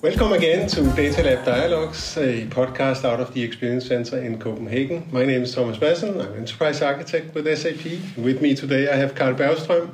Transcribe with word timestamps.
Welcome 0.00 0.32
again 0.32 0.68
to 0.68 0.82
Data 0.92 1.24
Lab 1.24 1.44
Dialogues, 1.44 2.16
a 2.16 2.46
podcast 2.46 3.04
out 3.04 3.18
of 3.18 3.34
the 3.34 3.42
Experience 3.42 3.86
Center 3.86 4.16
in 4.18 4.38
Copenhagen. 4.38 5.08
My 5.10 5.24
name 5.24 5.42
is 5.42 5.52
Thomas 5.52 5.76
Madsen. 5.78 6.24
I'm 6.24 6.36
Enterprise 6.36 6.80
Architect 6.82 7.34
with 7.34 7.46
SAP. 7.58 8.16
With 8.16 8.40
me 8.40 8.54
today 8.54 8.88
I 8.88 8.94
have 8.94 9.16
Karl 9.16 9.34
Bergström. 9.34 9.90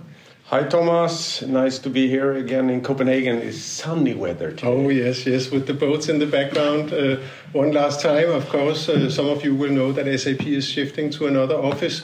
Hi 0.49 0.65
Thomas, 0.65 1.41
nice 1.41 1.79
to 1.79 1.89
be 1.89 2.07
here 2.07 2.35
again 2.35 2.69
in 2.69 2.83
Copenhagen. 2.83 3.39
It's 3.39 3.63
sunny 3.63 4.13
weather 4.13 4.51
today. 4.51 4.67
Oh 4.67 4.91
yes, 4.91 5.25
yes, 5.25 5.51
with 5.51 5.67
the 5.67 5.73
boats 5.73 6.11
in 6.11 6.19
the 6.19 6.27
background. 6.27 6.93
Uh, 6.93 7.17
one 7.53 7.73
last 7.73 8.03
time, 8.03 8.31
of 8.31 8.47
course, 8.51 8.91
uh, 8.91 9.09
some 9.09 9.31
of 9.31 9.43
you 9.43 9.55
will 9.55 9.73
know 9.73 9.91
that 9.93 10.05
SAP 10.21 10.47
is 10.47 10.69
shifting 10.69 11.09
to 11.13 11.27
another 11.29 11.57
office 11.57 12.03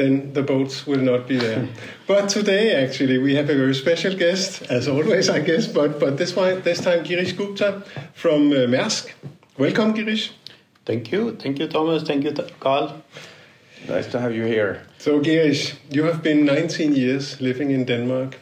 then 0.00 0.32
the 0.32 0.42
boats 0.42 0.86
will 0.86 1.04
not 1.10 1.28
be 1.28 1.36
there. 1.36 1.68
but 2.06 2.28
today, 2.28 2.84
actually, 2.84 3.18
we 3.18 3.34
have 3.34 3.50
a 3.50 3.54
very 3.54 3.74
special 3.74 4.14
guest, 4.16 4.62
as 4.70 4.88
always, 4.88 5.28
I 5.28 5.40
guess. 5.40 5.66
But 5.66 6.00
but 6.00 6.16
this 6.16 6.34
one, 6.36 6.62
this 6.62 6.80
time, 6.80 7.04
Girish 7.04 7.36
Gupta 7.36 7.82
from 8.14 8.50
uh, 8.52 8.66
Maersk. 8.74 9.12
Welcome, 9.58 9.94
Girish. 9.94 10.30
Thank 10.86 11.12
you, 11.12 11.36
thank 11.36 11.58
you, 11.58 11.68
Thomas. 11.68 12.02
Thank 12.02 12.24
you, 12.24 12.32
Karl. 12.58 13.02
Nice 13.88 14.06
to 14.12 14.20
have 14.20 14.34
you 14.34 14.44
here. 14.44 14.82
So, 14.98 15.20
Girish, 15.20 15.74
you 15.90 16.04
have 16.04 16.22
been 16.22 16.44
19 16.44 16.94
years 16.94 17.40
living 17.40 17.70
in 17.70 17.84
Denmark. 17.84 18.38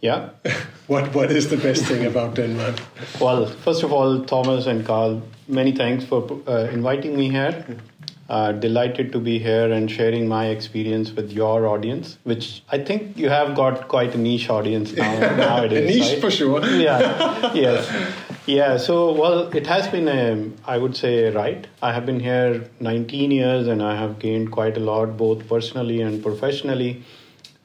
Yeah. 0.00 0.30
what 0.86 1.14
What 1.14 1.30
is 1.30 1.48
the 1.48 1.56
best 1.56 1.84
thing 1.84 2.06
about 2.06 2.34
Denmark? 2.34 2.80
Well, 3.20 3.46
first 3.46 3.82
of 3.82 3.92
all, 3.92 4.24
Thomas 4.24 4.66
and 4.66 4.86
Karl, 4.86 5.22
many 5.48 5.72
thanks 5.72 6.04
for 6.04 6.22
uh, 6.46 6.68
inviting 6.72 7.16
me 7.16 7.30
here. 7.30 7.64
Uh, 8.28 8.52
delighted 8.52 9.10
to 9.10 9.18
be 9.18 9.38
here 9.38 9.72
and 9.72 9.90
sharing 9.90 10.28
my 10.28 10.48
experience 10.48 11.12
with 11.12 11.32
your 11.32 11.66
audience, 11.66 12.18
which 12.24 12.62
I 12.70 12.76
think 12.76 13.16
you 13.16 13.30
have 13.30 13.54
got 13.56 13.88
quite 13.88 14.14
a 14.14 14.18
niche 14.18 14.50
audience 14.50 14.92
now, 14.92 15.18
nowadays. 15.36 15.84
a 15.84 15.86
niche 15.86 16.12
right? 16.12 16.20
for 16.20 16.30
sure. 16.30 16.62
yeah, 16.76 17.54
yes. 17.54 17.90
Yeah, 18.44 18.76
so, 18.78 19.12
well, 19.12 19.48
it 19.54 19.66
has 19.66 19.88
been, 19.88 20.08
a, 20.08 20.50
I 20.66 20.78
would 20.78 20.96
say, 20.96 21.30
right. 21.30 21.66
I 21.82 21.92
have 21.92 22.06
been 22.06 22.20
here 22.20 22.68
19 22.80 23.30
years 23.30 23.66
and 23.66 23.82
I 23.82 23.94
have 23.94 24.18
gained 24.18 24.52
quite 24.52 24.76
a 24.78 24.80
lot, 24.80 25.16
both 25.18 25.46
personally 25.48 26.00
and 26.00 26.22
professionally. 26.22 27.04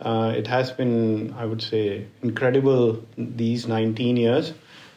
Uh, 0.02 0.34
it 0.36 0.48
has 0.48 0.72
been, 0.72 1.34
I 1.38 1.46
would 1.46 1.62
say, 1.62 2.06
incredible 2.22 3.02
these 3.18 3.68
19 3.68 4.18
years. 4.18 4.54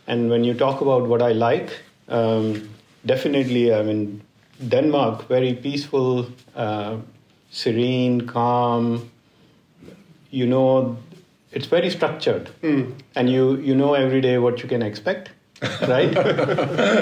And 0.08 0.28
when 0.28 0.42
you 0.42 0.54
talk 0.54 0.80
about 0.80 1.06
what 1.06 1.22
I 1.22 1.32
like, 1.32 1.70
um, 2.08 2.68
definitely, 3.04 3.72
I 3.72 3.82
mean, 3.82 4.22
Denmark, 4.60 5.28
very 5.28 5.54
peaceful, 5.54 6.26
uh, 6.54 6.98
serene, 7.50 8.22
calm. 8.22 9.10
You 10.30 10.46
know, 10.46 10.98
it's 11.52 11.66
very 11.66 11.90
structured, 11.90 12.50
mm. 12.62 12.92
and 13.14 13.30
you 13.30 13.56
you 13.56 13.74
know 13.74 13.94
every 13.94 14.20
day 14.20 14.38
what 14.38 14.62
you 14.62 14.68
can 14.68 14.82
expect, 14.82 15.30
right? 15.88 16.14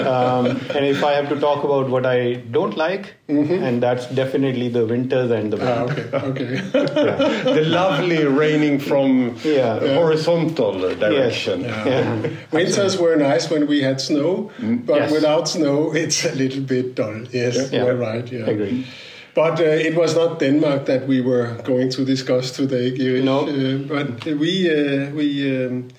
um, 0.07 0.45
and 0.45 0.85
if 0.85 1.03
I 1.03 1.13
have 1.13 1.27
to 1.29 1.39
talk 1.39 1.65
about 1.65 1.89
what 1.89 2.05
I 2.05 2.35
don't 2.35 2.77
like, 2.77 3.15
mm-hmm. 3.27 3.63
and 3.63 3.83
that's 3.83 4.07
definitely 4.07 4.69
the 4.69 4.85
winters 4.85 5.29
and 5.29 5.51
the 5.51 5.59
ah, 5.61 5.83
okay, 5.83 6.09
okay. 6.13 6.53
yeah. 6.53 7.43
the 7.53 7.65
lovely 7.65 8.23
raining 8.23 8.79
from 8.79 9.35
yeah. 9.43 9.79
horizontal 9.95 10.95
direction. 10.95 11.61
Yes. 11.61 11.85
Yeah. 11.85 12.29
Winters 12.51 12.97
were 12.97 13.17
nice 13.17 13.49
when 13.49 13.67
we 13.67 13.81
had 13.81 13.99
snow, 13.99 14.51
mm. 14.57 14.85
but 14.85 15.01
yes. 15.01 15.11
without 15.11 15.49
snow, 15.49 15.93
it's 15.93 16.23
a 16.23 16.33
little 16.33 16.61
bit 16.61 16.95
dull. 16.95 17.25
Yes, 17.31 17.73
you're 17.73 17.95
right. 17.95 18.31
Yeah, 18.31 18.45
agree. 18.45 18.87
But 19.33 19.59
uh, 19.59 19.63
it 19.63 19.95
was 19.95 20.15
not 20.15 20.39
Denmark 20.39 20.85
that 20.85 21.07
we 21.07 21.19
were 21.19 21.55
going 21.65 21.89
to 21.89 22.05
discuss 22.05 22.51
today, 22.51 22.91
Girish. 22.91 23.23
No. 23.25 23.39
Uh, 23.43 23.79
but 23.79 24.23
we 24.23 24.69
uh, 24.69 25.11
we. 25.11 25.65
Um, 25.65 25.89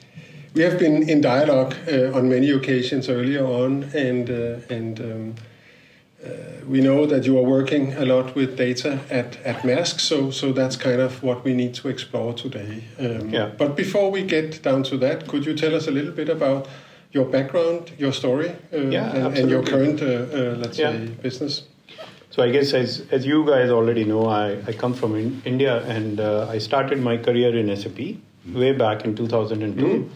we 0.57 0.63
have 0.63 0.79
been 0.79 1.09
in 1.09 1.21
dialogue 1.21 1.75
uh, 1.87 2.17
on 2.17 2.29
many 2.29 2.51
occasions 2.51 3.09
earlier 3.09 3.45
on, 3.45 3.85
and 3.95 4.31
uh, 4.31 4.75
and 4.75 5.01
um, 5.01 5.35
uh, 6.25 6.29
we 6.67 6.81
know 6.81 7.07
that 7.07 7.27
you 7.27 7.39
are 7.39 7.43
working 7.45 7.93
a 7.93 8.07
lot 8.07 8.35
with 8.35 8.57
data 8.57 9.01
at 9.11 9.37
at 9.45 9.65
Maersk, 9.65 10.01
so 10.01 10.31
so 10.31 10.53
that's 10.53 10.77
kind 10.77 11.01
of 11.01 11.23
what 11.23 11.45
we 11.45 11.53
need 11.53 11.75
to 11.75 11.89
explore 11.89 12.33
today. 12.33 12.85
Um, 12.99 13.29
yeah. 13.31 13.51
But 13.59 13.77
before 13.77 14.11
we 14.11 14.23
get 14.23 14.63
down 14.63 14.83
to 14.85 14.97
that, 14.99 15.29
could 15.29 15.45
you 15.45 15.55
tell 15.55 15.75
us 15.75 15.87
a 15.87 15.91
little 15.91 16.13
bit 16.13 16.29
about 16.29 16.69
your 17.13 17.27
background, 17.27 17.93
your 17.99 18.13
story, 18.13 18.51
uh, 18.73 18.79
yeah, 18.79 19.15
and, 19.15 19.39
and, 19.39 19.51
your 19.51 19.63
current, 19.63 20.03
uh, 20.03 20.07
uh, 20.07 20.57
let's 20.59 20.79
yeah. 20.79 20.93
say, 20.93 21.07
business? 21.23 21.63
So 22.31 22.43
I 22.43 22.51
guess 22.51 22.75
as, 22.75 23.07
as 23.11 23.25
you 23.25 23.47
guys 23.47 23.71
already 23.71 24.05
know, 24.05 24.27
I, 24.27 24.59
I 24.67 24.73
come 24.73 24.93
from 24.93 25.15
in 25.15 25.41
India 25.45 25.83
and 25.87 26.21
uh, 26.21 26.47
I 26.51 26.59
started 26.59 27.01
my 27.01 27.17
career 27.17 27.57
in 27.57 27.75
SAP 27.75 27.93
mm-hmm. 27.95 28.59
way 28.59 28.73
back 28.73 29.05
in 29.07 29.15
2002. 29.15 29.83
Mm-hmm. 29.83 30.09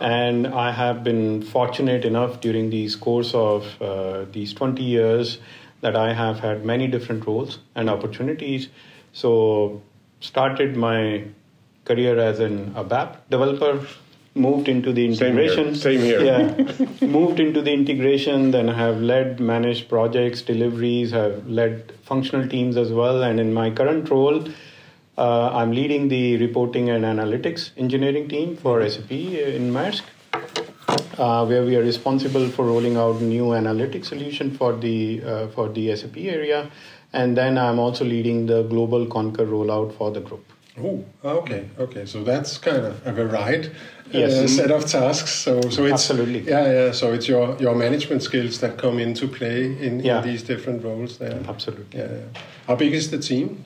And 0.00 0.46
I 0.46 0.72
have 0.72 1.02
been 1.02 1.42
fortunate 1.42 2.04
enough 2.04 2.40
during 2.40 2.70
these 2.70 2.96
course 2.96 3.34
of 3.34 3.80
uh, 3.80 4.26
these 4.30 4.52
20 4.52 4.82
years 4.82 5.38
that 5.80 5.96
I 5.96 6.12
have 6.12 6.40
had 6.40 6.64
many 6.64 6.86
different 6.86 7.26
roles 7.26 7.58
and 7.74 7.88
opportunities. 7.88 8.68
So 9.12 9.82
started 10.20 10.76
my 10.76 11.24
career 11.84 12.18
as 12.18 12.40
an 12.40 12.74
ABAP 12.74 13.16
developer, 13.30 13.86
moved 14.34 14.68
into 14.68 14.92
the 14.92 15.04
integration. 15.06 15.74
Same 15.74 16.00
here. 16.00 16.18
Same 16.20 16.38
here. 16.38 16.86
yeah, 17.00 17.06
moved 17.06 17.40
into 17.40 17.62
the 17.62 17.72
integration. 17.72 18.50
Then 18.50 18.68
I 18.68 18.74
have 18.74 19.00
led, 19.00 19.40
managed 19.40 19.88
projects, 19.88 20.42
deliveries. 20.42 21.12
Have 21.12 21.46
led 21.48 21.92
functional 22.02 22.48
teams 22.48 22.76
as 22.76 22.92
well. 22.92 23.22
And 23.22 23.40
in 23.40 23.54
my 23.54 23.70
current 23.70 24.10
role, 24.10 24.46
uh, 25.18 25.50
I'm 25.52 25.72
leading 25.72 26.08
the 26.08 26.36
reporting 26.36 26.90
and 26.90 27.04
analytics 27.04 27.70
engineering 27.76 28.28
team 28.28 28.56
for 28.56 28.88
SAP 28.88 29.10
in 29.10 29.72
Maersk, 29.72 30.02
uh, 31.18 31.46
where 31.46 31.64
we 31.64 31.76
are 31.76 31.82
responsible 31.82 32.48
for 32.48 32.66
rolling 32.66 32.96
out 32.96 33.20
new 33.20 33.46
analytics 33.46 34.06
solution 34.06 34.50
for 34.50 34.74
the 34.74 35.22
uh, 35.24 35.46
for 35.48 35.68
the 35.68 35.94
SAP 35.96 36.18
area, 36.18 36.70
and 37.12 37.36
then 37.36 37.56
I'm 37.56 37.78
also 37.78 38.04
leading 38.04 38.46
the 38.46 38.62
global 38.64 39.06
Concur 39.06 39.46
rollout 39.46 39.96
for 39.96 40.10
the 40.10 40.20
group. 40.20 40.44
Oh, 40.78 41.02
okay, 41.24 41.70
okay. 41.78 42.04
So 42.04 42.22
that's 42.22 42.58
kind 42.58 42.84
of 42.84 43.06
a 43.06 43.12
varied 43.12 43.66
uh, 43.66 44.18
yes. 44.18 44.56
set 44.56 44.70
of 44.70 44.84
tasks. 44.84 45.30
So, 45.32 45.62
so 45.70 45.86
it's 45.86 46.10
absolutely 46.10 46.40
yeah, 46.40 46.70
yeah. 46.70 46.92
So 46.92 47.14
it's 47.14 47.26
your 47.26 47.56
your 47.58 47.74
management 47.74 48.22
skills 48.22 48.60
that 48.60 48.76
come 48.76 48.98
into 48.98 49.26
play 49.26 49.64
in, 49.64 50.00
yeah. 50.00 50.18
in 50.18 50.28
these 50.28 50.42
different 50.42 50.84
roles 50.84 51.16
there. 51.16 51.40
Absolutely. 51.48 51.98
Yeah. 51.98 52.18
How 52.66 52.76
big 52.76 52.92
is 52.92 53.10
the 53.10 53.18
team? 53.18 53.64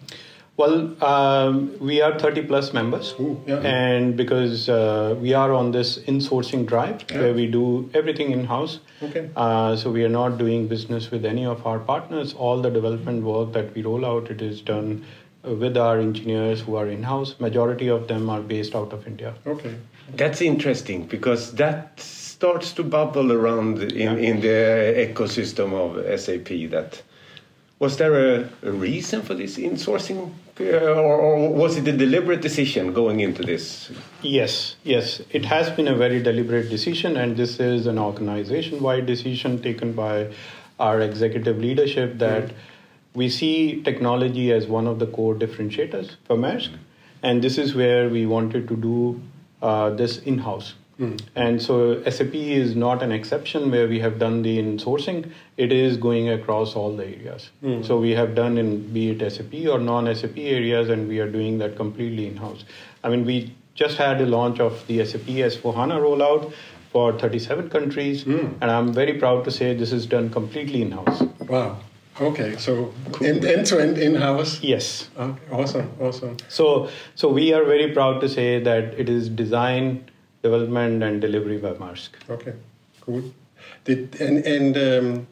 Well, 0.60 1.03
um, 1.03 1.75
we 1.81 2.03
are 2.03 2.19
30 2.19 2.43
plus 2.43 2.75
members. 2.75 3.15
Ooh, 3.19 3.41
yeah. 3.47 3.60
And 3.60 4.15
because 4.15 4.69
uh, 4.69 5.16
we 5.19 5.32
are 5.32 5.54
on 5.54 5.71
this 5.72 5.98
insourcing 6.00 6.66
drive 6.66 7.04
yeah. 7.10 7.21
where 7.21 7.32
we 7.32 7.47
do 7.47 7.88
everything 7.94 8.32
in 8.32 8.44
house. 8.44 8.81
Okay. 9.03 9.31
Uh, 9.37 9.75
so 9.75 9.91
we 9.91 10.04
are 10.04 10.15
not 10.21 10.37
doing 10.37 10.69
business 10.69 11.10
with 11.10 11.25
any 11.25 11.47
of 11.47 11.66
our 11.66 11.78
partners. 11.78 12.34
All 12.34 12.60
the 12.60 12.69
development 12.69 13.25
work 13.25 13.54
that 13.54 13.75
we 13.75 13.81
roll 13.81 14.04
out, 14.04 14.31
it 14.31 14.43
is 14.43 14.60
done 14.60 15.03
with 15.43 15.78
our 15.78 15.98
engineers 15.98 16.60
who 16.60 16.77
are 16.77 16.88
in 16.88 17.04
house. 17.04 17.34
Majority 17.41 17.88
of 17.88 18.06
them 18.06 18.28
are 18.28 18.42
based 18.42 18.75
out 18.75 18.92
of 18.92 19.06
India. 19.06 19.34
Okay. 19.47 19.75
That's 20.15 20.42
interesting 20.42 21.06
because 21.06 21.53
that 21.53 21.98
starts 22.00 22.72
to 22.75 22.82
bubble 22.82 23.32
around 23.32 23.82
in, 23.82 23.97
yeah. 23.97 24.28
in 24.31 24.41
the 24.42 25.09
ecosystem 25.09 25.72
of 25.72 26.21
SAP 26.21 26.71
that 26.71 27.03
was 27.81 27.97
there 27.97 28.34
a, 28.34 28.48
a 28.62 28.71
reason 28.71 29.22
for 29.22 29.34
this 29.34 29.56
insourcing, 29.56 30.28
uh, 30.28 30.50
or, 30.60 31.16
or, 31.16 31.54
was 31.54 31.76
it 31.76 31.88
a 31.88 31.97
deliberate 31.97 32.41
decision 32.41 32.93
going 32.93 33.21
into 33.21 33.43
this? 33.43 33.91
Yes, 34.22 34.76
yes, 34.84 35.22
it 35.31 35.44
has 35.44 35.71
been 35.71 35.88
a 35.88 35.94
very 35.94 36.22
deliberate 36.22 36.69
decision, 36.69 37.16
and 37.16 37.37
this 37.37 37.59
is 37.60 37.87
an 37.87 37.98
organization-wide 37.98 39.06
decision 39.06 39.62
taken 39.62 39.93
by 39.93 40.32
our 40.78 41.00
executive 41.00 41.59
leadership 41.59 42.19
that 42.19 42.48
mm. 42.48 42.54
we 43.15 43.28
see 43.28 43.82
technology 43.82 44.53
as 44.53 44.66
one 44.66 44.87
of 44.87 44.98
the 44.98 45.06
core 45.06 45.34
differentiators 45.34 46.16
for 46.24 46.36
Maersk, 46.36 46.71
and 47.22 47.42
this 47.42 47.59
is 47.59 47.74
where 47.74 48.09
we 48.09 48.27
wanted 48.27 48.68
to 48.68 48.77
do 48.77 49.21
uh, 49.62 49.91
this 49.91 50.18
in-house. 50.18 50.74
Mm. 51.00 51.20
And 51.34 51.62
so 51.62 52.02
SAP 52.08 52.34
is 52.34 52.76
not 52.76 53.02
an 53.02 53.10
exception 53.10 53.70
where 53.70 53.88
we 53.88 54.00
have 54.00 54.18
done 54.18 54.42
the 54.42 54.58
insourcing. 54.58 55.30
It 55.56 55.72
is 55.72 55.97
going 55.97 56.28
across 56.28 56.76
all 56.76 56.94
the 56.94 57.06
areas. 57.06 57.50
Mm. 57.62 57.84
So 57.86 57.98
we 57.98 58.10
have 58.10 58.34
done 58.34 58.58
in 58.58 58.92
be 58.92 59.10
it 59.10 59.32
SAP 59.32 59.54
or 59.66 59.78
non-SAP 59.78 60.36
areas, 60.36 60.91
and 60.91 61.08
we 61.08 61.18
are 61.18 61.30
doing 61.30 61.58
that 61.58 61.76
completely 61.76 62.26
in-house. 62.26 62.64
I 63.02 63.08
mean, 63.08 63.24
we 63.24 63.54
just 63.74 63.97
had 63.97 64.20
a 64.20 64.26
launch 64.26 64.60
of 64.60 64.86
the 64.86 65.04
SAP 65.04 65.22
S4HANA 65.22 66.00
rollout 66.06 66.52
for 66.92 67.18
37 67.18 67.70
countries, 67.70 68.24
mm. 68.24 68.54
and 68.60 68.70
I'm 68.70 68.92
very 68.92 69.14
proud 69.14 69.44
to 69.44 69.50
say 69.50 69.74
this 69.74 69.92
is 69.92 70.06
done 70.06 70.28
completely 70.28 70.82
in-house. 70.82 71.22
Wow. 71.48 71.78
Okay, 72.20 72.56
so 72.58 72.92
cool. 73.12 73.26
end, 73.26 73.44
end 73.44 73.64
to 73.66 73.78
end 73.80 73.97
in 73.97 74.16
house. 74.16 74.62
Yes. 74.62 75.08
Okay, 75.16 75.41
awesome, 75.50 75.91
awesome. 75.98 76.36
So, 76.48 76.91
so 77.14 77.28
we 77.28 77.54
are 77.54 77.64
very 77.64 77.92
proud 77.92 78.20
to 78.20 78.28
say 78.28 78.60
that 78.60 78.92
it 78.98 79.08
is 79.08 79.30
designed 79.30 80.09
development 80.42 81.03
and 81.03 81.21
delivery 81.21 81.59
by 81.59 81.72
Maersk. 81.72 82.10
Okay, 82.28 82.54
cool. 83.01 83.22
Did 83.84 84.21
and 84.21 84.45
and 84.45 84.77
um, 84.77 85.27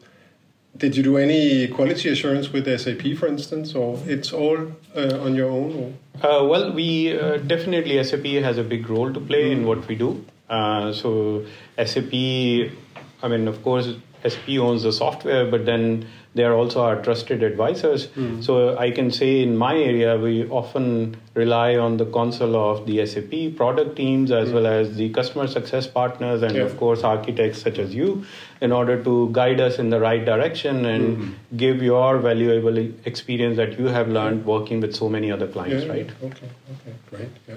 did 0.77 0.95
you 0.95 1.03
do 1.03 1.17
any 1.17 1.67
quality 1.67 2.09
assurance 2.09 2.51
with 2.53 2.65
SAP, 2.79 3.17
for 3.17 3.27
instance, 3.27 3.75
or 3.75 3.99
it's 4.05 4.31
all 4.31 4.57
uh, 4.95 5.19
on 5.19 5.35
your 5.35 5.49
own? 5.49 5.97
Uh, 6.21 6.45
well, 6.45 6.71
we 6.71 7.19
uh, 7.19 7.37
definitely 7.37 8.01
SAP 8.03 8.25
has 8.43 8.57
a 8.57 8.63
big 8.63 8.89
role 8.89 9.11
to 9.13 9.19
play 9.19 9.49
mm. 9.49 9.51
in 9.51 9.65
what 9.65 9.87
we 9.87 9.95
do. 9.95 10.23
Uh, 10.49 10.93
so 10.93 11.45
SAP, 11.77 12.13
I 12.13 13.27
mean, 13.27 13.47
of 13.47 13.61
course, 13.63 13.93
SAP 14.23 14.49
owns 14.59 14.83
the 14.83 14.91
software, 14.91 15.49
but 15.49 15.65
then 15.65 16.07
they 16.35 16.43
are 16.43 16.53
also 16.53 16.81
our 16.81 17.01
trusted 17.01 17.41
advisors. 17.41 18.07
Mm. 18.07 18.43
So 18.43 18.77
I 18.77 18.91
can 18.91 19.11
say 19.11 19.41
in 19.41 19.57
my 19.57 19.75
area, 19.75 20.17
we 20.17 20.47
often 20.49 21.17
rely 21.33 21.75
on 21.75 21.97
the 21.97 22.05
console 22.05 22.55
of 22.55 22.85
the 22.85 23.03
SAP 23.05 23.57
product 23.57 23.95
teams 23.95 24.31
as 24.31 24.49
mm. 24.49 24.53
well 24.53 24.67
as 24.67 24.95
the 24.95 25.09
customer 25.09 25.47
success 25.47 25.87
partners 25.87 26.43
and, 26.43 26.55
yeah. 26.55 26.61
of 26.61 26.77
course, 26.77 27.03
architects 27.03 27.61
such 27.61 27.79
as 27.79 27.95
you 27.95 28.25
in 28.61 28.71
order 28.71 29.03
to 29.03 29.29
guide 29.31 29.59
us 29.59 29.79
in 29.79 29.89
the 29.89 29.99
right 29.99 30.23
direction 30.23 30.85
and 30.85 31.17
mm-hmm. 31.17 31.57
give 31.57 31.81
your 31.81 32.19
valuable 32.19 32.77
experience 33.05 33.57
that 33.57 33.79
you 33.79 33.85
have 33.87 34.07
learned 34.09 34.45
working 34.45 34.81
with 34.81 34.95
so 34.95 35.09
many 35.09 35.31
other 35.31 35.47
clients, 35.47 35.85
yeah, 35.85 35.91
right? 35.91 36.11
Okay, 36.21 36.49
okay, 36.73 36.95
great. 37.09 37.29
Yeah. 37.47 37.55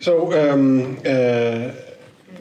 So, 0.00 0.32
um, 0.52 0.98
uh, 1.06 1.70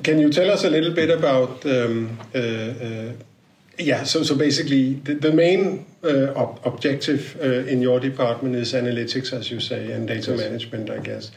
can 0.04 0.20
you 0.20 0.30
tell 0.30 0.50
us 0.50 0.64
a 0.64 0.70
little 0.70 0.92
bit 0.92 1.10
about 1.10 1.66
um, 1.66 2.18
uh, 2.34 2.40
uh, 2.40 3.14
yeah, 3.82 4.04
so 4.04 4.24
so 4.24 4.36
basically, 4.36 4.94
the, 4.94 5.14
the 5.16 5.32
main 5.32 5.86
uh, 6.04 6.34
ob 6.36 6.60
objective 6.66 7.38
uh, 7.42 7.72
in 7.72 7.82
your 7.82 8.00
department 8.00 8.56
is 8.56 8.74
analytics, 8.74 9.34
as 9.34 9.52
you 9.52 9.60
say, 9.60 9.92
and 9.92 10.08
data 10.08 10.32
yes. 10.32 10.40
management, 10.40 10.90
I 10.90 11.00
guess. 11.00 11.32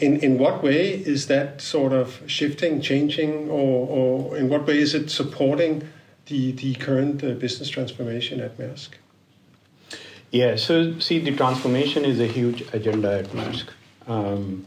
In 0.00 0.18
in 0.20 0.38
what 0.38 0.62
way 0.62 0.94
is 0.94 1.26
that 1.26 1.60
sort 1.60 1.92
of 1.92 2.22
shifting, 2.26 2.80
changing, 2.80 3.50
or, 3.50 3.88
or 3.88 4.36
in 4.36 4.48
what 4.48 4.66
way 4.66 4.78
is 4.78 4.94
it 4.94 5.10
supporting 5.10 5.88
the 6.26 6.52
the 6.52 6.74
current 6.74 7.22
uh, 7.22 7.32
business 7.32 7.68
transformation 7.68 8.40
at 8.40 8.58
Maersk? 8.58 8.90
Yeah, 10.30 10.56
so 10.56 10.98
see, 10.98 11.18
the 11.18 11.36
transformation 11.36 12.04
is 12.04 12.18
a 12.18 12.26
huge 12.26 12.62
agenda 12.72 13.18
at 13.18 13.26
Maersk. 13.26 13.66
Um, 14.06 14.66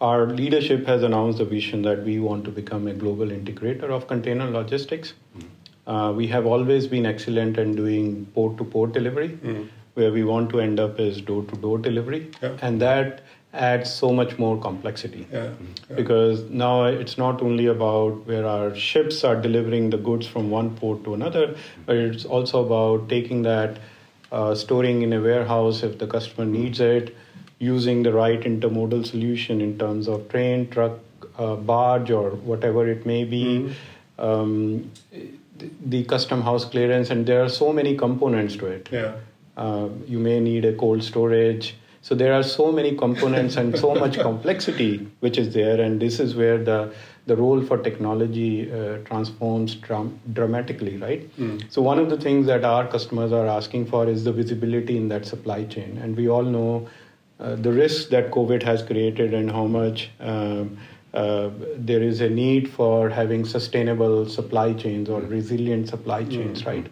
our 0.00 0.26
leadership 0.26 0.86
has 0.86 1.02
announced 1.02 1.38
the 1.38 1.44
vision 1.44 1.82
that 1.82 2.04
we 2.04 2.18
want 2.20 2.44
to 2.44 2.50
become 2.50 2.86
a 2.88 2.94
global 2.94 3.26
integrator 3.26 3.90
of 3.90 4.06
container 4.06 4.50
logistics. 4.50 5.14
Mm. 5.36 5.44
Uh, 5.86 6.12
we 6.14 6.26
have 6.28 6.46
always 6.46 6.86
been 6.86 7.06
excellent 7.06 7.58
in 7.58 7.74
doing 7.74 8.26
port 8.34 8.56
to 8.58 8.64
port 8.64 8.92
delivery. 8.92 9.30
Mm. 9.30 9.68
Where 9.94 10.10
we 10.10 10.24
want 10.24 10.48
to 10.50 10.60
end 10.60 10.80
up 10.80 10.98
is 10.98 11.20
door 11.20 11.44
to 11.44 11.56
door 11.56 11.78
delivery. 11.78 12.30
Yeah. 12.42 12.56
And 12.62 12.80
that 12.80 13.22
adds 13.52 13.92
so 13.92 14.10
much 14.10 14.38
more 14.38 14.58
complexity. 14.58 15.26
Yeah. 15.30 15.50
Yeah. 15.90 15.96
Because 15.96 16.48
now 16.48 16.84
it's 16.84 17.18
not 17.18 17.42
only 17.42 17.66
about 17.66 18.26
where 18.26 18.46
our 18.46 18.74
ships 18.74 19.22
are 19.24 19.36
delivering 19.36 19.90
the 19.90 19.98
goods 19.98 20.26
from 20.26 20.50
one 20.50 20.74
port 20.76 21.04
to 21.04 21.14
another, 21.14 21.56
but 21.84 21.96
it's 21.96 22.24
also 22.24 22.64
about 22.64 23.10
taking 23.10 23.42
that, 23.42 23.78
uh, 24.30 24.54
storing 24.54 25.02
in 25.02 25.12
a 25.12 25.20
warehouse 25.20 25.82
if 25.82 25.98
the 25.98 26.06
customer 26.06 26.46
needs 26.46 26.80
it, 26.80 27.14
using 27.58 28.02
the 28.02 28.12
right 28.12 28.40
intermodal 28.40 29.06
solution 29.06 29.60
in 29.60 29.78
terms 29.78 30.08
of 30.08 30.28
train, 30.30 30.70
truck, 30.70 30.98
uh, 31.38 31.54
barge, 31.56 32.10
or 32.10 32.30
whatever 32.30 32.88
it 32.88 33.04
may 33.04 33.24
be. 33.24 33.44
Mm. 33.44 33.74
Um, 34.18 34.90
the 35.84 36.04
custom 36.04 36.42
house 36.42 36.64
clearance, 36.64 37.10
and 37.10 37.26
there 37.26 37.42
are 37.42 37.48
so 37.48 37.72
many 37.72 37.96
components 37.96 38.56
to 38.56 38.66
it. 38.66 38.88
Yeah. 38.90 39.14
Uh, 39.56 39.88
you 40.06 40.18
may 40.18 40.40
need 40.40 40.64
a 40.64 40.72
cold 40.74 41.02
storage. 41.02 41.76
So 42.00 42.16
there 42.16 42.32
are 42.32 42.42
so 42.42 42.72
many 42.72 42.96
components 42.96 43.56
and 43.56 43.78
so 43.78 43.94
much 43.94 44.18
complexity 44.28 45.08
which 45.20 45.38
is 45.38 45.54
there, 45.54 45.80
and 45.80 46.00
this 46.00 46.18
is 46.20 46.34
where 46.34 46.58
the 46.58 46.92
the 47.26 47.36
role 47.36 47.62
for 47.62 47.78
technology 47.78 48.70
uh, 48.72 48.96
transforms 49.04 49.76
dram- 49.76 50.18
dramatically, 50.32 50.96
right? 50.96 51.36
Mm. 51.38 51.70
So 51.70 51.80
one 51.80 52.00
of 52.00 52.10
the 52.10 52.16
things 52.16 52.46
that 52.46 52.64
our 52.64 52.88
customers 52.88 53.30
are 53.30 53.46
asking 53.46 53.86
for 53.86 54.08
is 54.08 54.24
the 54.24 54.32
visibility 54.32 54.96
in 54.96 55.06
that 55.08 55.26
supply 55.26 55.64
chain, 55.64 55.98
and 56.02 56.16
we 56.16 56.28
all 56.28 56.42
know 56.42 56.88
uh, 57.38 57.54
the 57.56 57.72
risks 57.72 58.08
that 58.10 58.30
COVID 58.30 58.62
has 58.62 58.82
created 58.82 59.34
and 59.34 59.50
how 59.50 59.66
much. 59.66 60.10
Um, 60.20 60.78
uh, 61.14 61.50
there 61.76 62.02
is 62.02 62.20
a 62.20 62.28
need 62.28 62.70
for 62.70 63.10
having 63.10 63.44
sustainable 63.44 64.28
supply 64.28 64.72
chains 64.72 65.08
or 65.08 65.20
resilient 65.20 65.88
supply 65.88 66.24
chains, 66.24 66.60
mm-hmm. 66.60 66.70
right? 66.70 66.86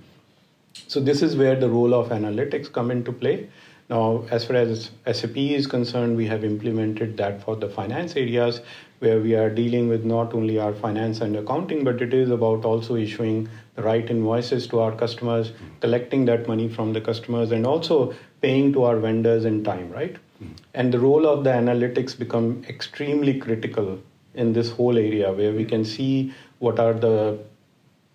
So 0.89 1.01
this 1.01 1.23
is 1.23 1.37
where 1.37 1.57
the 1.57 1.69
role 1.69 1.95
of 1.95 2.11
analytics 2.11 2.71
come 2.71 2.91
into 2.91 3.13
play. 3.13 3.49
Now, 3.89 4.25
as 4.31 4.45
far 4.45 4.57
as 4.57 4.91
SAP 5.11 5.37
is 5.37 5.67
concerned, 5.67 6.17
we 6.17 6.27
have 6.27 6.45
implemented 6.45 7.17
that 7.17 7.43
for 7.43 7.57
the 7.57 7.69
finance 7.69 8.15
areas 8.15 8.61
where 9.01 9.19
we 9.19 9.35
are 9.35 9.51
dealing 9.51 9.89
with 9.89 10.05
not 10.05 10.35
only 10.35 10.59
our 10.59 10.75
finance 10.75 11.23
and 11.23 11.35
accounting, 11.35 11.83
but 11.83 12.01
it 12.03 12.15
is 12.15 12.31
about 12.31 12.65
also 12.65 12.95
issuing 12.95 13.49
the 13.75 13.83
right 13.83 14.09
invoices 14.11 14.67
to 14.69 14.79
our 14.79 14.93
customers, 14.93 15.53
collecting 15.81 16.25
that 16.27 16.47
money 16.47 16.69
from 16.69 16.93
the 16.93 17.01
customers, 17.01 17.51
and 17.51 17.67
also 17.67 18.15
paying 18.43 18.73
to 18.75 18.85
our 18.85 18.99
vendors 18.99 19.45
in 19.45 19.65
time, 19.65 19.91
right? 19.91 20.15
Mm-hmm. 20.15 20.53
And 20.75 20.93
the 20.93 21.01
role 21.01 21.27
of 21.27 21.43
the 21.43 21.51
analytics 21.51 22.17
become 22.17 22.63
extremely 22.69 23.41
critical 23.41 23.99
in 24.35 24.53
this 24.53 24.71
whole 24.71 24.97
area 24.97 25.32
where 25.32 25.53
we 25.53 25.65
can 25.65 25.85
see 25.85 26.32
what 26.59 26.79
are 26.79 26.93
the 26.93 27.38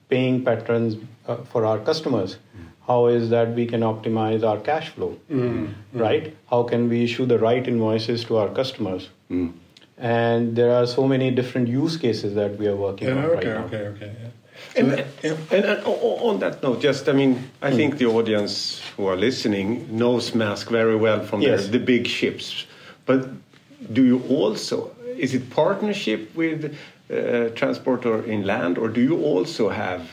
paying 0.10 0.44
patterns 0.44 0.96
uh, 1.28 1.36
for 1.38 1.66
our 1.66 1.80
customers 1.80 2.38
mm. 2.38 2.66
how 2.88 3.08
is 3.08 3.30
that 3.30 3.54
we 3.56 3.66
can 3.66 3.82
optimize 3.82 4.44
our 4.44 4.60
cash 4.60 4.90
flow 4.90 5.18
mm. 5.30 5.74
right 5.94 6.36
how 6.50 6.64
can 6.64 6.88
we 6.90 7.04
issue 7.04 7.26
the 7.26 7.40
right 7.40 7.68
invoices 7.68 8.24
to 8.24 8.38
our 8.38 8.50
customers 8.50 9.10
mm. 9.30 9.52
and 9.98 10.56
there 10.56 10.72
are 10.72 10.86
so 10.86 11.08
many 11.08 11.32
different 11.32 11.68
use 11.68 11.98
cases 11.98 12.36
that 12.36 12.58
we 12.58 12.68
are 12.68 12.76
working 12.76 13.08
yeah, 13.08 13.18
on 13.18 13.26
okay, 13.26 13.36
right 13.36 13.46
now 13.46 13.66
okay 13.66 13.88
okay 13.88 14.16
yeah. 14.22 14.30
And, 14.76 14.92
and, 14.92 15.38
and, 15.52 15.66
and, 15.66 15.84
on 15.86 16.40
that 16.40 16.64
note, 16.64 16.82
just 16.82 17.10
I 17.10 17.12
mean, 17.12 17.50
I 17.62 17.72
mm. 17.72 17.76
think 17.76 17.98
the 17.98 18.06
audience 18.06 18.82
who 18.96 19.06
are 19.08 19.18
listening 19.18 19.98
knows 19.98 20.32
Maersk 20.32 20.70
very 20.70 20.96
well 20.96 21.26
from 21.26 21.42
yes. 21.42 21.68
the 21.68 21.80
big 21.80 22.08
ships. 22.08 22.66
But 23.06 23.28
do 23.92 24.04
you 24.04 24.24
also 24.30 24.95
is 25.18 25.34
it 25.34 25.50
partnership 25.50 26.36
with 26.36 26.78
uh, 27.12 27.50
transporter 27.50 28.24
inland, 28.26 28.78
or 28.78 28.88
do 28.90 29.02
you 29.02 29.24
also 29.24 29.70
have 29.70 30.10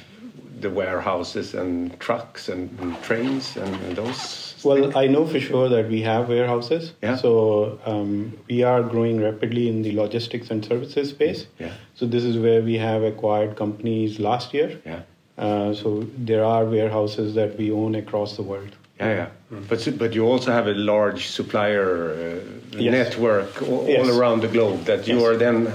the 0.61 0.71
warehouses 0.71 1.55
and 1.55 1.99
trucks 1.99 2.49
and, 2.49 2.79
and 2.81 3.03
trains 3.03 3.57
and, 3.57 3.75
and, 3.77 3.97
those? 3.97 4.61
Well, 4.65 4.83
things? 4.83 4.97
I 4.97 5.07
know 5.09 5.27
for 5.27 5.41
sure 5.41 5.69
that 5.69 5.89
we 5.89 6.03
have 6.03 6.29
warehouses. 6.29 6.93
Yeah. 7.03 7.17
So 7.17 7.81
um, 7.85 8.39
we 8.49 8.63
are 8.63 8.83
growing 8.83 9.21
rapidly 9.21 9.69
in 9.69 9.83
the 9.83 9.93
logistics 9.93 10.51
and 10.51 10.65
services 10.65 11.11
space. 11.11 11.47
Yeah. 11.59 11.73
So 11.95 12.07
this 12.07 12.25
is 12.25 12.37
where 12.39 12.63
we 12.63 12.75
have 12.75 13.03
acquired 13.03 13.57
companies 13.57 14.21
last 14.21 14.55
year. 14.55 14.81
Yeah. 14.85 15.03
Uh, 15.37 15.75
so 15.75 16.07
there 16.17 16.45
are 16.45 16.65
warehouses 16.65 17.35
that 17.35 17.59
we 17.59 17.73
own 17.73 17.95
across 17.95 18.37
the 18.37 18.43
world. 18.43 18.77
Yeah, 19.03 19.15
yeah. 19.15 19.59
Mm. 19.59 19.69
But 19.69 19.99
but 19.99 20.15
you 20.15 20.25
also 20.25 20.51
have 20.53 20.67
a 20.67 20.75
large 20.75 21.29
supplier 21.29 22.43
uh, 22.75 22.79
yes. 22.79 22.93
network 22.93 23.63
all, 23.63 23.87
yes. 23.89 24.09
all, 24.09 24.19
around 24.19 24.43
the 24.43 24.49
globe 24.49 24.85
that 24.85 25.07
you 25.09 25.17
yes. 25.17 25.25
are 25.25 25.37
then 25.37 25.73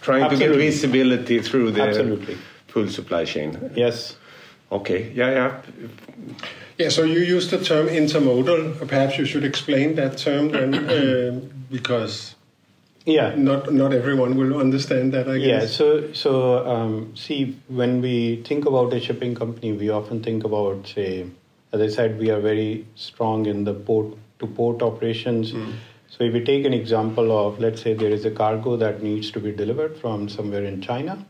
trying 0.00 0.22
Absolutely. 0.22 0.46
to 0.46 0.52
get 0.52 0.56
visibility 0.56 1.40
through 1.40 1.72
the 1.72 1.82
Absolutely. 1.82 2.36
full 2.68 2.88
supply 2.88 3.24
chain. 3.24 3.72
Yes. 3.74 4.16
Okay. 4.70 5.12
Yeah, 5.14 5.30
yeah. 5.30 5.62
Yeah. 6.78 6.88
So 6.90 7.02
you 7.02 7.20
use 7.20 7.50
the 7.50 7.58
term 7.58 7.88
intermodal. 7.88 8.88
Perhaps 8.88 9.18
you 9.18 9.26
should 9.26 9.44
explain 9.44 9.96
that 9.96 10.18
term 10.18 10.50
then, 10.50 10.74
uh, 10.74 11.40
because 11.70 12.34
yeah 13.06 13.34
not 13.34 13.72
not 13.72 13.92
everyone 13.92 14.36
will 14.36 14.58
understand 14.58 15.12
that 15.12 15.28
i 15.28 15.38
guess 15.38 15.62
yeah 15.62 15.66
so 15.66 16.12
so 16.12 16.66
um, 16.68 17.16
see 17.16 17.56
when 17.68 18.00
we 18.00 18.42
think 18.44 18.66
about 18.66 18.92
a 18.92 19.00
shipping 19.00 19.34
company 19.34 19.72
we 19.72 19.88
often 19.88 20.22
think 20.22 20.44
about 20.44 20.86
say 20.86 21.26
as 21.72 21.80
I 21.80 21.88
said, 21.88 22.18
we 22.18 22.30
are 22.30 22.40
very 22.40 22.86
strong 22.94 23.46
in 23.46 23.64
the 23.64 23.74
port 23.74 24.16
to 24.40 24.46
port 24.46 24.82
operations. 24.82 25.52
Mm. 25.52 25.74
So 26.08 26.24
if 26.24 26.32
we 26.32 26.42
take 26.44 26.64
an 26.64 26.74
example 26.74 27.30
of, 27.30 27.60
let's 27.60 27.80
say 27.80 27.94
there 27.94 28.10
is 28.10 28.24
a 28.24 28.30
cargo 28.30 28.76
that 28.76 29.02
needs 29.02 29.30
to 29.32 29.40
be 29.40 29.52
delivered 29.52 29.96
from 29.96 30.28
somewhere 30.28 30.64
in 30.64 30.80
China 30.82 31.24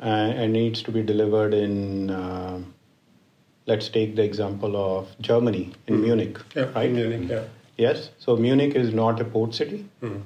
uh, 0.00 0.04
and 0.04 0.52
needs 0.52 0.82
to 0.82 0.92
be 0.92 1.02
delivered 1.02 1.54
in, 1.54 2.10
uh, 2.10 2.60
let's 3.66 3.88
take 3.88 4.14
the 4.14 4.22
example 4.22 4.76
of 4.76 5.08
Germany, 5.20 5.72
in 5.88 5.96
mm. 5.96 6.02
Munich, 6.02 6.38
yeah, 6.54 6.70
right? 6.74 6.92
Munich, 6.92 7.28
yeah. 7.28 7.44
Yes, 7.76 8.10
so 8.18 8.36
Munich 8.36 8.74
is 8.74 8.94
not 8.94 9.20
a 9.20 9.24
port 9.24 9.54
city. 9.54 9.86
Mm. 10.00 10.22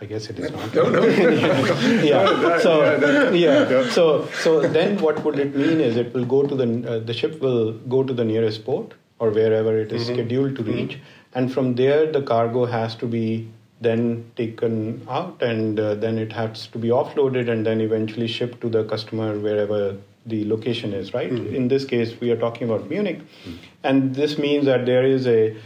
I 0.00 0.04
guess 0.04 0.30
it 0.30 0.38
is 0.38 0.52
not. 0.52 0.74
No, 0.74 0.88
no. 0.90 1.04
yeah. 2.02 2.58
So 2.60 3.32
yeah. 3.32 3.88
So 3.90 4.26
so 4.42 4.60
then 4.60 4.96
what 4.98 5.24
would 5.24 5.38
it 5.40 5.56
mean 5.56 5.80
is 5.80 5.96
it 5.96 6.14
will 6.14 6.24
go 6.24 6.46
to 6.46 6.54
the 6.54 6.66
uh, 6.88 6.98
the 7.00 7.12
ship 7.12 7.40
will 7.40 7.72
go 7.94 8.04
to 8.04 8.12
the 8.12 8.24
nearest 8.24 8.64
port 8.64 8.94
or 9.18 9.30
wherever 9.30 9.76
it 9.76 9.90
is 9.90 10.04
mm-hmm. 10.04 10.14
scheduled 10.14 10.54
to 10.56 10.62
reach, 10.62 10.92
mm-hmm. 10.92 11.38
and 11.38 11.52
from 11.52 11.74
there 11.74 12.12
the 12.12 12.22
cargo 12.22 12.64
has 12.66 12.94
to 12.94 13.06
be 13.06 13.48
then 13.80 14.30
taken 14.36 15.04
out 15.08 15.42
and 15.42 15.80
uh, 15.80 15.94
then 15.94 16.18
it 16.18 16.32
has 16.32 16.66
to 16.68 16.78
be 16.78 16.88
offloaded 16.88 17.48
and 17.48 17.64
then 17.66 17.80
eventually 17.80 18.26
shipped 18.26 18.60
to 18.60 18.68
the 18.68 18.84
customer 18.84 19.38
wherever 19.38 19.96
the 20.26 20.44
location 20.48 20.92
is. 20.92 21.12
Right. 21.14 21.30
Mm-hmm. 21.30 21.54
In 21.54 21.68
this 21.68 21.84
case, 21.84 22.14
we 22.20 22.30
are 22.30 22.36
talking 22.36 22.68
about 22.68 22.88
Munich, 22.88 23.18
mm-hmm. 23.18 23.56
and 23.82 24.14
this 24.14 24.38
means 24.38 24.64
that 24.66 24.86
there 24.86 25.04
is 25.04 25.26
a, 25.26 25.56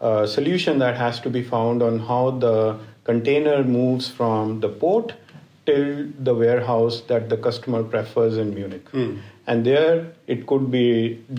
a 0.00 0.26
solution 0.26 0.80
that 0.80 0.96
has 0.96 1.20
to 1.20 1.30
be 1.30 1.44
found 1.44 1.84
on 1.84 2.00
how 2.00 2.30
the 2.30 2.80
container 3.10 3.62
moves 3.64 4.08
from 4.18 4.60
the 4.60 4.68
port 4.82 5.14
till 5.66 5.86
the 6.28 6.34
warehouse 6.42 7.00
that 7.12 7.28
the 7.28 7.36
customer 7.48 7.82
prefers 7.94 8.36
in 8.44 8.54
Munich. 8.60 8.92
Mm. 9.00 9.16
and 9.52 9.66
there 9.68 9.96
it 10.34 10.40
could 10.50 10.62
be 10.70 10.84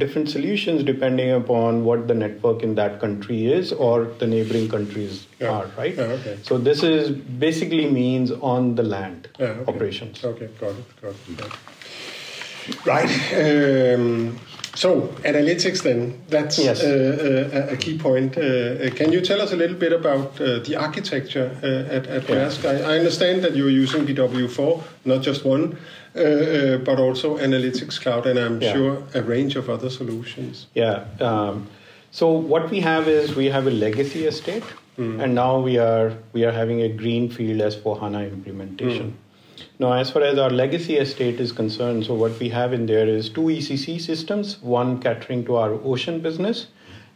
different 0.02 0.30
solutions 0.34 0.84
depending 0.90 1.32
upon 1.38 1.80
what 1.88 2.04
the 2.12 2.16
network 2.20 2.62
in 2.68 2.76
that 2.78 2.94
country 3.02 3.40
is 3.56 3.74
or 3.88 3.96
the 4.22 4.28
neighboring 4.34 4.68
countries 4.76 5.18
Yeah. 5.42 5.50
are 5.56 5.66
right 5.80 5.98
Yeah, 6.02 6.14
okay. 6.18 6.36
so 6.50 6.58
this 6.68 6.84
is 6.92 7.10
basically 7.46 7.88
means 7.98 8.32
on 8.52 8.70
the 8.80 8.86
land 8.94 9.28
Yeah, 9.40 9.50
okay. 9.50 9.72
operations 9.74 10.24
Okay, 10.32 10.48
got 10.62 10.80
it, 10.84 10.94
got 11.02 11.18
it. 11.18 11.38
got 11.42 11.52
it. 11.52 12.80
Right. 12.92 13.12
Um, 13.42 14.40
so 14.78 14.90
analytics, 15.24 15.82
then 15.82 16.00
that's 16.30 16.58
Yes. 16.60 16.84
uh, 16.84 16.88
uh, 17.70 17.74
a 17.74 17.78
key 17.78 17.98
point. 17.98 18.38
Uh, 18.38 18.42
uh, 18.42 18.90
can 19.00 19.12
you 19.12 19.22
tell 19.22 19.42
us 19.42 19.52
a 19.52 19.56
little 19.56 19.76
bit 19.86 19.92
about 19.92 20.40
uh, 20.40 20.60
the 20.68 20.76
architecture 20.76 21.50
uh, 21.64 21.96
at, 21.96 22.06
at 22.08 22.24
Yeah. 22.30 22.52
I, 22.72 22.76
I 22.92 22.98
understand 23.00 23.42
that 23.44 23.56
you're 23.56 23.76
using 23.84 24.06
BW4, 24.06 24.84
not 25.06 25.22
just 25.24 25.44
one, 25.46 25.78
but 26.14 27.00
also 27.00 27.38
Analytics 27.38 28.00
Cloud, 28.02 28.26
and 28.28 28.38
I'm 28.40 28.62
Yeah. 28.62 28.74
sure 28.74 28.94
a 29.16 29.22
range 29.34 29.56
of 29.60 29.70
other 29.70 29.90
solutions. 29.90 30.68
Yeah. 30.76 31.06
Um, 31.20 31.68
so 32.12 32.26
what 32.54 32.70
we 32.70 32.80
have 32.82 33.08
is 33.08 33.36
we 33.36 33.48
have 33.56 33.66
a 33.68 33.72
legacy 33.86 34.26
estate, 34.28 34.64
Hmm. 34.98 35.20
and 35.22 35.30
now 35.36 35.54
we 35.68 35.78
are 35.78 36.10
we 36.34 36.42
are 36.48 36.52
having 36.62 36.80
a 36.82 36.90
greenfield 37.02 37.60
S4 37.74 38.00
HANA 38.02 38.22
implementation. 38.38 39.08
Hmm. 39.12 39.27
Now, 39.80 39.94
as 39.94 40.10
far 40.10 40.24
as 40.24 40.40
our 40.40 40.50
legacy 40.50 40.98
estate 40.98 41.40
is 41.40 41.52
concerned, 41.52 42.06
so 42.06 42.16
what 42.16 42.40
we 42.40 42.50
have 42.50 42.74
in 42.74 42.88
there 42.88 43.08
is 43.08 43.30
two 43.30 43.42
ECC 43.42 44.02
systems, 44.02 44.60
one 44.62 45.00
catering 45.00 45.46
to 45.46 45.56
our 45.56 45.74
ocean 45.74 46.20
business, 46.20 46.68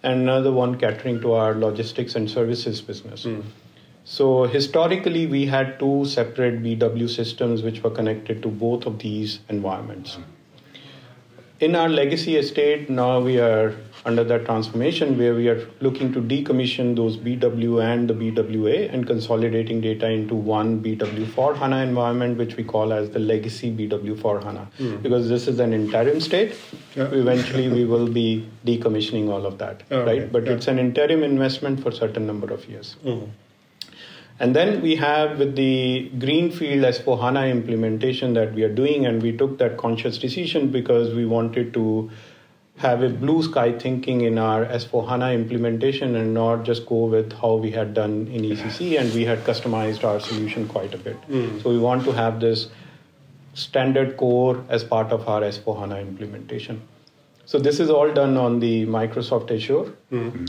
and 0.04 0.22
another 0.22 0.52
one 0.52 0.78
catering 0.78 1.22
to 1.22 1.34
our 1.34 1.56
logistics 1.56 2.16
and 2.16 2.30
services 2.30 2.82
business. 2.82 3.24
Hmm. 3.24 3.42
So 4.04 4.44
historically, 4.44 5.26
we 5.26 5.46
had 5.46 5.80
two 5.80 6.06
separate 6.06 6.62
BW 6.62 7.10
systems 7.10 7.64
which 7.64 7.84
were 7.84 7.90
connected 7.92 8.42
to 8.44 8.48
both 8.48 8.86
of 8.86 9.00
these 9.00 9.40
environments 9.50 10.16
hmm. 10.16 10.24
In 11.62 11.76
our 11.76 11.88
legacy 11.90 12.38
estate, 12.38 12.90
now 12.90 13.20
we 13.20 13.40
are 13.40 13.76
under 14.04 14.24
that 14.24 14.46
transformation 14.46 15.16
where 15.18 15.36
we 15.36 15.48
are 15.48 15.68
looking 15.80 16.12
to 16.12 16.20
decommission 16.20 16.96
those 16.96 17.18
BW 17.18 17.84
and 17.84 18.10
the 18.10 18.16
BWA 18.16 18.92
and 18.92 19.06
consolidating 19.06 19.80
data 19.80 20.10
into 20.10 20.34
one 20.34 20.82
BW 20.84 21.28
for 21.36 21.54
HANA 21.54 21.84
environment, 21.84 22.40
which 22.40 22.56
we 22.56 22.64
call 22.64 22.92
as 22.92 23.12
the 23.12 23.20
legacy 23.20 23.70
BW 23.72 24.20
for 24.20 24.42
HANA. 24.42 24.68
Because 25.04 25.30
this 25.30 25.48
is 25.48 25.60
an 25.60 25.72
interim 25.72 26.20
state. 26.20 26.56
Yeah. 26.96 27.10
Eventually, 27.12 27.70
we 27.70 27.86
will 27.86 28.08
be 28.08 28.50
decommissioning 28.66 29.30
all 29.30 29.46
of 29.46 29.60
that, 29.60 29.84
Oh, 29.92 29.98
okay. 30.00 30.20
right? 30.22 30.32
But 30.32 30.46
Yeah. 30.48 30.54
it's 30.54 30.68
an 30.68 30.80
interim 30.80 31.24
investment 31.24 31.80
for 31.84 31.92
certain 31.92 32.26
number 32.26 32.52
of 32.52 32.68
years. 32.68 32.96
Mhm. 33.06 33.28
And 34.42 34.56
then 34.56 34.82
we 34.82 34.96
have 34.96 35.38
with 35.38 35.56
the 35.56 36.10
Greenfield 36.18 36.84
S4 36.84 37.22
HANA 37.22 37.46
implementation 37.46 38.34
that 38.34 38.56
we 38.56 38.64
are 38.64 38.74
doing, 38.74 39.06
and 39.06 39.22
we 39.22 39.38
took 39.38 39.60
that 39.60 39.78
conscious 39.78 40.18
decision 40.18 40.70
because 40.70 41.14
we 41.14 41.28
wanted 41.28 41.76
to 41.76 42.10
have 42.78 43.04
a 43.04 43.10
blue 43.10 43.44
sky 43.44 43.72
thinking 43.78 44.22
in 44.22 44.40
our 44.40 44.66
S4 44.66 45.10
HANA 45.10 45.34
implementation 45.34 46.16
and 46.16 46.34
not 46.34 46.64
just 46.64 46.88
go 46.88 47.06
with 47.06 47.34
how 47.34 47.54
we 47.54 47.70
had 47.70 47.94
done 47.94 48.16
in 48.30 48.42
ECC, 48.42 49.00
and 49.00 49.14
we 49.14 49.26
had 49.26 49.44
customized 49.44 50.04
our 50.04 50.20
solution 50.20 50.68
quite 50.68 50.96
a 50.96 50.98
bit. 50.98 51.18
Hmm. 51.18 51.60
So 51.60 51.70
we 51.70 51.78
want 51.78 52.04
to 52.06 52.12
have 52.12 52.40
this 52.40 52.70
standard 53.54 54.18
core 54.18 54.66
as 54.70 54.84
part 54.84 55.12
of 55.12 55.28
our 55.28 55.42
S4 55.42 55.82
HANA 55.82 56.00
implementation. 56.00 56.82
So 57.52 57.60
this 57.60 57.82
is 57.82 57.90
all 57.90 58.10
done 58.14 58.38
on 58.38 58.62
the 58.62 58.86
Microsoft 58.86 59.52
Azure 59.52 59.92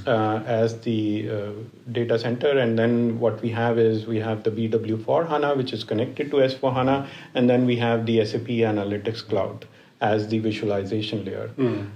uh, 0.07 0.41
as 0.47 0.79
the 0.83 1.31
uh, 1.37 1.51
data 1.91 2.17
center, 2.17 2.57
and 2.57 2.79
then 2.79 3.19
what 3.19 3.43
we 3.43 3.51
have 3.51 3.77
is 3.77 4.07
we 4.07 4.21
have 4.21 4.45
the 4.45 4.53
BW 4.53 5.05
for 5.05 5.25
HANA, 5.25 5.57
which 5.57 5.73
is 5.73 5.83
connected 5.83 6.31
to 6.31 6.37
S4 6.37 6.73
HANA, 6.73 7.09
and 7.35 7.51
then 7.51 7.67
we 7.67 7.75
have 7.75 8.07
the 8.07 8.25
SAP 8.25 8.47
Analytics 8.75 9.27
Cloud 9.29 9.67
as 10.01 10.29
the 10.29 10.39
visualization 10.39 11.25
layer. 11.25 11.51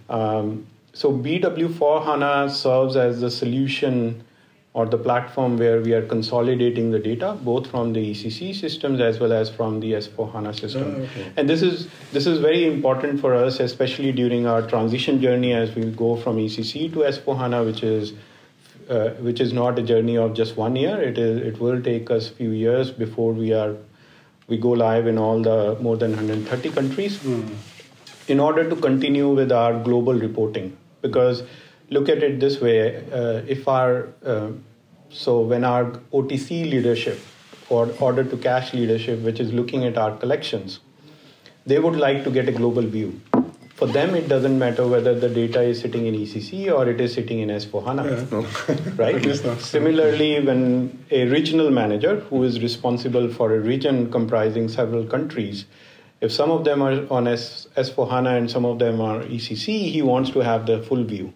Um, 0.09 0.67
so 0.93 1.13
BW 1.13 1.73
for 1.79 2.03
HANA 2.03 2.51
serves 2.51 2.97
as 2.97 3.21
the 3.21 3.31
solution 3.31 4.25
or 4.77 4.85
the 4.85 4.99
platform 5.05 5.57
where 5.57 5.81
we 5.81 5.93
are 5.99 6.03
consolidating 6.09 6.91
the 6.95 6.99
data 6.99 7.29
both 7.45 7.69
from 7.71 7.95
the 7.95 8.01
ECC 8.11 8.55
systems 8.55 9.01
as 9.01 9.19
well 9.19 9.33
as 9.33 9.49
from 9.49 9.81
the 9.81 9.93
S4 9.99 10.31
HANA 10.33 10.53
system. 10.53 10.83
Oh, 10.97 11.05
okay. 11.05 11.33
And 11.39 11.49
this 11.49 11.63
is 11.63 11.89
this 12.13 12.27
is 12.33 12.41
very 12.41 12.67
important 12.67 13.19
for 13.23 13.33
us, 13.35 13.59
especially 13.59 14.13
during 14.13 14.47
our 14.55 14.67
transition 14.75 15.23
journey 15.23 15.55
as 15.55 15.75
we 15.75 15.87
go 16.03 16.15
from 16.25 16.37
ECC 16.37 16.93
to 16.93 17.07
S4 17.13 17.39
HANA, 17.39 17.65
which 17.65 17.83
is 17.83 18.13
uh, 18.91 19.09
which 19.29 19.41
is 19.41 19.55
not 19.63 19.79
a 19.79 19.83
journey 19.95 20.19
of 20.27 20.35
just 20.35 20.59
one 20.59 20.77
year. 20.77 21.01
It 21.11 21.25
is 21.27 21.43
it 21.55 21.59
will 21.59 21.83
take 21.91 22.11
us 22.21 22.29
few 22.29 22.51
years 22.51 22.91
before 23.05 23.33
we 23.33 23.53
are 23.65 23.75
we 24.49 24.59
go 24.69 24.79
live 24.87 25.07
in 25.07 25.27
all 25.27 25.41
the 25.51 25.59
more 25.81 25.97
than 25.97 26.11
130 26.11 26.71
countries 26.81 27.21
in 28.29 28.49
order 28.49 28.69
to 28.69 28.77
continue 28.89 29.31
with 29.39 29.61
our 29.61 29.79
global 29.89 30.27
reporting 30.27 30.77
because 31.01 31.43
look 31.91 32.09
at 32.09 32.23
it 32.23 32.41
this 32.41 32.61
way 32.61 32.97
uh, 33.13 33.43
if 33.47 33.69
our 33.69 34.09
uh, 34.25 34.51
so 35.11 35.41
when 35.41 35.65
our 35.65 35.85
otc 36.13 36.49
leadership 36.49 37.21
or 37.69 37.89
order 38.01 38.25
to 38.25 38.37
cash 38.37 38.73
leadership 38.75 39.21
which 39.21 39.41
is 39.41 39.53
looking 39.53 39.85
at 39.85 39.97
our 39.97 40.17
collections 40.17 40.81
they 41.65 41.79
would 41.79 41.97
like 41.97 42.23
to 42.25 42.31
get 42.31 42.49
a 42.49 42.53
global 42.53 42.83
view. 42.83 43.21
For 43.75 43.87
them 43.87 44.15
it 44.15 44.29
doesn't 44.29 44.59
matter 44.59 44.87
whether 44.87 45.19
the 45.19 45.29
data 45.29 45.61
is 45.61 45.81
sitting 45.81 46.07
in 46.07 46.15
ecc 46.15 46.73
or 46.75 46.89
it 46.89 47.01
is 47.01 47.13
sitting 47.13 47.41
in 47.41 47.51
s4 47.51 47.85
hana 47.85 48.05
right? 48.97 49.17
It 49.17 49.27
is 49.27 49.45
not. 49.45 49.61
similarly 49.61 50.41
when 50.41 51.05
a 51.11 51.27
regional 51.27 51.71
manager 51.71 52.21
who 52.21 52.43
is 52.45 52.63
responsible 52.63 53.29
for 53.29 53.55
a 53.55 53.61
region 53.61 54.11
comprising 54.11 54.69
several 54.69 55.05
countries 55.05 55.67
if 56.21 56.33
some 56.33 56.51
of 56.51 56.65
them 56.65 56.81
are 56.83 57.07
on 57.11 57.29
S, 57.29 57.67
S4 57.77 58.11
HANA 58.11 58.31
and 58.37 58.51
some 58.51 58.65
of 58.65 58.79
them 58.79 59.01
are 59.03 59.21
ECC, 59.21 59.91
he 59.91 60.01
wants 60.01 60.31
to 60.31 60.41
have 60.41 60.65
the 60.65 60.83
full 60.83 61.05
view, 61.05 61.35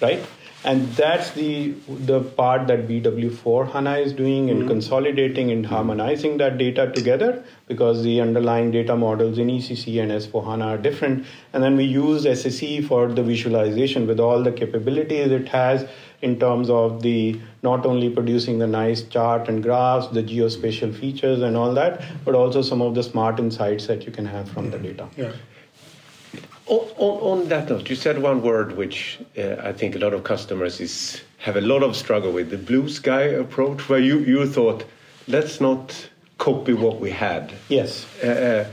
right? 0.00 0.24
And 0.64 0.88
that's 0.94 1.30
the 1.30 1.74
the 2.10 2.20
part 2.38 2.66
that 2.66 2.88
BW4 2.88 3.72
HANA 3.72 3.98
is 3.98 4.12
doing 4.12 4.48
in 4.48 4.62
hmm. 4.62 4.68
consolidating 4.68 5.52
and 5.52 5.64
harmonizing 5.64 6.38
that 6.38 6.58
data 6.58 6.90
together 6.92 7.44
because 7.68 8.02
the 8.02 8.20
underlying 8.20 8.72
data 8.72 8.96
models 8.96 9.38
in 9.38 9.46
ECC 9.46 10.02
and 10.02 10.10
S4 10.10 10.44
HANA 10.44 10.64
are 10.64 10.78
different. 10.78 11.24
And 11.52 11.62
then 11.62 11.76
we 11.76 11.84
use 11.84 12.24
SAC 12.24 12.82
for 12.82 13.06
the 13.06 13.22
visualization 13.22 14.08
with 14.08 14.18
all 14.18 14.42
the 14.42 14.50
capabilities 14.50 15.30
it 15.30 15.48
has 15.50 15.88
in 16.22 16.38
terms 16.40 16.68
of 16.68 17.02
the 17.02 17.40
not 17.62 17.86
only 17.86 18.10
producing 18.10 18.58
the 18.58 18.66
nice 18.66 19.02
chart 19.02 19.48
and 19.48 19.62
graphs, 19.62 20.08
the 20.08 20.22
geospatial 20.22 20.98
features 20.98 21.42
and 21.42 21.56
all 21.56 21.74
that, 21.74 22.02
but 22.24 22.34
also 22.34 22.62
some 22.62 22.82
of 22.82 22.94
the 22.96 23.02
smart 23.02 23.38
insights 23.38 23.86
that 23.86 24.04
you 24.04 24.10
can 24.10 24.24
have 24.24 24.50
from 24.50 24.70
the 24.70 24.78
data. 24.78 25.08
Yeah. 25.16 25.32
On, 26.66 26.80
on, 26.96 27.40
on 27.40 27.48
that 27.48 27.70
note, 27.70 27.88
you 27.88 27.96
said 27.96 28.20
one 28.20 28.42
word 28.42 28.76
which 28.76 29.18
uh, 29.38 29.56
I 29.62 29.72
think 29.72 29.94
a 29.94 29.98
lot 29.98 30.12
of 30.12 30.24
customers 30.24 30.80
is 30.80 31.22
have 31.38 31.56
a 31.56 31.60
lot 31.60 31.82
of 31.82 31.94
struggle 31.94 32.32
with 32.32 32.50
the 32.50 32.58
blue 32.58 32.88
sky 32.88 33.22
approach, 33.22 33.88
where 33.88 34.00
you, 34.00 34.18
you 34.18 34.46
thought, 34.46 34.84
let's 35.28 35.60
not 35.60 36.08
copy 36.38 36.72
what 36.72 37.00
we 37.00 37.10
had. 37.10 37.52
Yes. 37.68 38.06
Uh, 38.22 38.26
uh, 38.26 38.64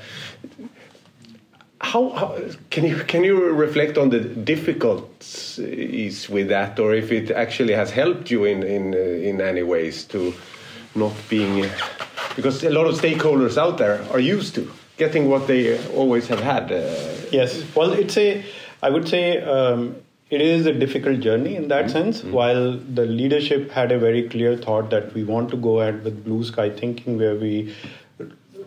how, 1.81 2.09
how 2.11 2.39
can 2.69 2.85
you 2.85 2.95
can 3.03 3.23
you 3.23 3.51
reflect 3.51 3.97
on 3.97 4.09
the 4.09 4.21
difficulties 4.21 6.29
with 6.29 6.47
that, 6.47 6.79
or 6.79 6.93
if 6.93 7.11
it 7.11 7.29
actually 7.29 7.73
has 7.73 7.91
helped 7.91 8.31
you 8.31 8.45
in 8.45 8.63
in 8.63 8.93
uh, 8.93 8.97
in 8.97 9.41
any 9.41 9.63
ways 9.63 10.05
to 10.05 10.33
not 10.95 11.13
being 11.29 11.69
because 12.35 12.63
a 12.63 12.69
lot 12.69 12.87
of 12.87 12.99
stakeholders 12.99 13.57
out 13.57 13.77
there 13.77 14.03
are 14.11 14.19
used 14.19 14.55
to 14.55 14.71
getting 14.97 15.29
what 15.29 15.47
they 15.47 15.83
always 15.89 16.27
have 16.27 16.39
had. 16.41 16.71
Uh, 16.71 17.09
Yes. 17.31 17.63
Well, 17.75 17.93
it's 17.93 18.15
a, 18.15 18.45
I 18.83 18.91
would 18.91 19.07
say, 19.09 19.41
um, 19.41 19.95
it 20.29 20.39
is 20.39 20.67
a 20.67 20.73
difficult 20.73 21.19
journey 21.19 21.55
in 21.55 21.67
that 21.69 21.89
sense. 21.89 22.23
While 22.23 22.77
the 22.77 23.05
leadership 23.05 23.71
had 23.71 23.91
a 23.91 23.97
very 23.97 24.29
clear 24.29 24.55
thought 24.55 24.91
that 24.91 25.13
we 25.15 25.23
want 25.23 25.49
to 25.49 25.57
go 25.57 25.79
ahead 25.79 26.03
with 26.03 26.23
blue 26.23 26.43
sky 26.43 26.69
thinking, 26.69 27.17
where 27.17 27.35
we 27.35 27.73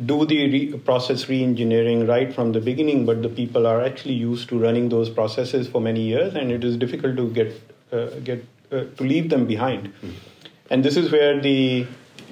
do 0.04 0.26
the 0.26 0.50
re- 0.50 0.72
process 0.78 1.28
re-engineering 1.28 2.06
right 2.06 2.34
from 2.34 2.52
the 2.52 2.60
beginning, 2.60 3.06
but 3.06 3.22
the 3.22 3.28
people 3.28 3.66
are 3.66 3.82
actually 3.84 4.14
used 4.14 4.48
to 4.48 4.58
running 4.58 4.88
those 4.88 5.08
processes 5.08 5.68
for 5.68 5.80
many 5.80 6.00
years, 6.02 6.34
and 6.34 6.50
it 6.50 6.64
is 6.64 6.76
difficult 6.76 7.16
to 7.16 7.30
get 7.30 7.54
uh, 7.92 8.06
get 8.24 8.44
uh, 8.72 8.84
to 8.96 9.04
leave 9.04 9.30
them 9.30 9.46
behind. 9.46 9.92
And 10.70 10.84
this 10.84 10.96
is 10.96 11.10
where 11.12 11.40
the 11.40 11.86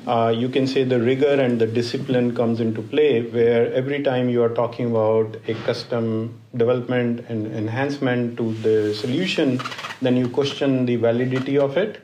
uh, 0.06 0.32
you 0.37 0.49
can 0.49 0.66
say 0.66 0.84
the 0.84 1.00
rigor 1.00 1.34
and 1.44 1.61
the 1.61 1.66
discipline 1.66 2.34
comes 2.34 2.61
into 2.61 2.82
play, 2.82 3.23
where 3.23 3.73
every 3.73 4.02
time 4.02 4.28
you 4.28 4.42
are 4.42 4.49
talking 4.50 4.90
about 4.90 5.37
a 5.49 5.54
custom 5.66 6.38
development 6.56 7.25
and 7.28 7.46
enhancement 7.46 8.37
to 8.37 8.52
the 8.66 8.94
solution, 8.94 9.61
then 10.02 10.16
you 10.16 10.28
question 10.28 10.84
the 10.87 10.96
validity 10.96 11.56
of 11.58 11.76
it, 11.76 12.00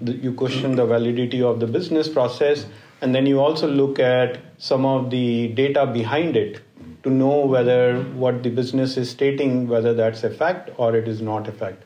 The- 0.00 0.12
you 0.26 0.32
question 0.32 0.76
the 0.76 0.86
validity 0.86 1.42
of 1.42 1.60
the 1.60 1.66
business 1.66 2.08
process, 2.08 2.66
and 3.00 3.14
then 3.14 3.26
you 3.26 3.40
also 3.40 3.66
look 3.66 3.98
at 3.98 4.38
some 4.58 4.84
of 4.86 5.10
the 5.10 5.48
data 5.48 5.86
behind 5.86 6.36
it 6.36 6.60
to 7.02 7.10
know 7.10 7.46
whether 7.46 8.00
what 8.24 8.44
the 8.44 8.50
business 8.50 8.96
is 8.96 9.10
stating, 9.10 9.66
whether 9.68 9.92
that's 9.92 10.22
a 10.22 10.30
fact 10.30 10.70
or 10.76 10.94
it 10.94 11.08
is 11.08 11.20
not 11.20 11.48
a 11.48 11.52
fact. 11.52 11.82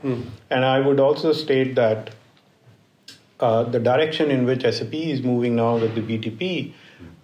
And 0.51 0.65
I 0.65 0.81
would 0.81 1.01
also 1.01 1.33
state 1.33 1.75
that 1.77 2.11
uh, 3.41 3.63
the 3.65 3.79
direction 3.79 4.31
in 4.31 4.47
which 4.47 4.63
SAP 4.63 4.95
is 4.95 5.23
moving 5.23 5.57
now 5.57 5.77
with 5.77 5.95
the 5.95 6.01
BTP 6.01 6.73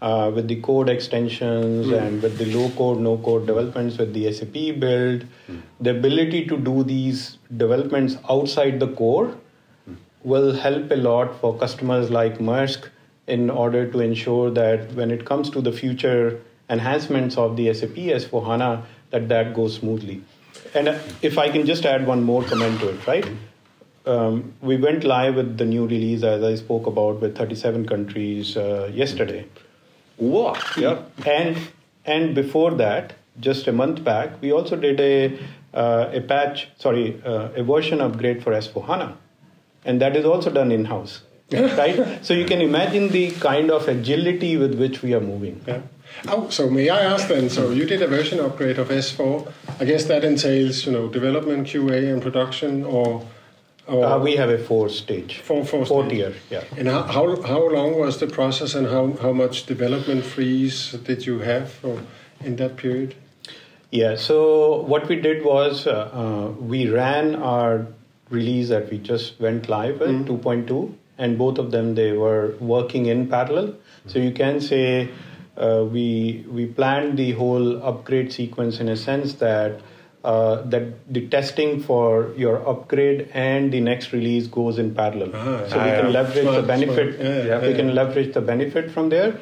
uh, 0.03 0.31
with 0.35 0.49
the 0.49 0.61
code 0.61 0.89
extensions 0.89 1.87
mm. 1.87 1.99
and 1.99 2.23
with 2.23 2.37
the 2.37 2.47
low 2.47 2.69
code, 2.71 2.99
no 2.99 3.17
code 3.19 3.47
developments 3.47 3.97
with 3.99 4.13
the 4.13 4.33
SAP 4.33 4.81
build, 4.81 5.25
mm. 5.49 5.63
the 5.81 5.91
ability 5.91 6.45
to 6.47 6.59
do 6.59 6.83
these 6.83 7.39
developments 7.57 8.17
outside 8.29 8.81
the 8.81 8.89
core 8.89 9.29
mm. 9.89 9.97
will 10.25 10.53
help 10.55 10.91
a 10.91 10.97
lot 10.97 11.41
for 11.41 11.57
customers 11.57 12.11
like 12.11 12.39
Maersk 12.39 12.89
in 13.29 13.49
order 13.49 13.91
to 13.91 14.01
ensure 14.01 14.51
that 14.51 14.93
when 14.95 15.13
it 15.13 15.25
comes 15.25 15.49
to 15.51 15.61
the 15.61 15.71
future 15.71 16.41
enhancements 16.69 17.37
of 17.37 17.57
the 17.57 17.73
SAP 17.73 17.97
S4 18.19 18.45
HANA, 18.45 18.85
that 19.11 19.29
that 19.29 19.55
goes 19.55 19.77
smoothly. 19.77 20.23
And 20.75 20.89
if 21.21 21.39
I 21.39 21.49
can 21.51 21.65
just 21.65 21.87
add 21.87 22.07
one 22.07 22.23
more 22.23 22.43
comment 22.43 22.81
to 22.81 22.89
it, 22.89 23.07
right? 23.07 23.29
Um, 24.05 24.55
we 24.61 24.77
went 24.77 25.05
live 25.05 25.37
with 25.37 25.59
the 25.59 25.65
new 25.65 25.87
release, 25.87 26.23
as 26.23 26.43
I 26.43 26.57
spoke 26.57 26.87
about, 26.87 27.21
with 27.21 27.37
37 27.37 27.87
countries 27.87 28.57
uh, 28.57 28.91
yesterday. 28.93 29.47
What? 30.17 30.77
Yeah. 30.77 31.03
And 31.25 31.57
and 32.05 32.35
before 32.35 32.73
that, 32.73 33.15
just 33.41 33.69
a 33.69 33.73
month 33.73 34.03
back, 34.05 34.41
we 34.41 34.53
also 34.53 34.77
did 34.77 35.01
a 35.01 35.39
uh, 35.73 36.11
a 36.13 36.21
patch, 36.21 36.69
sorry, 36.79 37.21
uh, 37.25 37.49
a 37.55 37.63
version 37.63 38.01
upgrade 38.01 38.43
for 38.43 38.53
S4 38.53 38.87
HANA, 38.87 39.17
and 39.85 40.01
that 40.01 40.17
is 40.17 40.25
also 40.25 40.51
done 40.51 40.73
in 40.73 40.85
house. 40.87 41.23
right? 41.53 42.25
So 42.25 42.35
you 42.35 42.47
can 42.47 42.61
imagine 42.61 43.09
the 43.09 43.31
kind 43.33 43.71
of 43.71 43.87
agility 43.87 44.57
with 44.57 44.79
which 44.79 45.03
we 45.03 45.13
are 45.15 45.21
moving. 45.21 45.61
Yeah. 45.67 45.83
Oh, 46.29 46.49
so 46.51 46.71
may 46.71 46.89
I 46.89 47.01
ask 47.01 47.29
then? 47.29 47.51
So 47.51 47.71
you 47.71 47.85
did 47.85 48.03
a 48.03 48.07
version 48.07 48.41
upgrade 48.41 48.79
of 48.79 48.89
S4. 48.89 49.53
I 49.81 49.85
guess 49.85 50.05
that 50.05 50.25
entails, 50.25 50.87
you 50.87 50.93
know, 50.93 51.09
development, 51.09 51.67
QA, 51.67 52.13
and 52.13 52.23
production, 52.23 52.85
or 52.85 53.27
uh, 53.89 54.21
we 54.23 54.37
have 54.37 54.51
a 54.51 54.59
four 54.59 54.89
stage. 54.89 55.39
Four, 55.39 55.65
four, 55.65 55.85
four 55.85 56.09
tier, 56.09 56.35
yeah. 56.51 56.65
And 56.77 56.89
how, 56.89 57.03
how, 57.03 57.43
how 57.43 57.69
long 57.69 57.99
was 57.99 58.19
the 58.19 58.27
process 58.27 58.75
and 58.75 58.87
how, 58.87 59.13
how 59.21 59.33
much 59.33 59.67
development 59.67 60.25
freeze 60.25 60.93
did 60.93 61.27
you 61.27 61.41
have 61.41 61.73
for, 61.73 62.01
in 62.41 62.57
that 62.57 62.77
period? 62.77 63.15
Yeah, 63.91 64.17
so 64.17 64.83
what 64.83 65.09
we 65.09 65.17
did 65.17 65.45
was 65.45 65.87
uh, 65.87 65.91
uh, 65.91 66.53
we 66.53 66.89
ran 66.89 67.35
our 67.35 67.87
release 68.31 68.71
that 68.71 68.91
we 68.91 68.99
just 68.99 69.39
went 69.39 69.69
live 69.69 70.01
with, 70.01 70.27
mm. 70.27 70.43
2.2, 70.43 70.95
and 71.19 71.37
both 71.37 71.59
of 71.59 71.71
them 71.71 71.95
they 71.95 72.13
were 72.13 72.55
working 72.59 73.07
in 73.07 73.29
parallel. 73.29 73.69
Mm. 73.69 73.77
So 74.07 74.19
you 74.19 74.33
can 74.33 74.61
say 74.61 75.11
uh, 75.59 75.85
we 75.85 76.47
we 76.49 76.65
planned 76.65 77.19
the 77.19 77.33
whole 77.33 77.83
upgrade 77.83 78.33
sequence 78.33 78.81
in 78.81 78.89
a 78.89 78.97
sense 78.97 79.35
that 79.35 79.81
uh, 80.25 80.63
that 80.63 81.13
the 81.13 81.27
testing 81.29 81.81
for 81.83 82.33
your 82.37 82.67
upgrade 82.69 83.29
and 83.33 83.73
the 83.73 83.81
next 83.81 84.13
release 84.13 84.47
goes 84.47 84.79
in 84.79 84.95
parallel. 84.95 85.31
Ah, 85.35 85.69
so 85.69 85.79
we 85.79 85.91
can 85.91 86.13
leverage 86.13 86.43
smart, 86.43 86.61
the 86.61 86.63
benefit. 86.63 87.21
Yeah, 87.21 87.45
yeah, 87.45 87.67
we 87.67 87.75
can 87.75 87.95
leverage 87.95 88.33
the 88.33 88.41
benefit 88.41 88.91
from 88.91 89.09
there. 89.09 89.39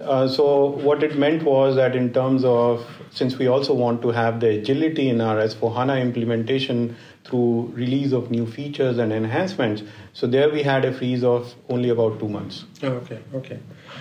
Uh, 0.00 0.26
so 0.26 0.70
what 0.86 1.02
it 1.02 1.16
meant 1.16 1.42
was 1.42 1.76
that 1.76 1.94
in 1.94 2.12
terms 2.12 2.44
of 2.44 2.84
since 3.10 3.36
we 3.36 3.46
also 3.46 3.74
want 3.74 4.02
to 4.02 4.10
have 4.10 4.40
the 4.40 4.48
agility 4.48 5.08
in 5.08 5.20
our 5.20 5.36
S4 5.36 5.74
HANA 5.76 5.96
implementation 5.96 6.96
through 7.24 7.70
release 7.74 8.12
of 8.12 8.30
new 8.30 8.46
features 8.46 8.98
and 8.98 9.12
enhancements, 9.12 9.82
so 10.12 10.26
there 10.26 10.50
we 10.50 10.62
had 10.62 10.84
a 10.84 10.92
freeze 10.92 11.22
of 11.22 11.54
only 11.68 11.88
about 11.88 12.18
two 12.18 12.28
months. 12.28 12.64
Oh, 12.82 12.88
okay, 12.88 13.20
okay. 13.34 13.58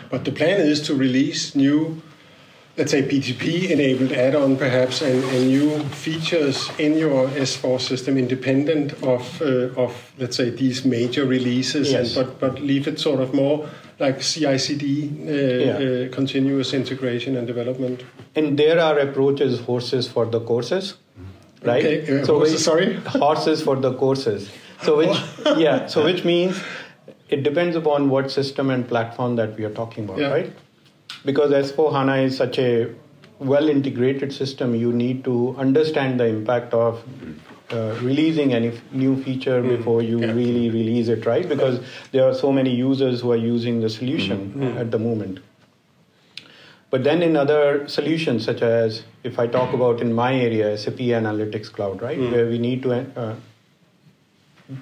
But 0.10 0.26
the 0.26 0.32
plan 0.32 0.62
is 0.62 0.82
to 0.84 0.96
release 0.96 1.56
new 1.56 2.02
let's 2.78 2.92
say 2.92 3.04
BTP 3.04 3.70
enabled 3.70 4.12
add-on 4.12 4.58
perhaps 4.58 5.02
and, 5.02 5.24
and, 5.24 5.48
new 5.48 5.80
features 5.90 6.70
in 6.80 6.98
your 6.98 7.28
S4 7.28 7.80
system 7.82 8.18
independent 8.18 8.94
of 9.04 9.42
uh, 9.42 9.82
of 9.84 10.14
let's 10.18 10.38
say 10.38 10.50
these 10.50 10.86
major 10.86 11.26
releases 11.26 11.92
yes. 11.92 12.16
and, 12.16 12.28
but 12.28 12.40
but 12.40 12.62
leave 12.62 12.88
it 12.88 13.00
sort 13.00 13.20
of 13.20 13.34
more 13.34 13.70
like 14.00 14.20
CI/CD 14.22 14.84
uh, 14.88 15.32
yeah. 15.32 16.08
uh, 16.08 16.16
continuous 16.16 16.74
integration 16.74 17.36
and 17.36 17.46
development. 17.46 18.04
And 18.36 18.58
there 18.58 18.80
are 18.80 18.98
approaches 19.00 19.60
horses 19.60 20.08
for 20.08 20.26
the 20.26 20.40
courses, 20.40 20.96
right? 21.64 21.86
Okay. 21.86 22.22
Uh, 22.22 22.26
so 22.26 22.38
horses, 22.38 22.64
sorry, 22.64 22.96
horses 22.96 23.62
for 23.62 23.76
the 23.76 23.94
courses. 23.94 24.50
So 24.82 24.98
which 24.98 25.18
yeah, 25.58 25.86
so 25.88 26.04
which 26.04 26.24
means 26.24 26.60
it 27.30 27.44
depends 27.44 27.76
upon 27.76 28.10
what 28.10 28.32
system 28.32 28.70
and 28.70 28.88
platform 28.88 29.36
that 29.36 29.58
we 29.58 29.66
are 29.66 29.74
talking 29.74 30.06
about, 30.06 30.20
yeah. 30.20 30.30
right? 30.30 30.54
Because 31.26 31.52
S4 31.52 31.92
HANA 31.92 32.16
is 32.24 32.38
such 32.38 32.58
a 32.60 32.94
well 33.40 33.70
integrated 33.70 34.34
system, 34.34 34.76
you 34.76 34.92
need 34.94 35.24
to 35.24 35.56
understand 35.58 36.20
the 36.20 36.26
impact 36.26 36.74
of 36.74 37.04
uh, 37.72 37.98
releasing 38.02 38.54
any 38.54 38.80
new 38.92 39.22
feature 39.24 39.62
mm. 39.62 39.78
before 39.78 40.02
you 40.02 40.20
yeah. 40.20 40.28
really 40.28 40.70
release 40.70 41.08
it, 41.08 41.26
right? 41.26 41.48
Because 41.48 41.80
there 42.12 42.28
are 42.28 42.34
so 42.34 42.52
many 42.52 42.76
users 42.76 43.22
who 43.22 43.32
are 43.32 43.38
using 43.38 43.82
the 43.82 43.90
solution 43.90 44.54
mm. 44.54 44.80
at 44.80 44.92
the 44.92 45.00
moment. 45.00 45.40
But 46.90 47.06
then 47.06 47.24
in 47.24 47.38
other 47.38 47.88
solutions, 47.88 48.44
such 48.44 48.62
as 48.62 49.04
if 49.24 49.40
I 49.40 49.48
talk 49.48 49.74
about 49.74 50.02
in 50.02 50.14
my 50.14 50.36
area, 50.36 50.78
SAP 50.78 50.96
Analytics 50.96 51.72
Cloud, 51.72 52.02
right, 52.02 52.20
mm. 52.20 52.32
where 52.32 52.48
we 52.48 52.60
need 52.60 52.84
to 52.84 52.94
uh, 52.94 53.36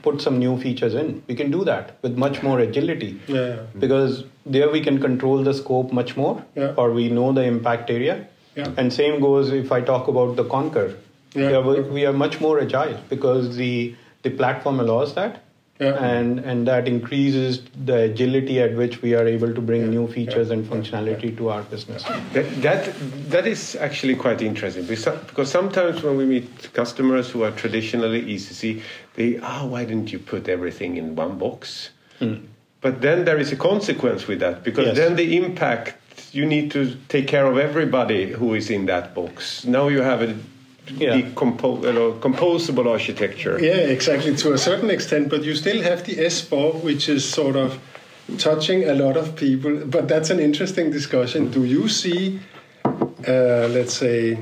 put 0.02 0.20
some 0.20 0.40
new 0.40 0.60
features 0.60 0.96
in. 0.96 1.24
We 1.28 1.36
can 1.36 1.52
do 1.52 1.64
that 1.66 2.00
with 2.02 2.18
much 2.18 2.42
more 2.42 2.60
agility. 2.60 3.20
Yeah. 3.28 3.58
Because 3.78 4.24
there 4.50 4.70
we 4.70 4.82
can 4.82 5.00
control 5.00 5.44
the 5.44 5.54
scope 5.54 5.94
much 5.94 6.18
more, 6.18 6.44
yeah. 6.56 6.74
or 6.76 6.92
we 6.92 7.10
know 7.10 7.32
the 7.32 7.44
impact 7.44 7.90
area. 7.90 8.28
Yeah. 8.56 8.72
And 8.78 8.92
same 8.92 9.22
goes 9.22 9.52
if 9.52 9.72
I 9.72 9.82
talk 9.82 10.08
about 10.08 10.36
the 10.36 10.44
Concur 10.44 10.96
Yeah. 11.36 11.60
We, 11.60 11.78
are, 11.78 11.82
we 11.84 12.06
are 12.06 12.14
much 12.14 12.42
more 12.42 12.60
agile 12.60 13.00
because 13.10 13.56
the 13.56 13.96
the 14.24 14.32
platform 14.32 14.80
allows 14.80 15.14
that. 15.16 15.44
Yeah. 15.80 15.94
And 16.04 16.40
and 16.40 16.68
that 16.68 16.90
increases 16.90 17.62
the 17.86 18.00
agility 18.08 18.60
at 18.60 18.76
which 18.76 19.02
we 19.02 19.14
are 19.20 19.26
able 19.26 19.54
to 19.54 19.62
bring 19.62 19.84
yeah. 19.84 19.98
new 19.98 20.08
features 20.08 20.50
yeah. 20.50 20.56
and 20.56 20.66
functionality 20.66 21.38
to 21.38 21.50
our 21.50 21.62
business. 21.76 22.04
That, 22.34 22.62
that 22.64 22.94
that 23.30 23.48
is 23.48 23.78
actually 23.78 24.16
quite 24.16 24.42
interesting 24.42 24.86
because 24.88 25.50
sometimes 25.50 26.04
when 26.04 26.18
we 26.18 26.26
meet 26.26 26.74
customers 26.74 27.30
who 27.30 27.44
are 27.44 27.52
traditionally 27.52 28.22
ECC, 28.36 28.82
they 29.16 29.40
ah 29.42 29.62
oh, 29.62 29.68
why 29.68 29.86
didn't 29.86 30.12
you 30.12 30.20
put 30.20 30.50
everything 30.50 30.98
in 30.98 31.16
one 31.16 31.38
box? 31.38 31.92
Mm. 32.20 32.48
But 32.82 33.02
then 33.02 33.26
there 33.26 33.38
is 33.38 33.52
a 33.52 33.56
consequence 33.56 34.28
with 34.28 34.40
that 34.40 34.64
because 34.64 34.88
yes. 34.88 34.98
then 34.98 35.16
the 35.16 35.36
impact 35.36 35.96
you 36.32 36.46
need 36.46 36.72
to 36.72 36.96
take 37.08 37.28
care 37.28 37.46
of 37.46 37.58
everybody 37.58 38.32
who 38.32 38.54
is 38.54 38.70
in 38.70 38.86
that 38.86 39.14
box. 39.14 39.66
Now 39.66 39.88
you 39.88 40.02
have 40.02 40.22
a 40.22 40.36
yeah. 40.96 41.22
decompo- 41.22 42.20
composable 42.20 42.88
architecture. 42.88 43.60
Yeah, 43.60 43.94
exactly, 43.96 44.36
to 44.36 44.54
a 44.54 44.58
certain 44.58 44.90
extent, 44.90 45.30
but 45.30 45.44
you 45.44 45.56
still 45.56 45.82
have 45.82 46.06
the 46.06 46.16
S4, 46.16 46.84
which 46.84 47.10
is 47.10 47.28
sort 47.28 47.56
of 47.56 47.80
touching 48.38 48.88
a 48.90 48.94
lot 48.94 49.18
of 49.18 49.36
people. 49.36 49.86
But 49.86 50.08
that's 50.08 50.30
an 50.30 50.40
interesting 50.40 50.92
discussion. 50.92 51.52
Do 51.52 51.64
you 51.66 51.90
see, 51.90 52.40
uh, 52.86 53.68
let's 53.70 53.94
say, 53.94 54.38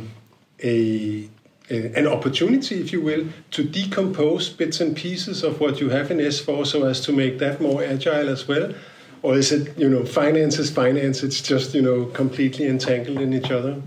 a, 0.63 1.23
a, 1.23 1.29
Uh, 1.69 1.75
an 1.95 2.07
opportunity, 2.07 2.79
if 2.79 2.93
you 2.93 3.01
will, 3.01 3.27
to 3.51 3.63
decompose 3.63 4.49
bits 4.49 4.79
and 4.79 4.95
pieces 4.95 5.43
of 5.43 5.59
what 5.59 5.81
you 5.81 5.89
have 5.89 6.09
in 6.09 6.17
S4 6.17 6.65
so 6.65 6.85
as 6.85 7.01
to 7.01 7.11
make 7.11 7.39
that 7.39 7.59
more 7.59 7.83
agile 7.83 8.29
as 8.29 8.47
well? 8.47 8.73
Or 9.21 9.35
is 9.35 9.51
it, 9.51 9.77
you 9.77 9.89
know, 9.89 10.05
finance 10.05 10.59
is 10.59 10.71
finance, 10.71 11.23
it's 11.23 11.41
just, 11.41 11.73
you 11.73 11.81
know, 11.81 12.05
completely 12.05 12.67
entangled 12.67 13.19
in 13.19 13.33
each 13.33 13.51
other? 13.51 13.81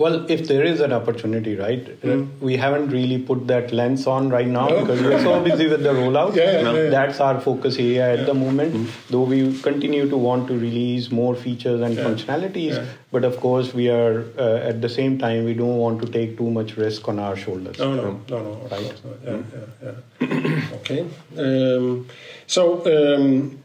Well, 0.00 0.30
if 0.30 0.48
there 0.48 0.64
is 0.64 0.80
an 0.80 0.94
opportunity, 0.94 1.56
right? 1.56 1.84
Mm. 2.00 2.40
We 2.40 2.56
haven't 2.56 2.88
really 2.88 3.18
put 3.18 3.46
that 3.48 3.70
lens 3.70 4.06
on 4.06 4.30
right 4.30 4.46
now 4.46 4.68
no. 4.68 4.80
because 4.80 5.02
we're 5.02 5.20
so 5.22 5.44
busy 5.44 5.66
with 5.66 5.82
the 5.82 5.90
rollout. 5.90 6.34
Yeah, 6.34 6.62
yeah, 6.62 6.72
yeah. 6.72 6.88
That's 6.94 7.20
our 7.20 7.38
focus 7.38 7.76
area 7.76 8.06
at 8.14 8.24
the 8.24 8.32
moment. 8.32 8.72
Mm. 8.74 8.88
Though 9.10 9.24
we 9.24 9.60
continue 9.60 10.08
to 10.08 10.16
want 10.16 10.48
to 10.48 10.58
release 10.58 11.10
more 11.10 11.34
features 11.34 11.82
and 11.82 11.98
functionalities, 11.98 12.82
but 13.12 13.24
of 13.24 13.38
course, 13.40 13.74
we 13.74 13.90
are 13.90 14.24
uh, 14.38 14.70
at 14.72 14.80
the 14.80 14.88
same 14.88 15.18
time 15.18 15.44
we 15.44 15.52
don't 15.52 15.76
want 15.76 16.00
to 16.00 16.10
take 16.18 16.38
too 16.38 16.50
much 16.50 16.78
risk 16.78 17.06
on 17.06 17.18
our 17.18 17.36
shoulders. 17.36 17.78
No, 17.78 17.94
no, 17.94 18.20
no, 18.30 18.42
no. 18.42 18.68
Right? 18.70 19.02
Yeah, 19.24 19.42
yeah, 19.82 19.94
yeah. 20.20 20.76
okay. 20.80 21.00
Um, 21.36 22.06
so. 22.46 22.70
Um, 22.94 23.62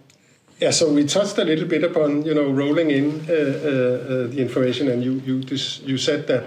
yeah, 0.59 0.71
so 0.71 0.91
we 0.91 1.05
touched 1.05 1.37
a 1.37 1.43
little 1.43 1.67
bit 1.67 1.83
upon 1.83 2.23
you 2.23 2.33
know 2.33 2.49
rolling 2.49 2.91
in 2.91 3.25
uh, 3.29 3.33
uh, 3.33 3.37
uh, 3.37 4.27
the 4.27 4.37
information, 4.37 4.87
and 4.87 5.03
you 5.03 5.21
you 5.25 5.43
you 5.83 5.97
said 5.97 6.27
that 6.27 6.45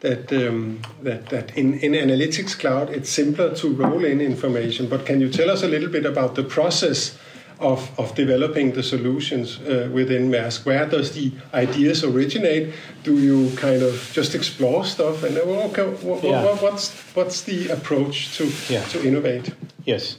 that 0.00 0.32
um, 0.32 0.80
that 1.02 1.28
that 1.28 1.56
in 1.56 1.74
in 1.80 1.92
analytics 1.92 2.58
cloud 2.58 2.88
it's 2.90 3.10
simpler 3.10 3.54
to 3.56 3.74
roll 3.74 4.04
in 4.04 4.20
information. 4.20 4.88
But 4.88 5.04
can 5.04 5.20
you 5.20 5.28
tell 5.28 5.50
us 5.50 5.62
a 5.62 5.68
little 5.68 5.90
bit 5.90 6.06
about 6.06 6.34
the 6.34 6.44
process? 6.44 7.18
Of, 7.58 7.98
of 7.98 8.14
developing 8.14 8.72
the 8.72 8.82
solutions 8.82 9.58
uh, 9.60 9.88
within 9.90 10.30
Maersk. 10.30 10.66
Where 10.66 10.84
does 10.84 11.12
the 11.12 11.32
ideas 11.54 12.04
originate? 12.04 12.74
Do 13.02 13.18
you 13.18 13.50
kind 13.56 13.80
of 13.80 14.10
just 14.12 14.34
explore 14.34 14.84
stuff 14.84 15.22
and 15.22 15.38
okay, 15.38 15.84
what, 16.04 16.22
yeah. 16.22 16.44
what, 16.44 16.60
what's 16.60 16.92
what's 17.14 17.40
the 17.44 17.68
approach 17.68 18.36
to 18.36 18.52
yeah. 18.68 18.84
to 18.88 19.02
innovate? 19.02 19.54
Yes, 19.86 20.18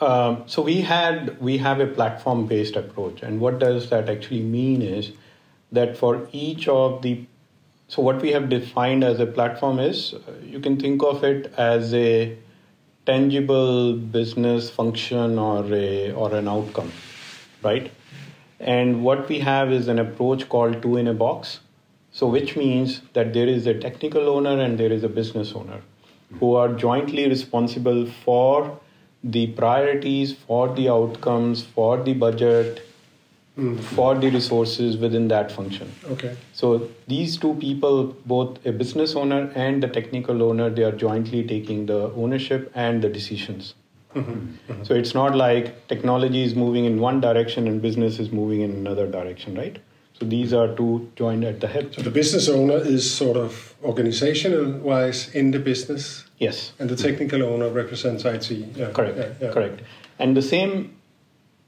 um, 0.00 0.44
so 0.46 0.62
we 0.62 0.80
had 0.82 1.40
we 1.40 1.58
have 1.58 1.80
a 1.80 1.86
platform 1.86 2.46
based 2.46 2.76
approach, 2.76 3.22
and 3.22 3.40
what 3.40 3.58
does 3.58 3.90
that 3.90 4.08
actually 4.08 4.42
mean 4.42 4.82
is 4.82 5.12
that 5.72 5.96
for 5.96 6.28
each 6.32 6.68
of 6.68 7.02
the 7.02 7.24
so 7.88 8.02
what 8.02 8.20
we 8.20 8.32
have 8.32 8.48
defined 8.48 9.02
as 9.02 9.18
a 9.18 9.26
platform 9.26 9.78
is 9.78 10.14
uh, 10.14 10.32
you 10.44 10.60
can 10.60 10.78
think 10.78 11.02
of 11.02 11.24
it 11.24 11.52
as 11.56 11.94
a 11.94 12.36
tangible 13.06 13.94
business 13.94 14.70
function 14.70 15.38
or 15.38 15.64
a 15.72 16.12
or 16.12 16.34
an 16.34 16.46
outcome, 16.46 16.92
right? 17.62 17.90
And 18.60 19.02
what 19.02 19.28
we 19.28 19.38
have 19.40 19.72
is 19.72 19.88
an 19.88 19.98
approach 19.98 20.48
called 20.48 20.82
two 20.82 20.96
in 20.96 21.08
a 21.08 21.14
box. 21.14 21.60
So, 22.10 22.26
which 22.26 22.56
means 22.56 23.00
that 23.12 23.32
there 23.32 23.46
is 23.46 23.66
a 23.66 23.74
technical 23.74 24.28
owner 24.28 24.60
and 24.60 24.78
there 24.78 24.92
is 24.92 25.04
a 25.04 25.08
business 25.08 25.52
owner 25.52 25.80
who 26.40 26.54
are 26.54 26.68
jointly 26.72 27.28
responsible 27.28 28.06
for 28.06 28.78
the 29.24 29.48
priorities, 29.48 30.32
for 30.32 30.74
the 30.74 30.88
outcomes, 30.88 31.64
for 31.64 32.02
the 32.02 32.14
budget, 32.14 32.88
mm. 33.58 33.78
for 33.80 34.14
the 34.14 34.30
resources 34.30 34.96
within 34.96 35.28
that 35.28 35.50
function. 35.50 35.92
Okay. 36.10 36.36
So 36.52 36.88
these 37.06 37.36
two 37.36 37.54
people, 37.54 38.16
both 38.26 38.64
a 38.64 38.72
business 38.72 39.14
owner 39.14 39.50
and 39.54 39.82
the 39.82 39.88
technical 39.88 40.42
owner, 40.42 40.70
they 40.70 40.84
are 40.84 40.92
jointly 40.92 41.46
taking 41.46 41.86
the 41.86 42.12
ownership 42.12 42.70
and 42.74 43.02
the 43.02 43.08
decisions. 43.08 43.74
Mm-hmm. 44.14 44.72
Mm-hmm. 44.72 44.84
So 44.84 44.94
it's 44.94 45.14
not 45.14 45.34
like 45.34 45.86
technology 45.88 46.42
is 46.42 46.54
moving 46.54 46.84
in 46.84 47.00
one 47.00 47.20
direction 47.20 47.66
and 47.66 47.82
business 47.82 48.18
is 48.18 48.30
moving 48.30 48.62
in 48.62 48.70
another 48.70 49.06
direction, 49.06 49.54
right? 49.54 49.78
So 50.18 50.24
these 50.24 50.52
are 50.52 50.74
two 50.74 51.10
joined 51.14 51.44
at 51.44 51.60
the 51.60 51.68
hip. 51.68 51.94
So 51.94 52.02
the 52.02 52.10
business 52.10 52.48
owner 52.48 52.78
is 52.78 53.08
sort 53.08 53.36
of 53.36 53.74
organizational 53.84 54.72
wise 54.72 55.32
in 55.34 55.52
the 55.52 55.60
business. 55.60 56.24
Yes. 56.38 56.72
And 56.78 56.88
the 56.88 56.96
technical 56.96 57.42
owner 57.42 57.68
represents 57.68 58.24
IT. 58.24 58.50
Yeah. 58.50 58.90
Correct. 58.92 59.18
Yeah, 59.18 59.32
yeah. 59.40 59.52
Correct. 59.52 59.82
And 60.18 60.36
the 60.36 60.42
same 60.42 60.96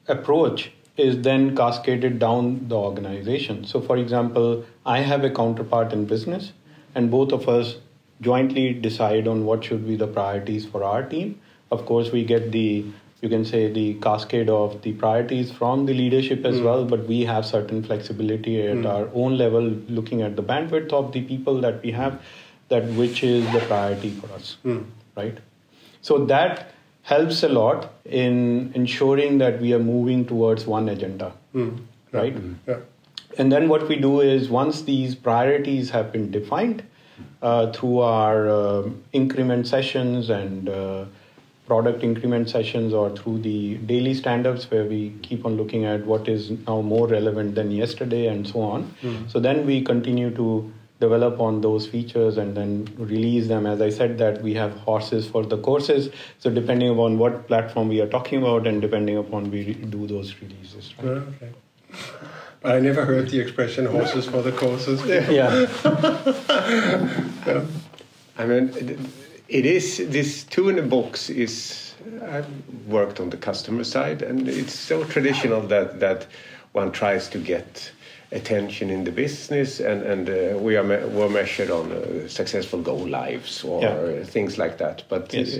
approach 0.06 0.70
is 0.96 1.22
then 1.22 1.56
cascaded 1.56 2.18
down 2.18 2.68
the 2.68 2.76
organization. 2.76 3.64
So, 3.64 3.80
for 3.80 3.96
example, 3.96 4.64
I 4.85 5.00
have 5.00 5.24
a 5.24 5.30
counterpart 5.30 5.92
in 5.92 6.04
business, 6.04 6.52
and 6.94 7.11
both 7.11 7.33
of 7.33 7.48
us 7.48 7.76
jointly 8.20 8.74
decide 8.74 9.26
on 9.26 9.44
what 9.44 9.64
should 9.64 9.87
be 9.87 9.96
the 9.96 10.06
priorities 10.06 10.66
for 10.66 10.85
our 10.85 11.02
team. 11.02 11.40
Of 11.70 11.87
course, 11.87 12.11
we 12.12 12.24
get 12.24 12.52
the 12.52 12.85
you 13.22 13.28
can 13.28 13.44
say 13.44 13.70
the 13.70 13.94
cascade 13.94 14.48
of 14.48 14.80
the 14.83 14.92
priorities 14.92 15.52
from 15.52 15.85
the 15.87 15.92
leadership 15.92 16.44
as 16.46 16.56
mm. 16.56 16.64
well 16.64 16.87
but 16.87 17.06
we 17.06 17.20
have 17.26 17.44
certain 17.44 17.83
flexibility 17.83 18.62
at 18.66 18.76
mm. 18.76 18.88
our 18.88 19.11
own 19.12 19.37
level 19.37 19.61
looking 19.88 20.22
at 20.22 20.37
the 20.37 20.42
bandwidth 20.42 20.90
of 20.92 21.12
the 21.12 21.20
people 21.20 21.61
that 21.61 21.83
we 21.83 21.90
have 21.90 22.22
that 22.70 22.85
which 23.00 23.22
is 23.22 23.44
the 23.52 23.61
priority 23.61 24.11
for 24.11 24.33
us 24.33 24.56
mm. 24.64 24.85
right 25.16 25.38
so 26.02 26.24
that 26.24 26.72
helps 27.02 27.42
a 27.42 27.48
lot 27.48 27.92
in 28.04 28.72
ensuring 28.74 29.38
that 29.38 29.61
we 29.61 29.72
are 29.74 29.85
moving 29.92 30.24
towards 30.24 30.66
one 30.66 30.88
agenda 30.88 31.33
hmm. 31.52 31.70
right 32.12 32.37
yeah. 32.68 32.76
and 33.38 33.50
then 33.50 33.68
what 33.68 33.88
we 33.88 33.96
do 33.96 34.20
is 34.20 34.48
once 34.48 34.83
these 34.83 35.14
priorities 35.14 35.90
have 35.90 36.12
been 36.12 36.30
defined 36.30 36.83
uh, 37.42 37.72
through 37.72 37.98
our 38.00 38.48
uh, 38.48 38.90
increment 39.12 39.66
sessions 39.66 40.30
and 40.30 40.68
uh, 40.68 41.04
product 41.70 42.02
increment 42.02 42.50
sessions 42.50 42.92
or 42.92 43.11
through 43.16 43.38
the 43.42 43.76
daily 43.90 44.12
stand-ups 44.12 44.70
where 44.70 44.85
we 44.85 45.00
keep 45.22 45.46
on 45.46 45.56
looking 45.56 45.85
at 45.85 46.04
what 46.04 46.28
is 46.28 46.50
now 46.66 46.80
more 46.80 47.06
relevant 47.06 47.54
than 47.54 47.70
yesterday 47.70 48.26
and 48.26 48.48
so 48.52 48.61
on. 48.61 48.83
Mm-hmm. 49.02 49.28
So 49.28 49.38
then 49.38 49.64
we 49.64 49.80
continue 49.83 50.30
to 50.35 50.72
develop 51.00 51.40
on 51.40 51.62
those 51.62 51.86
features 51.86 52.36
and 52.36 52.56
then 52.56 52.86
release 52.98 53.48
them. 53.48 53.66
As 53.66 53.80
I 53.80 53.90
said 53.90 54.18
that 54.18 54.42
we 54.42 54.54
have 54.54 54.72
horses 54.78 55.26
for 55.26 55.44
the 55.44 55.58
courses. 55.58 56.10
So 56.38 56.50
depending 56.50 56.90
upon 56.90 57.18
what 57.18 57.46
platform 57.46 57.88
we 57.88 58.00
are 58.00 58.06
talking 58.06 58.42
about 58.42 58.66
and 58.66 58.80
depending 58.80 59.16
upon 59.16 59.50
we 59.50 59.74
do 59.74 60.06
those 60.06 60.34
releases. 60.40 60.94
Right? 60.98 61.16
okay. 61.16 61.50
I 62.62 62.78
never 62.78 63.06
heard 63.06 63.30
the 63.30 63.40
expression 63.40 63.86
horses 63.86 64.26
for 64.26 64.42
the 64.42 64.52
courses. 64.52 65.04
yeah. 65.06 65.28
yeah. 67.46 67.64
I 68.36 68.46
mean, 68.46 68.68
it 69.48 69.66
is 69.66 69.96
this 70.08 70.44
two 70.44 70.68
in 70.68 70.78
a 70.78 70.82
box 70.82 71.30
is 71.30 71.94
I've 72.22 72.46
worked 72.86 73.18
on 73.18 73.30
the 73.30 73.36
customer 73.36 73.84
side, 73.84 74.22
and 74.22 74.48
it's 74.48 74.74
so 74.74 75.04
traditional 75.04 75.62
that 75.68 76.00
that 76.00 76.26
one 76.72 76.92
tries 76.92 77.28
to 77.30 77.38
get 77.38 77.92
attention 78.32 78.90
in 78.90 79.04
the 79.04 79.12
business, 79.12 79.80
and 79.80 80.02
and 80.02 80.28
uh, 80.28 80.58
we 80.58 80.76
are 80.76 80.84
me 80.84 80.96
were 81.08 81.28
measured 81.28 81.70
on 81.70 81.92
uh, 81.92 82.28
successful 82.28 82.80
go 82.82 82.94
lives 82.94 83.64
or 83.64 83.82
yeah. 83.82 84.24
things 84.24 84.58
like 84.58 84.78
that. 84.78 85.04
But 85.08 85.32
yes. 85.32 85.56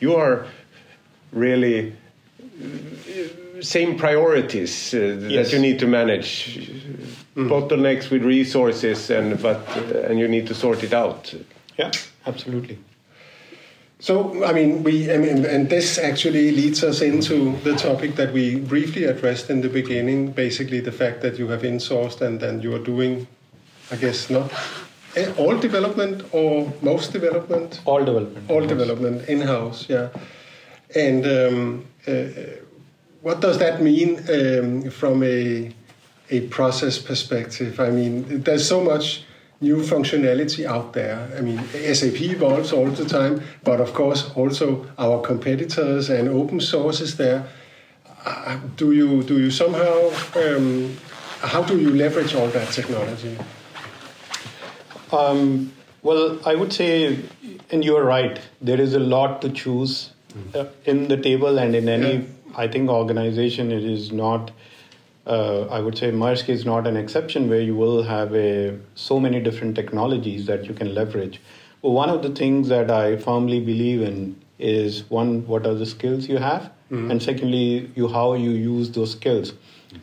you 0.00 0.16
are 0.16 0.46
really 1.32 1.92
uh, 1.92 3.62
same 3.62 3.96
priorities 3.96 4.94
uh, 4.94 4.98
yes. 4.98 5.50
that 5.50 5.56
you 5.56 5.62
need 5.62 5.78
to 5.78 5.86
manage 5.86 6.58
mm. 7.36 7.48
bottlenecks 7.48 8.10
with 8.10 8.22
resources 8.22 9.10
and 9.10 9.40
but 9.40 9.66
uh, 9.76 10.08
and 10.08 10.18
you 10.18 10.28
need 10.28 10.46
to 10.46 10.54
sort 10.54 10.82
it 10.82 10.92
out 10.92 11.34
yeah 11.78 11.90
absolutely 12.26 12.78
so, 14.02 14.44
I 14.44 14.52
mean, 14.52 14.82
we, 14.82 15.12
I 15.12 15.16
mean, 15.16 15.46
and 15.46 15.70
this 15.70 15.96
actually 15.96 16.50
leads 16.50 16.82
us 16.82 17.02
into 17.02 17.56
the 17.58 17.76
topic 17.76 18.16
that 18.16 18.32
we 18.32 18.56
briefly 18.56 19.04
addressed 19.04 19.48
in 19.48 19.60
the 19.60 19.68
beginning. 19.68 20.32
Basically, 20.32 20.80
the 20.80 20.90
fact 20.90 21.22
that 21.22 21.38
you 21.38 21.46
have 21.50 21.62
insourced 21.62 22.20
and 22.20 22.40
then 22.40 22.60
you 22.62 22.74
are 22.74 22.80
doing, 22.80 23.28
I 23.92 23.96
guess, 23.96 24.28
not 24.28 24.50
eh, 25.14 25.32
all 25.38 25.56
development 25.56 26.24
or 26.32 26.72
most 26.82 27.12
development. 27.12 27.80
All 27.84 28.04
development. 28.04 28.50
All 28.50 28.66
development 28.66 29.28
in 29.28 29.40
house, 29.42 29.88
yeah. 29.88 30.08
And 30.96 31.24
um, 31.24 31.86
uh, 32.04 32.24
what 33.20 33.40
does 33.40 33.58
that 33.58 33.80
mean 33.80 34.18
um, 34.28 34.90
from 34.90 35.22
a 35.22 35.72
a 36.28 36.40
process 36.48 36.98
perspective? 36.98 37.78
I 37.78 37.90
mean, 37.90 38.42
there's 38.42 38.66
so 38.66 38.82
much 38.82 39.22
new 39.62 39.78
functionality 39.78 40.66
out 40.66 40.92
there. 40.92 41.28
I 41.36 41.40
mean, 41.40 41.58
SAP 41.94 42.20
evolves 42.20 42.72
all 42.72 42.90
the 42.90 43.04
time, 43.04 43.42
but 43.62 43.80
of 43.80 43.94
course 43.94 44.30
also 44.34 44.86
our 44.98 45.20
competitors 45.20 46.10
and 46.10 46.28
open 46.28 46.60
sources 46.60 47.16
there. 47.16 47.46
Uh, 48.24 48.58
do 48.76 48.92
you 48.92 49.22
do 49.22 49.38
you 49.40 49.50
somehow 49.50 50.10
um, 50.36 50.96
how 51.40 51.62
do 51.62 51.78
you 51.78 51.90
leverage 51.90 52.34
all 52.34 52.48
that 52.48 52.68
technology? 52.70 53.36
Um, 55.12 55.72
well, 56.02 56.40
I 56.46 56.54
would 56.54 56.72
say, 56.72 57.18
and 57.70 57.84
you're 57.84 58.04
right. 58.04 58.40
There 58.60 58.80
is 58.80 58.94
a 58.94 59.00
lot 59.00 59.42
to 59.42 59.50
choose 59.50 60.10
uh, 60.54 60.66
in 60.84 61.08
the 61.08 61.16
table, 61.16 61.58
and 61.58 61.74
in 61.74 61.88
any, 61.88 62.14
yeah. 62.14 62.22
I 62.56 62.68
think, 62.68 62.90
organization, 62.90 63.70
it 63.70 63.84
is 63.84 64.10
not 64.12 64.50
uh, 65.26 65.62
I 65.66 65.80
would 65.80 65.96
say 65.96 66.10
Maersk 66.10 66.48
is 66.48 66.64
not 66.64 66.86
an 66.86 66.96
exception 66.96 67.48
where 67.48 67.60
you 67.60 67.76
will 67.76 68.02
have 68.02 68.34
a, 68.34 68.78
so 68.94 69.20
many 69.20 69.40
different 69.40 69.76
technologies 69.76 70.46
that 70.46 70.64
you 70.64 70.74
can 70.74 70.94
leverage. 70.94 71.40
Well, 71.80 71.92
one 71.92 72.10
of 72.10 72.22
the 72.22 72.30
things 72.30 72.68
that 72.68 72.90
I 72.90 73.16
firmly 73.16 73.60
believe 73.60 74.02
in 74.02 74.40
is 74.58 75.08
one, 75.10 75.46
what 75.46 75.66
are 75.66 75.74
the 75.74 75.86
skills 75.86 76.28
you 76.28 76.38
have, 76.38 76.70
mm-hmm. 76.90 77.10
and 77.10 77.22
secondly, 77.22 77.90
you 77.94 78.08
how 78.08 78.34
you 78.34 78.50
use 78.50 78.90
those 78.90 79.12
skills, 79.12 79.52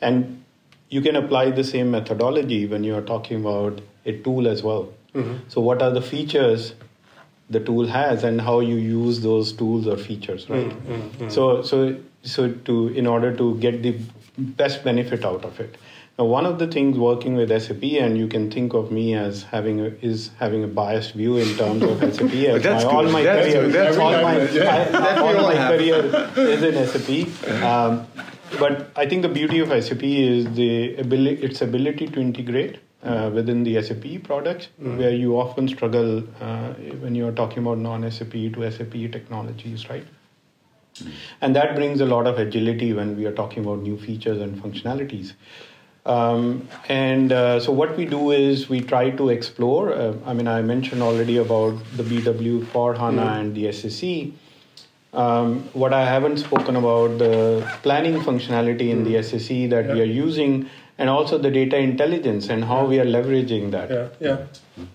and 0.02 0.44
you 0.90 1.02
can 1.02 1.16
apply 1.16 1.52
the 1.52 1.64
same 1.64 1.92
methodology 1.92 2.66
when 2.66 2.84
you 2.84 2.96
are 2.96 3.02
talking 3.02 3.40
about 3.40 3.82
a 4.06 4.18
tool 4.18 4.48
as 4.48 4.64
well. 4.64 4.92
Mm-hmm. 5.14 5.38
So, 5.48 5.62
what 5.62 5.82
are 5.82 5.92
the 5.92 6.02
features 6.02 6.74
the 7.50 7.62
tool 7.62 7.88
has, 7.88 8.26
and 8.26 8.42
how 8.42 8.60
you 8.60 8.76
use 8.76 9.22
those 9.22 9.54
tools 9.54 9.88
or 9.88 9.98
features, 9.98 10.50
right? 10.50 10.70
Mm-hmm. 10.70 11.30
So, 11.30 11.62
so 11.62 11.98
so 12.24 12.52
to 12.52 12.90
in 12.90 13.08
order 13.08 13.36
to 13.36 13.56
get 13.60 13.82
the 13.82 13.98
best 14.40 14.84
benefit 14.84 15.26
out 15.26 15.46
of 15.46 15.60
it. 15.60 15.78
Now, 16.18 16.26
one 16.26 16.46
of 16.46 16.60
the 16.60 16.68
things 16.68 16.98
working 16.98 17.36
with 17.36 17.50
SAP, 17.62 17.82
and 17.82 18.18
you 18.18 18.28
can 18.28 18.52
think 18.52 18.74
of 18.74 18.92
me 18.92 19.16
as 19.16 19.44
having 19.44 19.80
a, 19.80 19.86
is 20.02 20.32
having 20.38 20.66
a 20.66 20.68
biased 20.68 21.14
view 21.14 21.38
in 21.38 21.56
terms 21.56 21.82
of 21.82 22.00
SAP. 22.14 22.34
As 22.34 22.84
my, 22.84 22.92
all 22.92 23.04
my 23.10 23.24
that's 23.24 23.54
career, 23.54 23.68
that's 23.70 23.98
all 23.98 24.12
my, 24.12 24.50
yeah. 24.50 24.90
I, 24.94 25.20
all 25.22 25.34
my 25.44 25.56
career 25.56 26.04
is 26.36 26.62
in 26.62 26.76
SAP. 26.88 27.64
Um, 27.64 28.06
but 28.60 28.92
I 28.98 29.06
think 29.06 29.22
the 29.22 29.30
beauty 29.30 29.60
of 29.60 29.70
SAP 29.70 30.04
is 30.04 30.54
the 30.56 30.98
ability, 30.98 31.42
its 31.42 31.62
ability 31.62 32.08
to 32.08 32.20
integrate 32.20 32.80
uh, 33.04 33.32
within 33.34 33.64
the 33.64 33.82
SAP 33.82 34.24
products, 34.24 34.68
mm-hmm. 34.82 34.98
where 34.98 35.12
you 35.12 35.40
often 35.40 35.70
struggle 35.70 36.24
uh, 36.42 36.74
when 37.00 37.16
you 37.16 37.28
are 37.28 37.32
talking 37.32 37.60
about 37.60 37.78
non-SAP 37.78 38.32
to 38.32 38.72
SAP 38.72 38.92
technologies, 39.14 39.90
right? 39.90 40.06
And 41.42 41.56
that 41.56 41.76
brings 41.76 42.02
a 42.02 42.06
lot 42.06 42.28
of 42.28 42.38
agility 42.38 42.94
when 42.94 43.18
we 43.18 43.26
are 43.26 43.32
talking 43.32 43.64
about 43.64 43.80
new 43.80 43.98
features 43.98 44.40
and 44.42 44.62
functionalities. 44.62 45.34
Um, 46.06 46.68
and 46.88 47.32
uh, 47.32 47.60
so 47.60 47.72
what 47.72 47.96
we 47.96 48.06
do 48.06 48.32
is 48.32 48.70
we 48.70 48.82
try 48.82 49.10
to 49.12 49.30
explore. 49.30 49.94
Uh, 49.94 50.14
I 50.26 50.34
mean, 50.34 50.48
I 50.48 50.62
mentioned 50.62 51.02
already 51.02 51.38
about 51.38 51.78
the 51.96 52.04
BW 52.04 52.66
for 52.68 52.96
HANA 52.96 53.22
mm. 53.22 53.40
and 53.40 53.56
the 53.56 53.72
SAC. 53.72 54.34
Um, 55.12 55.64
what 55.74 55.94
I 55.94 56.06
haven't 56.06 56.38
spoken 56.38 56.76
about 56.76 57.18
the 57.18 57.68
planning 57.84 58.20
functionality 58.22 58.90
in 58.90 59.04
mm. 59.04 59.06
the 59.06 59.24
SAC 59.24 59.70
that 59.72 59.94
we 59.94 60.02
are 60.02 60.12
using, 60.26 60.70
and 60.98 61.10
also 61.10 61.38
the 61.38 61.50
data 61.50 61.78
intelligence 61.78 62.50
and 62.50 62.64
how 62.64 62.86
we 62.86 63.00
are 63.00 63.06
leveraging 63.06 63.72
that. 63.72 63.90
Yeah, 63.90 64.08
yeah. 64.20 64.46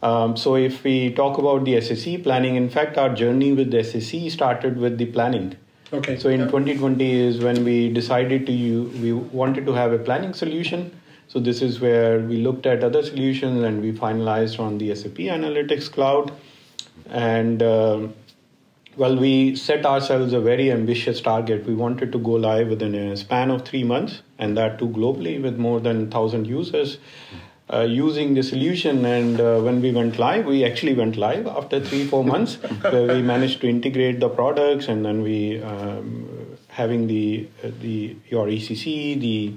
Um, 0.02 0.36
so 0.36 0.54
if 0.56 0.84
we 0.84 1.12
talk 1.12 1.38
about 1.38 1.64
the 1.64 1.80
SAC 1.80 2.22
planning, 2.22 2.56
in 2.56 2.68
fact, 2.70 2.98
our 2.98 3.14
journey 3.14 3.52
with 3.52 3.70
the 3.70 3.82
SAC 3.82 4.30
started 4.30 4.78
with 4.78 4.98
the 4.98 5.06
planning. 5.06 5.56
Okay. 5.94 6.18
So 6.18 6.28
in 6.28 6.40
yeah. 6.40 6.46
2020 6.46 7.12
is 7.12 7.38
when 7.38 7.64
we 7.64 7.88
decided 7.88 8.46
to 8.46 8.52
use, 8.52 8.92
we 9.00 9.12
wanted 9.12 9.64
to 9.66 9.72
have 9.72 9.92
a 9.92 9.98
planning 9.98 10.34
solution. 10.34 10.90
So 11.28 11.38
this 11.38 11.62
is 11.62 11.80
where 11.80 12.18
we 12.18 12.38
looked 12.38 12.66
at 12.66 12.82
other 12.82 13.02
solutions 13.02 13.62
and 13.62 13.80
we 13.80 13.92
finalized 13.92 14.58
on 14.58 14.78
the 14.78 14.94
SAP 14.94 15.18
Analytics 15.36 15.90
Cloud. 15.90 16.32
And 17.08 17.62
uh, 17.62 18.08
well, 18.96 19.16
we 19.16 19.54
set 19.54 19.86
ourselves 19.86 20.32
a 20.32 20.40
very 20.40 20.72
ambitious 20.72 21.20
target. 21.20 21.64
We 21.64 21.74
wanted 21.74 22.10
to 22.12 22.18
go 22.18 22.32
live 22.32 22.68
within 22.68 22.94
a 22.94 23.16
span 23.16 23.50
of 23.50 23.64
three 23.64 23.84
months 23.84 24.22
and 24.38 24.56
that 24.56 24.78
too 24.80 24.88
globally 24.88 25.40
with 25.40 25.56
more 25.56 25.78
than 25.80 26.10
1,000 26.10 26.46
users. 26.46 26.98
Uh, 27.72 27.80
using 27.80 28.34
the 28.34 28.42
solution. 28.42 29.06
And 29.06 29.40
uh, 29.40 29.58
when 29.58 29.80
we 29.80 29.90
went 29.90 30.18
live, 30.18 30.44
we 30.44 30.66
actually 30.66 30.92
went 30.92 31.16
live 31.16 31.46
after 31.46 31.80
three, 31.80 32.06
four 32.06 32.22
months, 32.22 32.56
where 32.82 33.06
we 33.06 33.22
managed 33.22 33.62
to 33.62 33.68
integrate 33.70 34.20
the 34.20 34.28
products, 34.28 34.88
and 34.88 35.02
then 35.02 35.22
we 35.22 35.62
um, 35.62 36.28
having 36.68 37.06
the 37.06 37.48
uh, 37.62 37.70
the 37.80 38.16
your 38.28 38.48
ECC, 38.48 39.18
the 39.18 39.54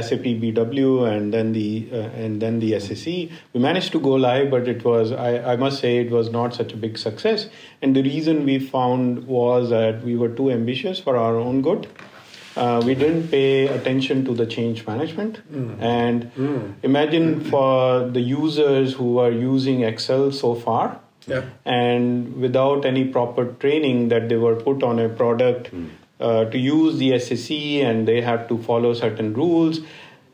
SAP 0.00 0.22
BW, 0.42 1.10
and 1.10 1.34
then 1.34 1.52
the 1.52 1.88
uh, 1.92 1.96
and 2.24 2.40
then 2.40 2.60
the 2.60 2.78
SAC. 2.78 3.30
We 3.52 3.58
managed 3.58 3.90
to 3.92 4.00
go 4.00 4.10
live, 4.10 4.48
but 4.48 4.68
it 4.68 4.84
was 4.84 5.10
I, 5.10 5.54
I 5.54 5.56
must 5.56 5.80
say 5.80 5.98
it 5.98 6.12
was 6.12 6.30
not 6.30 6.54
such 6.54 6.72
a 6.72 6.76
big 6.76 6.96
success. 6.96 7.48
And 7.82 7.96
the 7.96 8.04
reason 8.04 8.44
we 8.44 8.60
found 8.60 9.26
was 9.26 9.70
that 9.70 10.04
we 10.04 10.14
were 10.14 10.28
too 10.28 10.52
ambitious 10.52 11.00
for 11.00 11.16
our 11.16 11.34
own 11.34 11.62
good 11.62 11.88
uh, 12.56 12.82
we 12.84 12.94
didn't 12.94 13.28
pay 13.28 13.68
attention 13.68 14.24
to 14.24 14.34
the 14.34 14.46
change 14.46 14.86
management. 14.86 15.40
Mm. 15.52 15.80
And 15.80 16.34
mm. 16.34 16.74
imagine 16.82 17.44
for 17.44 18.08
the 18.08 18.20
users 18.20 18.94
who 18.94 19.18
are 19.18 19.30
using 19.30 19.82
Excel 19.82 20.32
so 20.32 20.54
far, 20.54 21.00
yeah. 21.26 21.44
and 21.64 22.36
without 22.36 22.84
any 22.84 23.04
proper 23.04 23.46
training 23.46 24.08
that 24.08 24.28
they 24.28 24.36
were 24.36 24.56
put 24.56 24.82
on 24.82 24.98
a 24.98 25.08
product 25.08 25.72
mm. 25.72 25.90
uh, 26.18 26.46
to 26.46 26.58
use 26.58 26.98
the 26.98 27.18
SAC 27.18 27.56
and 27.86 28.08
they 28.08 28.20
have 28.20 28.48
to 28.48 28.58
follow 28.58 28.94
certain 28.94 29.32
rules, 29.32 29.80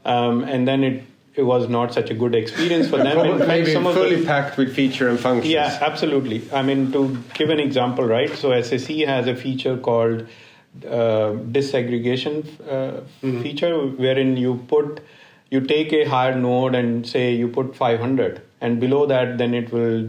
um, 0.05 0.43
and 0.45 0.67
then 0.67 0.85
it 0.85 1.05
it 1.37 1.43
was 1.43 1.69
not 1.69 1.93
such 1.93 2.09
a 2.09 2.15
good 2.15 2.35
experience 2.35 2.89
for 2.89 2.97
them. 3.09 3.47
Maybe 3.47 3.73
some 3.73 3.85
fully 3.85 4.17
the, 4.17 4.25
packed 4.25 4.57
with 4.57 4.75
feature 4.75 5.09
and 5.09 5.21
functions. 5.21 5.53
Yeah, 5.53 5.79
absolutely. 5.83 6.51
I 6.51 6.63
mean, 6.63 6.93
to 6.93 7.19
give 7.35 7.51
an 7.51 7.61
example, 7.61 8.05
right? 8.05 8.35
So 8.35 8.59
SAC 8.63 8.97
has 9.07 9.27
a 9.27 9.37
feature 9.37 9.77
called 9.77 10.27
uh, 10.85 11.33
disaggregation 11.57 12.47
uh, 12.69 13.01
mm-hmm. 13.23 13.43
feature 13.43 13.87
wherein 14.05 14.37
you 14.37 14.55
put 14.69 15.01
you 15.51 15.61
take 15.61 15.93
a 15.93 16.05
higher 16.05 16.35
node 16.35 16.75
and 16.75 17.07
say 17.07 17.35
you 17.35 17.49
put 17.49 17.75
500 17.77 18.43
and 18.61 18.81
below 18.81 19.07
that 19.07 19.39
then 19.39 19.55
it 19.55 19.73
will 19.73 20.09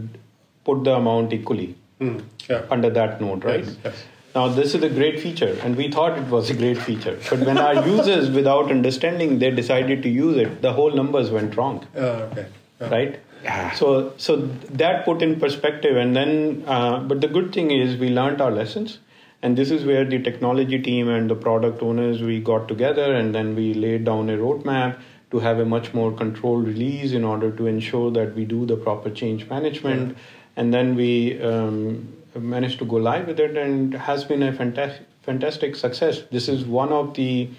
put 0.64 0.84
the 0.84 0.94
amount 0.94 1.32
equally 1.32 1.74
mm, 2.00 2.22
yeah. 2.48 2.62
under 2.70 2.90
that 2.90 3.20
node 3.20 3.44
right 3.44 3.64
yes, 3.64 3.76
yes. 3.84 4.04
now 4.34 4.48
this 4.48 4.74
is 4.74 4.82
a 4.82 4.88
great 4.88 5.20
feature 5.20 5.56
and 5.62 5.76
we 5.76 5.90
thought 5.90 6.18
it 6.18 6.28
was 6.28 6.50
a 6.50 6.54
great 6.54 6.78
feature 6.78 7.18
but 7.30 7.40
when 7.40 7.58
our 7.58 7.86
users 7.86 8.30
without 8.30 8.70
understanding 8.70 9.38
they 9.38 9.50
decided 9.50 10.02
to 10.02 10.08
use 10.08 10.36
it 10.36 10.60
the 10.60 10.72
whole 10.72 10.90
numbers 10.90 11.30
went 11.30 11.56
wrong 11.56 11.86
uh, 11.96 12.28
okay. 12.32 12.46
right 12.80 13.20
yeah. 13.42 13.70
so 13.72 14.12
so 14.16 14.36
that 14.82 15.04
put 15.04 15.22
in 15.22 15.38
perspective 15.38 15.96
and 15.96 16.16
then 16.16 16.64
uh, 16.66 16.98
but 16.98 17.20
the 17.20 17.28
good 17.28 17.52
thing 17.52 17.70
is 17.70 17.96
we 17.96 18.10
learned 18.10 18.40
our 18.40 18.50
lessons 18.50 18.98
and 19.42 19.56
this 19.56 19.70
is 19.70 19.84
where 19.84 20.04
the 20.04 20.20
technology 20.22 20.80
team 20.80 21.08
and 21.08 21.30
the 21.30 21.34
product 21.34 21.82
owners 21.82 22.22
we 22.22 22.40
got 22.40 22.66
together 22.66 23.14
and 23.14 23.34
then 23.34 23.54
we 23.54 23.72
laid 23.74 24.04
down 24.04 24.28
a 24.28 24.36
roadmap 24.36 24.98
to 25.30 25.38
have 25.38 25.58
a 25.58 25.64
much 25.64 25.94
more 25.94 26.12
controlled 26.12 26.66
release 26.66 27.12
in 27.12 27.24
order 27.24 27.50
to 27.52 27.66
ensure 27.66 28.10
that 28.10 28.34
we 28.34 28.44
do 28.44 28.66
the 28.66 28.76
proper 28.76 29.10
change 29.10 29.48
management. 29.48 30.16
And 30.56 30.72
then 30.74 30.96
we 30.96 31.40
um, 31.40 32.16
managed 32.34 32.78
to 32.80 32.84
go 32.84 32.96
live 32.96 33.26
with 33.26 33.38
it 33.38 33.56
and 33.56 33.94
has 33.94 34.24
been 34.24 34.42
a 34.42 34.52
fantastic 34.52 35.06
fantastic 35.22 35.76
success. 35.76 36.22
This 36.30 36.48
is 36.48 36.64
one 36.64 36.90
of 36.90 37.12
the 37.12 37.50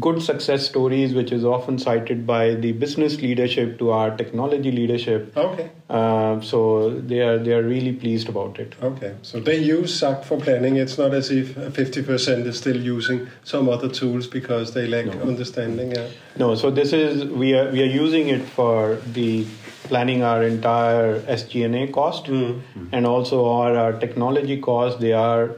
good 0.00 0.22
success 0.22 0.66
stories, 0.66 1.14
which 1.14 1.32
is 1.32 1.44
often 1.44 1.78
cited 1.78 2.26
by 2.26 2.54
the 2.54 2.72
business 2.72 3.20
leadership 3.20 3.78
to 3.78 3.90
our 3.90 4.16
technology 4.16 4.70
leadership. 4.70 5.36
Okay. 5.36 5.70
Uh, 5.88 6.40
so 6.40 6.90
they 7.00 7.20
are 7.20 7.38
they 7.38 7.52
are 7.52 7.62
really 7.62 7.92
pleased 7.92 8.28
about 8.28 8.58
it. 8.58 8.74
Okay. 8.82 9.14
So 9.22 9.40
they 9.40 9.58
use 9.58 9.98
SAC 9.98 10.24
for 10.24 10.38
planning. 10.38 10.76
It's 10.76 10.98
not 10.98 11.14
as 11.14 11.30
if 11.30 11.54
fifty 11.74 12.02
percent 12.02 12.46
is 12.46 12.58
still 12.58 12.80
using 12.80 13.28
some 13.44 13.68
other 13.68 13.88
tools 13.88 14.26
because 14.26 14.74
they 14.74 14.86
lack 14.86 15.06
no. 15.06 15.22
understanding. 15.22 15.92
Yeah. 15.92 16.08
No. 16.36 16.54
So 16.54 16.70
this 16.70 16.92
is 16.92 17.24
we 17.24 17.54
are 17.54 17.70
we 17.70 17.82
are 17.82 17.92
using 18.04 18.28
it 18.28 18.42
for 18.42 18.96
the 19.12 19.46
planning 19.84 20.24
our 20.24 20.42
entire 20.42 21.20
SG&A 21.20 21.86
cost 21.92 22.24
mm. 22.24 22.60
and 22.90 23.06
also 23.06 23.48
our, 23.48 23.76
our 23.76 23.92
technology 23.92 24.60
cost. 24.60 24.98
They 24.98 25.12
are 25.12 25.54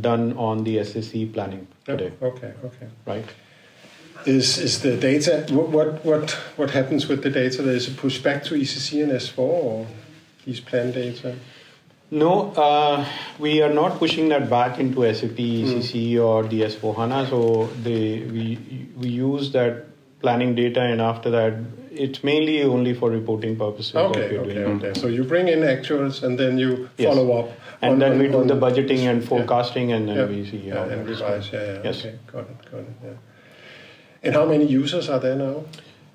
done 0.00 0.36
on 0.36 0.62
the 0.62 0.84
SAC 0.84 1.32
planning 1.32 1.66
today. 1.84 2.12
Okay. 2.22 2.52
Okay. 2.64 2.86
Right 3.04 3.24
is 4.26 4.58
is 4.58 4.82
the 4.82 4.96
data 4.96 5.46
what 5.50 6.04
what 6.04 6.30
what 6.56 6.70
happens 6.70 7.08
with 7.08 7.22
the 7.22 7.30
data? 7.30 7.62
Is 7.68 7.88
it 7.88 7.96
pushed 7.96 8.22
back 8.22 8.44
to 8.44 8.54
ECC 8.54 9.02
and 9.02 9.12
S4 9.12 9.38
or 9.38 9.86
these 10.44 10.60
plan 10.60 10.92
data? 10.92 11.36
No, 12.12 12.52
uh, 12.52 13.06
we 13.38 13.62
are 13.62 13.72
not 13.72 13.98
pushing 13.98 14.28
that 14.28 14.50
back 14.50 14.78
into 14.78 15.02
SAP 15.14 15.30
ECC 15.30 16.12
mm. 16.12 16.22
or 16.22 16.42
the 16.42 16.60
S4 16.60 16.94
HANA. 16.94 17.26
So 17.28 17.70
they, 17.82 18.20
we 18.20 18.88
we 18.98 19.08
use 19.08 19.50
that 19.52 19.86
planning 20.20 20.54
data, 20.54 20.82
and 20.82 21.00
after 21.00 21.30
that, 21.30 21.54
it's 21.90 22.22
mainly 22.22 22.62
only 22.64 22.92
for 22.92 23.08
reporting 23.08 23.56
purposes. 23.56 23.94
Okay, 23.94 24.36
okay, 24.36 24.64
okay. 24.64 25.00
So 25.00 25.06
you 25.06 25.24
bring 25.24 25.48
in 25.48 25.60
actuals, 25.60 26.22
and 26.22 26.38
then 26.38 26.58
you 26.58 26.90
yes. 26.98 27.08
follow 27.08 27.32
up. 27.40 27.50
And 27.80 27.94
on, 27.94 27.98
then 27.98 28.18
we 28.18 28.28
do 28.28 28.44
the 28.44 28.54
budgeting 28.54 29.10
and 29.10 29.24
forecasting, 29.24 29.88
yeah. 29.88 29.96
and 29.96 30.08
then 30.08 30.16
yeah. 30.16 30.26
we 30.26 30.44
see 30.44 30.58
yeah, 30.58 30.84
and 30.84 31.08
revise. 31.08 31.50
Yeah, 31.50 31.64
yeah. 31.64 31.80
Yes. 31.84 32.00
Okay, 32.00 32.18
got 32.26 32.40
it, 32.42 32.70
got 32.70 32.80
it. 32.80 32.96
Yeah. 33.02 33.10
And 34.22 34.34
how 34.34 34.46
many 34.46 34.66
users 34.66 35.08
are 35.08 35.18
there 35.18 35.36
now? 35.36 35.64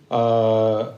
Uh, 0.10 0.94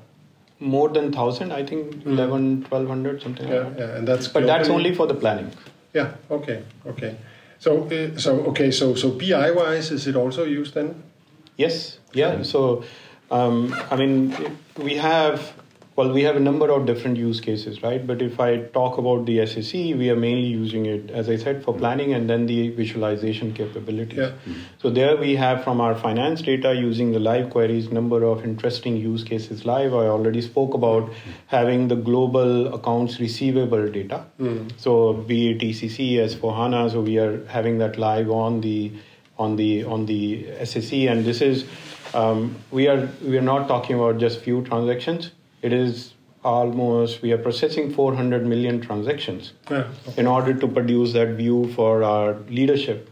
more 0.60 0.89
than 0.89 1.06
1000 1.06 1.52
i 1.54 1.65
think 1.65 2.04
mm. 2.04 2.06
11 2.06 2.65
1200 2.69 3.22
something 3.22 3.48
yeah, 3.48 3.60
like 3.60 3.78
that. 3.78 3.80
yeah 3.80 3.98
and 3.98 4.08
that's 4.08 4.28
but 4.28 4.45
that's 4.45 4.69
only 4.69 4.93
for 4.93 5.08
the 5.08 5.15
planning. 5.15 5.52
Yeah 5.93 6.12
okay 6.30 6.63
okay. 6.86 7.15
So 7.60 7.84
uh, 7.86 8.17
so 8.17 8.41
okay 8.52 8.72
so 8.72 8.93
so 8.95 9.12
bi 9.12 9.52
wise 9.52 9.91
is 9.91 10.06
it 10.08 10.15
also 10.15 10.43
used 10.43 10.74
then? 10.74 11.02
Yes 11.58 12.00
yeah 12.13 12.43
so 12.43 12.84
um, 13.32 13.74
i 13.91 13.95
mean 13.95 14.36
we 14.78 14.95
have 14.95 15.54
well, 15.99 16.12
we 16.13 16.23
have 16.23 16.38
a 16.38 16.39
number 16.39 16.69
of 16.71 16.85
different 16.85 17.17
use 17.17 17.41
cases, 17.41 17.83
right? 17.83 18.07
But 18.07 18.21
if 18.21 18.39
I 18.39 18.59
talk 18.75 18.97
about 18.97 19.25
the 19.25 19.45
SAC, 19.45 19.73
we 20.01 20.09
are 20.09 20.15
mainly 20.15 20.47
using 20.47 20.85
it, 20.85 21.09
as 21.12 21.27
I 21.27 21.35
said, 21.35 21.62
for 21.62 21.73
planning 21.73 22.13
and 22.13 22.29
then 22.29 22.45
the 22.45 22.69
visualization 22.69 23.53
capabilities. 23.53 24.17
Yeah. 24.17 24.29
Mm-hmm. 24.29 24.53
So 24.81 24.91
there 24.91 25.17
we 25.17 25.35
have 25.35 25.62
from 25.62 25.81
our 25.81 25.95
finance 25.95 26.41
data 26.41 26.73
using 26.73 27.12
the 27.12 27.19
live 27.19 27.49
queries, 27.49 27.91
number 27.91 28.23
of 28.23 28.45
interesting 28.45 28.95
use 28.95 29.25
cases 29.25 29.65
live. 29.65 29.93
I 29.93 30.05
already 30.13 30.41
spoke 30.41 30.73
about 30.73 31.12
having 31.47 31.89
the 31.89 31.97
global 31.97 32.73
accounts 32.73 33.19
receivable 33.19 33.91
data. 33.91 34.25
Mm. 34.39 34.71
So 34.79 35.12
be 35.31 35.51
it 35.51 35.59
ECC 35.59 36.13
S4 36.27 36.55
HANA, 36.59 36.91
so 36.91 37.01
we 37.01 37.17
are 37.17 37.45
having 37.47 37.77
that 37.79 37.97
live 37.97 38.31
on 38.31 38.62
the 38.62 38.93
on 39.38 39.57
the 39.57 39.83
on 39.83 40.05
the 40.05 40.47
SAC, 40.63 40.93
and 41.15 41.25
this 41.25 41.41
is 41.41 41.65
um, 42.13 42.55
we 42.71 42.88
are 42.88 43.09
we 43.21 43.38
are 43.38 43.47
not 43.49 43.67
talking 43.67 43.97
about 43.97 44.17
just 44.17 44.39
few 44.39 44.63
transactions 44.63 45.31
it 45.62 45.74
is 45.74 46.13
almost 46.43 47.22
we 47.22 47.32
are 47.34 47.38
processing 47.38 47.93
400 47.93 48.45
million 48.45 48.80
transactions 48.80 49.54
yeah, 49.69 49.88
in 50.15 50.26
order 50.26 50.54
to 50.54 50.67
produce 50.67 51.13
that 51.13 51.30
view 51.30 51.72
for 51.74 52.04
our 52.04 52.34
leadership. 52.50 53.10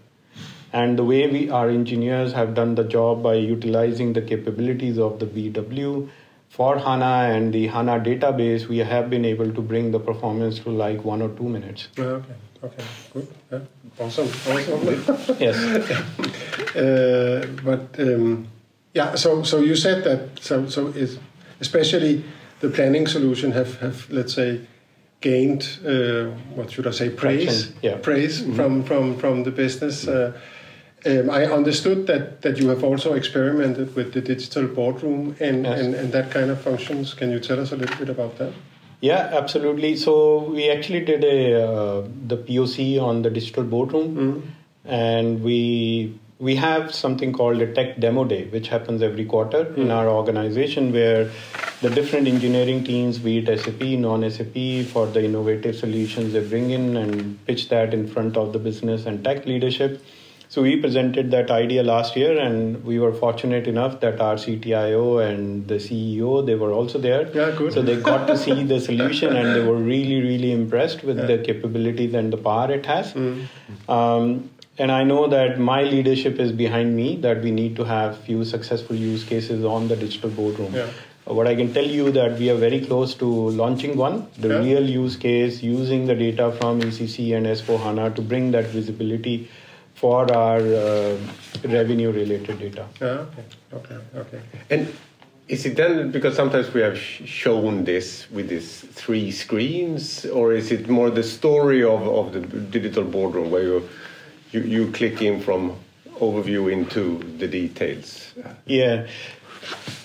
And 0.73 0.97
the 0.97 1.03
way 1.03 1.27
we 1.27 1.49
our 1.49 1.69
engineers 1.69 2.33
have 2.33 2.53
done 2.53 2.75
the 2.75 2.83
job 2.83 3.23
by 3.23 3.35
utilizing 3.35 4.13
the 4.13 4.21
capabilities 4.21 4.97
of 4.97 5.19
the 5.19 5.25
bw 5.25 6.09
for 6.49 6.77
hana 6.77 7.33
and 7.35 7.53
the 7.53 7.67
hana 7.67 7.99
database 7.99 8.67
we 8.67 8.77
have 8.77 9.09
been 9.09 9.25
able 9.25 9.51
to 9.53 9.61
bring 9.61 9.91
the 9.91 9.99
performance 9.99 10.59
to 10.59 10.69
like 10.69 11.03
one 11.03 11.21
or 11.21 11.29
two 11.29 11.49
minutes. 11.49 11.87
Yeah, 11.97 12.03
okay 12.03 12.35
okay 12.63 12.83
good 13.13 13.27
yeah. 13.51 13.59
awesome 13.99 14.27
awesome. 14.27 15.35
Yes. 15.39 15.57
Uh, 16.77 17.45
but 17.63 17.99
um, 17.99 18.47
yeah 18.93 19.15
so 19.15 19.41
so 19.41 19.59
you 19.59 19.75
said 19.75 20.03
that 20.03 20.39
so 20.39 20.67
so 20.67 20.87
is 20.87 21.17
especially 21.59 22.23
the 22.59 22.69
planning 22.69 23.07
solution 23.07 23.51
have, 23.51 23.79
have 23.79 24.09
let's 24.09 24.33
say, 24.33 24.61
gained 25.21 25.79
uh, 25.85 26.25
what 26.55 26.71
should 26.71 26.85
I 26.85 26.91
say 26.91 27.09
praise 27.09 27.73
yeah. 27.81 27.97
praise 27.97 28.41
mm-hmm. 28.41 28.55
from 28.55 28.83
from 28.83 29.17
from 29.17 29.43
the 29.43 29.51
business. 29.51 30.05
Mm-hmm. 30.05 30.35
Uh, 30.35 30.39
um, 31.05 31.29
I 31.29 31.45
understood 31.45 32.07
that, 32.07 32.41
that 32.41 32.57
you 32.57 32.69
have 32.69 32.83
also 32.83 33.13
experimented 33.13 33.95
with 33.95 34.13
the 34.13 34.21
digital 34.21 34.67
boardroom 34.67 35.35
and, 35.39 35.63
yes. 35.63 35.79
and, 35.79 35.93
and 35.93 36.11
that 36.11 36.31
kind 36.31 36.49
of 36.49 36.59
functions. 36.59 37.13
Can 37.13 37.29
you 37.29 37.39
tell 37.39 37.59
us 37.59 37.71
a 37.71 37.75
little 37.75 37.95
bit 37.97 38.09
about 38.09 38.37
that? 38.39 38.51
Yeah, 38.99 39.29
absolutely. 39.31 39.95
So 39.95 40.39
we 40.45 40.69
actually 40.71 41.01
did 41.05 41.23
a 41.23 41.63
uh, 41.63 42.07
the 42.25 42.37
POC 42.37 42.99
on 42.99 43.21
the 43.21 43.29
digital 43.29 43.63
boardroom, 43.63 44.15
mm-hmm. 44.15 44.49
and 44.89 45.43
we 45.43 46.19
we 46.39 46.55
have 46.55 46.93
something 46.95 47.31
called 47.31 47.61
a 47.61 47.71
tech 47.73 47.99
demo 47.99 48.23
day, 48.23 48.45
which 48.45 48.69
happens 48.69 49.03
every 49.03 49.25
quarter 49.25 49.65
mm. 49.65 49.77
in 49.77 49.91
our 49.91 50.07
organization, 50.07 50.91
where 50.93 51.29
the 51.81 51.89
different 51.89 52.27
engineering 52.27 52.83
teams, 52.83 53.19
be 53.19 53.37
it 53.37 53.59
SAP, 53.59 53.81
non 53.81 54.29
SAP, 54.29 54.87
for 54.91 55.05
the 55.07 55.23
innovative 55.23 55.75
solutions 55.75 56.33
they 56.33 56.47
bring 56.47 56.71
in 56.71 56.97
and 56.97 57.45
pitch 57.45 57.69
that 57.69 57.93
in 57.93 58.07
front 58.07 58.35
of 58.35 58.53
the 58.53 58.59
business 58.59 59.05
and 59.05 59.23
tech 59.23 59.45
leadership. 59.45 60.03
So 60.49 60.61
we 60.61 60.77
presented 60.77 61.29
that 61.31 61.51
idea 61.51 61.83
last 61.83 62.15
year, 62.15 62.39
and 62.39 62.83
we 62.85 62.99
were 62.99 63.13
fortunate 63.13 63.67
enough 63.67 63.99
that 63.99 64.21
our 64.21 64.35
CTIO 64.35 65.29
and 65.29 65.67
the 65.67 65.75
CEO 65.75 66.45
they 66.45 66.55
were 66.55 66.71
also 66.71 66.97
there. 66.97 67.27
Yeah, 67.27 67.51
good. 67.51 67.73
So 67.73 67.81
they 67.81 67.97
got 67.97 68.27
to 68.27 68.37
see 68.37 68.63
the 68.63 68.79
solution, 68.79 69.35
and 69.35 69.53
they 69.53 69.63
were 69.63 69.75
really, 69.75 70.21
really 70.21 70.53
impressed 70.53 71.03
with 71.03 71.19
yeah. 71.19 71.25
the 71.25 71.37
capabilities 71.39 72.13
and 72.13 72.31
the 72.31 72.37
power 72.37 72.71
it 72.71 72.85
has. 72.85 73.13
Mm. 73.13 73.47
Um, 73.89 74.49
and 74.79 74.91
I 74.91 75.03
know 75.03 75.27
that 75.27 75.59
my 75.59 75.81
leadership 75.81 76.39
is 76.39 76.51
behind 76.51 76.95
me. 76.95 77.17
That 77.17 77.41
we 77.41 77.51
need 77.51 77.75
to 77.75 77.83
have 77.83 78.17
few 78.19 78.45
successful 78.45 78.95
use 78.95 79.23
cases 79.23 79.65
on 79.65 79.87
the 79.89 79.95
digital 79.95 80.29
boardroom. 80.29 80.73
Yeah. 80.73 80.87
What 81.27 81.45
I 81.47 81.55
can 81.55 81.73
tell 81.73 81.85
you 81.85 82.11
that 82.11 82.39
we 82.39 82.49
are 82.49 82.55
very 82.55 82.79
close 82.85 83.13
to 83.15 83.25
launching 83.25 83.97
one, 83.97 84.27
the 84.39 84.47
Yeah. 84.49 84.59
real 84.63 84.89
use 84.89 85.17
case 85.17 85.61
using 85.61 86.05
the 86.07 86.15
data 86.15 86.51
from 86.59 86.81
ECC 86.81 87.33
and 87.35 87.45
S4 87.45 87.79
HANA 87.83 88.11
to 88.11 88.21
bring 88.21 88.51
that 88.51 88.65
visibility 88.67 89.49
for 89.95 90.31
our 90.33 90.59
uh, 90.59 91.17
revenue 91.65 92.11
related 92.11 92.59
data. 92.59 92.85
Okay, 93.01 93.43
okay, 93.73 93.97
okay. 94.15 94.39
And 94.69 94.87
is 95.49 95.65
it 95.65 95.75
then 95.75 96.11
because 96.11 96.35
sometimes 96.35 96.73
we 96.73 96.81
have 96.81 96.97
sh- 96.97 97.23
shown 97.25 97.83
this 97.83 98.29
with 98.31 98.47
these 98.47 98.79
three 98.93 99.31
screens, 99.31 100.25
or 100.25 100.53
is 100.53 100.71
it 100.71 100.87
more 100.87 101.09
the 101.09 101.23
story 101.23 101.83
of, 101.83 102.07
of 102.07 102.31
the 102.33 102.39
digital 102.77 103.03
boardroom 103.03 103.51
where 103.51 103.63
you, 103.63 103.89
you 104.51 104.61
you 104.61 104.91
click 104.91 105.21
in 105.21 105.41
from 105.41 105.71
overview 106.21 106.71
into 106.71 107.17
the 107.37 107.47
details? 107.47 108.33
Yeah. 108.65 109.07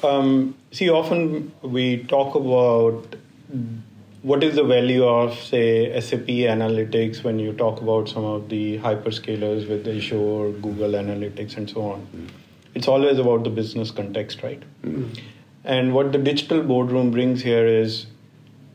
Um, 0.03 0.55
see, 0.73 0.91
often 0.91 1.53
we 1.63 2.05
talk 2.05 2.35
about 2.35 3.17
what 4.23 4.43
is 4.43 4.57
the 4.57 4.65
value 4.65 5.05
of, 5.05 5.39
say, 5.39 6.01
SAP 6.01 6.27
Analytics 6.27 7.23
when 7.25 7.39
you 7.39 7.53
talk 7.53 7.81
about 7.81 8.09
some 8.09 8.25
of 8.25 8.49
the 8.49 8.79
hyperscalers 8.79 9.69
with 9.69 9.87
Azure, 9.87 10.53
Google 10.61 10.93
Analytics, 10.93 11.57
and 11.57 11.69
so 11.69 11.83
on. 11.93 12.01
Mm-hmm. 12.01 12.27
It's 12.75 12.89
always 12.89 13.19
about 13.19 13.45
the 13.45 13.51
business 13.51 13.91
context, 13.91 14.43
right? 14.43 14.63
Mm-hmm. 14.83 15.13
And 15.65 15.95
what 15.95 16.13
the 16.13 16.19
digital 16.19 16.63
boardroom 16.63 17.11
brings 17.11 17.43
here 17.43 17.67
is 17.67 18.07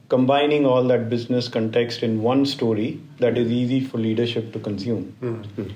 combining 0.10 0.66
all 0.66 0.84
that 0.88 1.10
business 1.10 1.48
context 1.50 2.04
in 2.04 2.22
one 2.22 2.46
story 2.46 3.02
that 3.20 3.38
is 3.38 3.52
easy 3.52 3.82
for 3.82 3.98
leadership 3.98 4.54
to 4.54 4.60
consume 4.60 5.14
mm-hmm. 5.22 5.70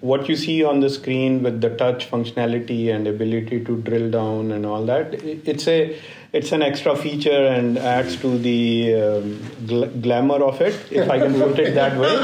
What 0.00 0.28
you 0.28 0.36
see 0.36 0.64
on 0.64 0.80
the 0.80 0.88
screen 0.88 1.42
with 1.42 1.60
the 1.60 1.70
touch 1.76 2.10
functionality 2.10 2.94
and 2.94 3.06
ability 3.06 3.62
to 3.64 3.76
drill 3.82 4.10
down 4.10 4.50
and 4.50 4.64
all 4.64 4.84
that 4.86 5.12
it's 5.14 5.68
a 5.68 6.00
it's 6.32 6.52
an 6.52 6.62
extra 6.62 6.96
feature 6.96 7.46
and 7.46 7.76
adds 7.76 8.16
to 8.16 8.38
the 8.38 8.94
um, 8.94 9.38
gl- 9.66 10.02
glamour 10.02 10.42
of 10.42 10.60
it 10.60 10.74
if 10.90 11.10
i 11.10 11.18
can 11.18 11.34
put 11.34 11.58
it 11.58 11.74
that 11.74 11.98
way. 11.98 12.14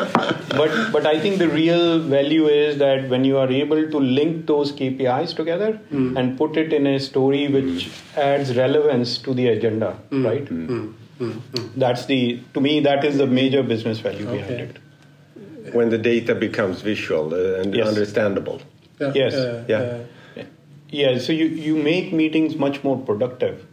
But 0.56 0.92
but 0.92 1.06
i 1.06 1.20
think 1.20 1.38
the 1.38 1.48
real 1.48 1.98
value 1.98 2.46
is 2.46 2.78
that 2.78 3.10
when 3.10 3.24
you 3.24 3.36
are 3.36 3.50
able 3.50 3.90
to 3.90 3.98
link 3.98 4.46
those 4.46 4.72
kpis 4.72 5.34
together 5.36 5.72
hmm. 5.90 6.16
and 6.16 6.38
put 6.38 6.56
it 6.56 6.72
in 6.72 6.86
a 6.86 6.98
story 6.98 7.48
which 7.48 7.90
adds 8.16 8.56
relevance 8.56 9.18
to 9.18 9.34
the 9.34 9.48
agenda 9.48 9.92
hmm. 10.10 10.24
right? 10.24 10.48
Hmm. 10.48 10.92
That's 11.76 12.04
the 12.06 12.42
to 12.52 12.60
me 12.60 12.80
that 12.80 13.02
is 13.04 13.16
the 13.16 13.26
major 13.26 13.62
business 13.62 14.00
value 14.00 14.26
behind 14.26 14.60
it 14.60 14.76
When 15.72 15.88
the 15.90 15.98
data 15.98 16.35
becomes 16.35 16.83
visual 16.83 17.35
uh, 17.35 17.61
and 17.61 17.74
Yes. 17.74 17.88
understandable. 17.88 18.61
Yeah, 19.00 19.12
Yes. 19.14 19.35
uh, 19.35 19.64
Yeah. 19.68 19.79
uh, 19.79 19.98
Yeah, 20.90 21.18
so 21.18 21.33
you, 21.33 21.46
you 21.46 21.76
make 21.76 22.12
meetings 22.12 22.55
much 22.57 22.85
more 22.85 22.96
productive 22.96 23.64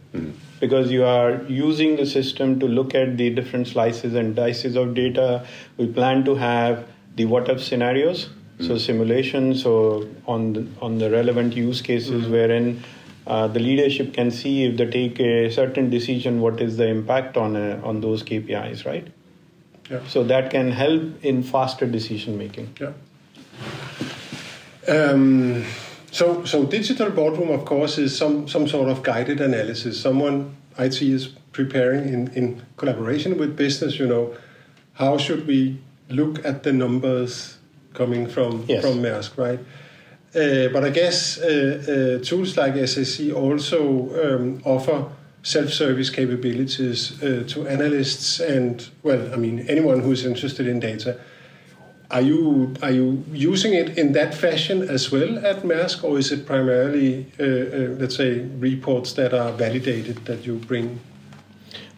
because 0.60 0.90
you 0.90 1.04
are 1.04 1.42
using 1.48 1.96
the 1.96 2.06
system 2.06 2.58
to 2.60 2.66
look 2.66 2.94
at 2.94 3.16
the 3.16 3.30
different 3.30 3.68
slices 3.68 4.14
and 4.14 4.34
dices 4.34 4.76
of 4.76 4.94
data. 4.94 5.46
We 5.76 5.86
plan 5.86 6.24
to 6.24 6.34
have 6.34 6.86
the 7.14 7.26
what 7.26 7.48
if 7.48 7.62
scenarios, 7.62 8.28
so 8.60 8.78
simulations, 8.78 9.62
so 9.62 10.08
on 10.26 10.52
the, 10.54 10.66
on 10.82 10.98
the 10.98 11.10
relevant 11.10 11.54
use 11.56 11.80
cases 11.82 12.26
wherein 12.28 12.82
uh, 13.26 13.46
the 13.48 13.60
leadership 13.60 14.12
can 14.12 14.30
see 14.30 14.64
if 14.64 14.76
they 14.76 14.86
take 14.90 15.20
a 15.20 15.50
certain 15.50 15.90
decision, 15.90 16.40
what 16.40 16.60
is 16.60 16.76
the 16.76 16.86
impact 16.86 17.36
on 17.36 17.56
uh, 17.56 17.80
on 17.84 18.00
those 18.00 18.22
KPIs, 18.22 18.84
right? 18.84 19.06
Yeah. 19.94 20.08
So 20.08 20.24
that 20.24 20.50
can 20.50 20.70
help 20.72 21.02
in 21.24 21.42
faster 21.42 21.86
decision 21.86 22.36
making. 22.38 22.68
Yeah. 22.80 22.92
Um, 24.88 25.64
so, 26.10 26.44
so 26.44 26.64
digital 26.64 27.10
boardroom, 27.10 27.50
of 27.50 27.64
course, 27.64 27.98
is 27.98 28.16
some, 28.16 28.46
some 28.48 28.68
sort 28.68 28.88
of 28.88 29.02
guided 29.02 29.40
analysis. 29.40 30.00
Someone 30.00 30.56
IT 30.78 31.00
is 31.02 31.28
preparing 31.52 32.08
in, 32.08 32.28
in 32.34 32.62
collaboration 32.76 33.38
with 33.38 33.56
business. 33.56 33.98
You 33.98 34.06
know, 34.06 34.34
how 34.94 35.18
should 35.18 35.46
we 35.46 35.78
look 36.08 36.44
at 36.44 36.62
the 36.62 36.72
numbers 36.72 37.58
coming 37.94 38.26
from 38.28 38.64
Yes. 38.68 38.82
from 38.84 39.00
Maersk, 39.02 39.38
right? 39.38 39.60
Uh, 40.34 40.68
but 40.72 40.84
I 40.84 40.90
guess 40.90 41.38
uh, 41.38 42.18
uh, 42.20 42.24
tools 42.24 42.56
like 42.56 42.74
SAC 42.88 43.32
also 43.32 44.36
um, 44.36 44.60
offer 44.64 45.06
self-service 45.44 46.10
capabilities 46.10 47.22
uh, 47.22 47.44
to 47.46 47.68
analysts 47.68 48.40
and, 48.40 48.88
well, 49.02 49.32
I 49.32 49.36
mean, 49.36 49.60
anyone 49.68 50.00
who 50.00 50.10
is 50.10 50.24
interested 50.24 50.66
in 50.66 50.80
data. 50.80 51.20
Are 52.10 52.20
you 52.22 52.74
are 52.82 52.90
you 52.90 53.24
using 53.32 53.74
it 53.74 53.98
in 53.98 54.12
that 54.12 54.34
fashion 54.34 54.82
as 54.82 55.10
well 55.10 55.38
at 55.44 55.62
Maersk, 55.62 56.04
or 56.04 56.18
is 56.18 56.30
it 56.32 56.46
primarily, 56.46 57.26
uh, 57.40 57.42
uh, 57.44 57.78
let's 58.00 58.16
say, 58.16 58.40
reports 58.58 59.14
that 59.14 59.34
are 59.34 59.52
validated 59.52 60.24
that 60.26 60.46
you 60.46 60.56
bring? 60.56 61.00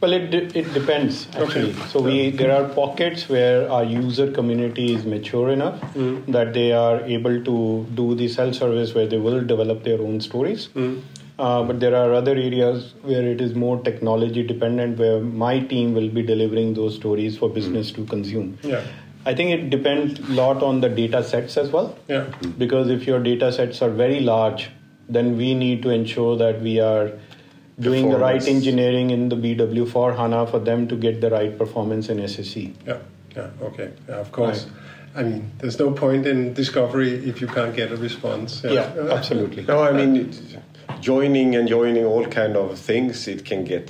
Well, 0.01 0.13
it 0.13 0.31
de- 0.31 0.59
it 0.59 0.73
depends 0.73 1.27
actually. 1.35 1.71
Okay. 1.73 1.89
So 1.89 2.01
we 2.01 2.31
there 2.31 2.53
are 2.57 2.69
pockets 2.69 3.29
where 3.29 3.69
our 3.71 3.85
user 3.85 4.31
community 4.31 4.95
is 4.95 5.05
mature 5.05 5.51
enough 5.51 5.81
that 6.29 6.55
they 6.55 6.73
are 6.73 7.01
able 7.19 7.43
to 7.45 7.87
do 7.95 8.15
the 8.15 8.29
self 8.29 8.55
service 8.55 8.95
where 8.95 9.07
they 9.07 9.19
will 9.19 9.45
develop 9.45 9.85
their 9.85 10.01
own 10.01 10.21
stories. 10.21 10.69
Uh, 11.39 11.63
but 11.63 11.81
there 11.81 11.95
are 11.95 12.15
other 12.15 12.33
areas 12.33 12.95
where 13.03 13.23
it 13.27 13.41
is 13.43 13.55
more 13.55 13.79
technology 13.83 14.43
dependent, 14.43 14.99
where 14.99 15.21
my 15.21 15.61
team 15.61 15.93
will 15.93 16.09
be 16.09 16.23
delivering 16.23 16.73
those 16.75 16.95
stories 16.95 17.37
for 17.37 17.49
business 17.51 17.91
to 17.93 18.05
consume. 18.07 18.59
Yeah. 18.63 18.83
I 19.27 19.35
think 19.35 19.51
it 19.51 19.71
depends 19.71 20.19
a 20.21 20.33
lot 20.33 20.63
on 20.63 20.81
the 20.81 20.89
data 20.89 21.23
sets 21.23 21.57
as 21.57 21.71
well 21.71 21.99
Yeah. 22.09 22.27
because 22.57 22.89
if 22.89 23.07
your 23.07 23.19
data 23.19 23.53
sets 23.53 23.83
are 23.83 23.91
very 23.91 24.21
large, 24.21 24.71
then 25.09 25.37
we 25.37 25.55
need 25.55 25.83
to 25.83 25.91
ensure 25.91 26.37
that 26.37 26.63
we 26.63 26.81
are 26.81 27.11
doing 27.81 28.09
the 28.09 28.17
right 28.19 28.47
engineering 28.49 29.11
in 29.11 29.29
the 29.29 29.37
BW4 29.37 30.17
HANA 30.17 30.47
for 30.47 30.59
them 30.61 30.89
to 30.89 30.97
get 30.97 31.21
the 31.21 31.29
right 31.31 31.59
performance 31.59 32.09
in 32.09 32.27
SAC. 32.27 32.71
Yeah. 32.87 32.99
Yeah. 33.37 33.49
Okay. 33.63 33.91
Yeah, 34.09 34.15
of 34.15 34.33
course. 34.33 34.67
I 35.15 35.23
mean, 35.23 35.51
there's 35.59 35.79
no 35.79 35.91
point 35.91 36.27
in 36.27 36.55
discovery 36.55 37.13
if 37.29 37.41
you 37.41 37.47
can't 37.47 37.75
get 37.75 37.91
a 37.91 37.97
response. 37.97 38.63
Yeah, 38.65 38.93
absolutely. 39.11 39.65
No, 39.65 39.83
I 39.83 39.93
mean 39.93 40.17
it, 40.17 40.41
joining 41.11 41.55
and 41.55 41.69
joining 41.69 42.05
all 42.05 42.27
kind 42.27 42.57
of 42.57 42.79
things. 42.91 43.29
It 43.29 43.45
can 43.45 43.65
get 43.65 43.89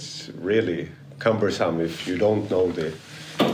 really 0.50 0.88
cumbersome 1.18 1.80
if 1.80 2.06
you 2.08 2.16
don't 2.18 2.44
know 2.50 2.64
the 2.78 2.88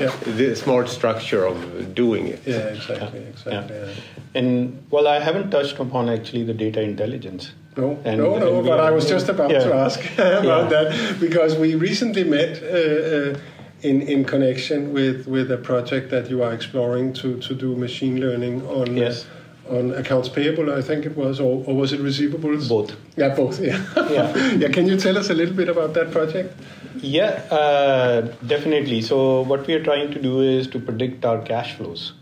Yeah. 0.02 0.12
the 0.38 0.48
smart 0.56 0.88
structure 0.98 1.42
of 1.52 1.56
doing 2.02 2.24
it. 2.34 2.40
Yeah. 2.46 2.76
Exactly. 2.76 3.20
Exactly. 3.32 3.76
Yeah. 3.76 3.86
yeah. 3.86 4.38
And 4.38 4.48
well, 4.94 5.06
I 5.16 5.18
haven't 5.28 5.48
touched 5.56 5.78
upon 5.86 6.08
actually 6.16 6.44
the 6.50 6.54
data 6.64 6.80
intelligence. 6.92 7.44
No, 7.76 7.86
And- 8.04 8.18
no, 8.18 8.28
no. 8.38 8.46
and 8.48 8.62
we 8.62 8.68
But 8.72 8.80
I 8.88 8.90
was 8.98 9.04
just 9.14 9.28
about 9.34 9.50
Yeah. 9.50 9.64
to 9.68 9.72
ask 9.86 9.98
about 10.18 10.44
Yeah. 10.44 10.68
that 10.74 10.86
because 11.26 11.52
we 11.64 11.68
recently 11.88 12.24
met 12.24 12.52
uh, 12.62 12.76
uh, 13.14 13.88
in 13.88 13.96
in 14.14 14.20
connection 14.32 14.80
with 14.98 15.18
with 15.34 15.48
a 15.58 15.60
project 15.70 16.06
that 16.14 16.24
you 16.32 16.38
are 16.46 16.52
exploring 16.58 17.06
to 17.20 17.28
to 17.46 17.52
do 17.64 17.68
machine 17.86 18.16
learning 18.26 18.56
on 18.78 18.86
Yes. 19.04 19.26
On 19.68 19.92
accounts 19.94 20.28
payable. 20.28 20.72
I 20.72 20.82
think 20.82 21.06
it 21.06 21.16
was, 21.16 21.40
or, 21.40 21.64
or 21.66 21.76
was 21.76 21.92
it 21.92 22.00
receivables? 22.00 22.68
Both. 22.68 22.96
Yeah, 23.16 23.34
both. 23.34 23.60
Yeah. 23.60 23.82
Yeah. 24.10 24.36
yeah. 24.62 24.68
Can 24.68 24.86
you 24.86 24.96
tell 24.96 25.16
us 25.18 25.30
a 25.30 25.34
little 25.34 25.54
bit 25.54 25.68
about 25.68 25.94
that 25.94 26.10
project? 26.10 26.54
Yeah, 26.96 27.30
uh, 27.50 28.20
definitely. 28.46 29.00
So 29.02 29.42
what 29.42 29.66
we 29.66 29.74
are 29.74 29.82
trying 29.82 30.12
to 30.12 30.20
do 30.20 30.40
is 30.40 30.66
to 30.68 30.78
predict 30.78 31.24
our 31.24 31.40
cash 31.42 31.74
flows, 31.76 32.12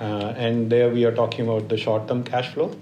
uh, 0.00 0.04
and 0.36 0.70
there 0.70 0.88
we 0.90 1.04
are 1.04 1.14
talking 1.14 1.46
about 1.48 1.68
the 1.68 1.76
short-term 1.76 2.24
cash 2.24 2.52
flow. 2.54 2.74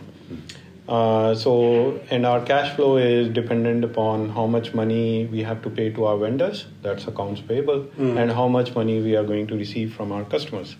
Uh, 0.86 1.34
so, 1.34 1.98
and 2.10 2.26
our 2.26 2.44
cash 2.44 2.76
flow 2.76 2.98
is 2.98 3.28
dependent 3.30 3.84
upon 3.84 4.28
how 4.28 4.46
much 4.46 4.74
money 4.74 5.26
we 5.26 5.42
have 5.42 5.62
to 5.62 5.70
pay 5.70 5.88
to 5.90 6.04
our 6.04 6.18
vendors, 6.18 6.66
that's 6.82 7.06
accounts 7.06 7.40
payable, 7.40 7.86
and 8.18 8.30
how 8.30 8.46
much 8.48 8.74
money 8.74 9.00
we 9.00 9.16
are 9.16 9.24
going 9.24 9.46
to 9.46 9.56
receive 9.56 9.94
from 9.94 10.12
our 10.12 10.24
customers. 10.24 10.76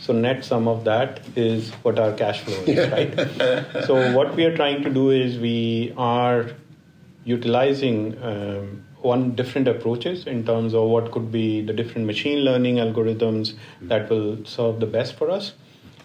So, 0.00 0.12
net 0.12 0.44
sum 0.44 0.66
of 0.66 0.84
that 0.84 1.20
is 1.36 1.70
what 1.82 1.98
our 1.98 2.12
cash 2.12 2.40
flow 2.40 2.54
is, 2.66 2.90
right? 2.90 3.84
so, 3.86 4.16
what 4.16 4.34
we 4.34 4.44
are 4.44 4.56
trying 4.56 4.82
to 4.82 4.90
do 4.90 5.10
is 5.10 5.38
we 5.38 5.92
are 5.96 6.50
utilizing 7.24 8.20
um, 8.22 8.84
one 9.02 9.34
different 9.34 9.68
approaches 9.68 10.26
in 10.26 10.44
terms 10.44 10.74
of 10.74 10.88
what 10.88 11.10
could 11.12 11.30
be 11.30 11.60
the 11.60 11.72
different 11.72 12.06
machine 12.06 12.40
learning 12.40 12.76
algorithms 12.76 13.54
that 13.82 14.08
will 14.10 14.44
serve 14.44 14.80
the 14.80 14.86
best 14.86 15.14
for 15.14 15.30
us. 15.30 15.52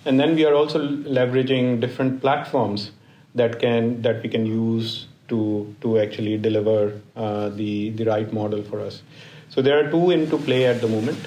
And 0.06 0.20
then 0.20 0.36
we 0.36 0.46
are 0.46 0.54
also 0.54 0.80
leveraging 0.80 1.80
different 1.82 2.22
platforms 2.22 2.92
that 3.34 3.60
can 3.60 4.02
that 4.02 4.22
we 4.22 4.30
can 4.30 4.46
use 4.46 5.08
to 5.30 5.76
to 5.82 6.00
actually 6.00 6.38
deliver 6.38 7.02
uh, 7.16 7.50
the 7.50 7.90
the 7.92 8.06
right 8.06 8.32
model 8.32 8.62
for 8.64 8.80
us. 8.82 9.02
So 9.50 9.62
there 9.62 9.84
are 9.84 9.90
two 9.90 10.12
into 10.12 10.38
play 10.38 10.66
at 10.66 10.82
the 10.82 10.88
moment. 10.88 11.18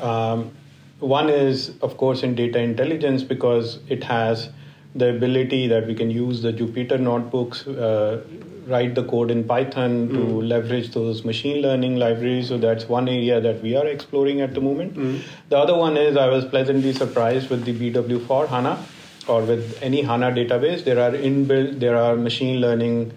Um, 0.00 0.52
one 1.00 1.28
is, 1.30 1.72
of 1.80 1.96
course, 1.96 2.22
in 2.22 2.34
data 2.34 2.58
intelligence 2.58 3.22
because 3.22 3.78
it 3.88 4.04
has 4.04 4.50
the 4.94 5.10
ability 5.10 5.68
that 5.68 5.86
we 5.86 5.94
can 5.94 6.10
use 6.10 6.42
the 6.42 6.52
Jupyter 6.52 6.98
notebooks 6.98 7.66
uh, 7.66 8.22
write 8.66 8.94
the 8.94 9.04
code 9.04 9.30
in 9.30 9.44
Python 9.44 10.08
to 10.10 10.42
leverage 10.42 10.90
those 10.90 11.24
machine 11.24 11.62
learning 11.62 11.96
libraries. 11.96 12.48
So 12.48 12.58
that's 12.58 12.88
one 12.88 13.08
area 13.08 13.40
that 13.40 13.62
we 13.62 13.76
are 13.76 13.86
exploring 13.86 14.40
at 14.40 14.54
the 14.54 14.60
moment. 14.60 15.22
The 15.48 15.56
other 15.56 15.76
one 15.76 15.96
is 15.96 16.16
I 16.16 16.28
was 16.28 16.44
pleasantly 16.44 16.92
surprised 16.92 17.48
with 17.48 17.64
the 17.64 17.72
BW4 17.92 18.48
HANA 18.48 18.84
or 19.28 19.42
with 19.42 19.78
any 19.82 20.02
HANA 20.02 20.32
database. 20.32 20.84
There 20.84 20.98
are 21.00 21.12
inbuilt, 21.12 21.78
there 21.80 21.96
are 21.96 22.16
machine 22.16 22.60
learning 22.60 23.12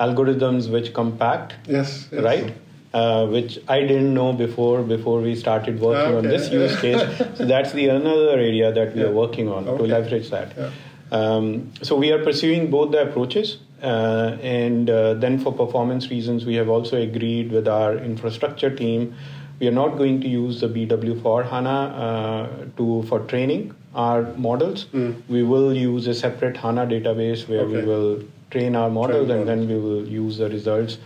algorithms 0.00 0.70
which 0.70 0.92
compact, 0.94 1.54
Yes. 1.68 2.08
yes. 2.10 2.22
right? 2.22 2.54
Uh, 2.94 3.26
which 3.26 3.58
I 3.66 3.80
didn't 3.80 4.14
know 4.14 4.32
before 4.32 4.80
before 4.82 5.20
we 5.20 5.34
started 5.34 5.80
working 5.80 6.14
on 6.14 6.22
this 6.22 6.48
use 6.52 6.80
case. 6.80 7.00
so 7.36 7.44
that's 7.44 7.72
the 7.72 7.88
another 7.88 8.34
area 8.38 8.70
that 8.72 8.94
we 8.94 9.00
Yeah. 9.00 9.08
are 9.08 9.12
working 9.12 9.48
on 9.48 9.64
to 9.64 9.86
leverage 9.92 10.28
that. 10.30 10.52
Yeah. 10.56 10.70
Um, 11.10 11.72
so 11.82 11.96
we 11.96 12.12
are 12.12 12.20
pursuing 12.22 12.70
both 12.70 12.92
the 12.92 13.00
approaches, 13.02 13.56
uh, 13.82 14.36
and 14.40 14.90
uh, 14.90 15.14
then 15.14 15.40
for 15.40 15.52
performance 15.52 16.08
reasons, 16.08 16.46
we 16.46 16.54
have 16.54 16.68
also 16.68 17.00
agreed 17.06 17.50
with 17.50 17.66
our 17.66 17.96
infrastructure 18.10 18.70
team. 18.82 19.16
We 19.58 19.66
are 19.66 19.76
not 19.78 19.98
going 20.02 20.20
to 20.20 20.28
use 20.28 20.60
the 20.60 20.68
BW4 20.68 21.50
HANA 21.50 21.78
uh, 22.04 22.46
to 22.76 23.02
for 23.08 23.18
training 23.32 23.74
our 23.96 24.22
models. 24.46 24.86
We 25.28 25.42
will 25.42 25.74
use 25.74 26.06
a 26.06 26.14
separate 26.14 26.56
HANA 26.58 26.86
database 26.94 27.42
where 27.48 27.66
we 27.66 27.82
will 27.90 28.22
train 28.52 28.76
our 28.76 28.88
models, 29.00 29.26
Train 29.26 29.40
and 29.40 29.48
then 29.48 29.66
we 29.74 29.80
will 29.88 30.06
use 30.06 30.38
the 30.44 30.48
results 30.48 30.98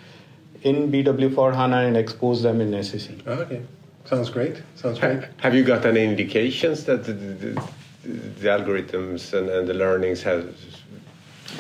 in 0.63 0.91
BW4 0.91 1.55
HANA 1.55 1.77
and 1.87 1.97
expose 1.97 2.43
them 2.43 2.61
in 2.61 2.83
SAC. 2.83 3.27
Okay. 3.27 3.63
Sounds 4.05 4.31
great. 4.31 4.63
Sounds 4.75 4.99
great. 4.99 5.25
Have 5.39 5.55
you 5.55 5.63
got 5.65 5.85
any 5.85 6.03
indications 6.05 6.85
that 6.85 7.05
the, 7.05 7.13
the, 7.13 7.61
the 8.05 8.49
algorithms 8.49 9.33
and, 9.35 9.49
and 9.51 9.69
the 9.69 9.75
learnings 9.75 10.23
have 10.23 10.49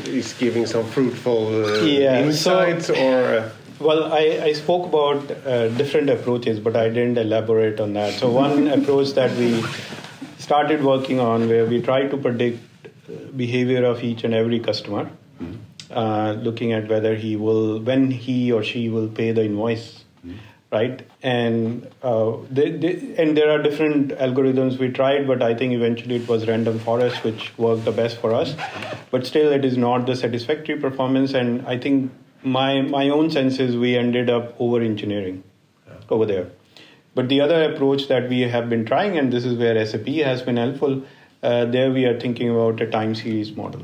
is 0.06 0.32
giving 0.34 0.64
some 0.66 0.84
fruitful 0.86 1.64
uh, 1.64 1.82
Yeah, 1.82 2.20
so- 2.20 2.26
insights 2.26 2.90
or? 2.90 3.24
Uh, 3.24 3.50
Well, 3.80 4.12
I, 4.12 4.22
I 4.50 4.52
spoke 4.54 4.86
about 4.88 5.30
uh, 5.30 5.68
different 5.80 6.10
approaches, 6.10 6.58
but 6.58 6.74
I 6.74 6.88
didn't 6.88 7.16
elaborate 7.16 7.78
on 7.78 7.92
that. 7.92 8.14
So, 8.14 8.28
one 8.28 8.66
approach 8.78 9.12
that 9.18 9.30
we 9.38 9.62
started 10.38 10.82
working 10.82 11.20
on 11.20 11.46
where 11.48 11.64
we 11.64 11.80
try 11.80 12.00
to 12.08 12.16
predict 12.16 12.58
uh, 12.88 13.12
behavior 13.36 13.84
of 13.84 14.02
each 14.02 14.24
and 14.24 14.34
every 14.34 14.58
customer, 14.58 15.08
uh, 15.90 16.36
looking 16.38 16.72
at 16.72 16.88
whether 16.88 17.14
he 17.14 17.36
will, 17.36 17.80
when 17.80 18.10
he 18.10 18.52
or 18.52 18.62
she 18.62 18.88
will 18.88 19.08
pay 19.08 19.32
the 19.32 19.44
invoice, 19.44 20.04
right? 20.70 21.06
And 21.22 21.88
uh, 22.02 22.36
they, 22.50 22.70
they, 22.70 23.14
and 23.16 23.36
there 23.36 23.50
are 23.50 23.62
different 23.62 24.10
algorithms 24.10 24.78
we 24.78 24.90
tried, 24.90 25.26
but 25.26 25.42
I 25.42 25.54
think 25.54 25.72
eventually 25.72 26.16
it 26.16 26.28
was 26.28 26.46
random 26.46 26.78
forest 26.78 27.24
which 27.24 27.56
worked 27.58 27.84
the 27.84 27.92
best 27.92 28.18
for 28.20 28.34
us. 28.34 28.54
But 29.10 29.26
still, 29.26 29.50
it 29.52 29.64
is 29.64 29.76
not 29.76 30.06
the 30.06 30.16
satisfactory 30.16 30.78
performance, 30.78 31.34
and 31.34 31.66
I 31.66 31.78
think 31.78 32.12
my 32.42 32.82
my 32.82 33.08
own 33.08 33.30
sense 33.30 33.58
is 33.58 33.76
we 33.76 33.96
ended 33.96 34.30
up 34.30 34.54
over 34.60 34.80
engineering 34.80 35.42
over 36.10 36.26
there. 36.26 36.50
But 37.14 37.28
the 37.28 37.40
other 37.40 37.72
approach 37.72 38.08
that 38.08 38.28
we 38.28 38.42
have 38.42 38.68
been 38.68 38.84
trying, 38.84 39.18
and 39.18 39.32
this 39.32 39.44
is 39.44 39.58
where 39.58 39.84
SAP 39.84 40.06
has 40.06 40.42
been 40.42 40.56
helpful, 40.56 41.02
uh, 41.42 41.64
there 41.64 41.90
we 41.90 42.04
are 42.04 42.18
thinking 42.18 42.50
about 42.50 42.80
a 42.80 42.86
time 42.86 43.14
series 43.14 43.56
model. 43.56 43.82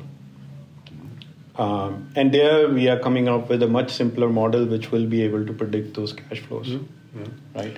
Um, 1.57 2.11
and 2.16 2.32
there 2.32 2.68
we 2.68 2.88
are 2.88 2.98
coming 2.98 3.28
up 3.28 3.48
with 3.48 3.62
a 3.62 3.68
much 3.68 3.92
simpler 3.92 4.28
model 4.28 4.66
which 4.66 4.90
will 4.90 5.07
be 5.07 5.22
able 5.22 5.46
to 5.46 5.52
predict 5.52 5.94
those 5.94 6.12
cash 6.12 6.40
flows. 6.40 6.78
Right? 7.55 7.76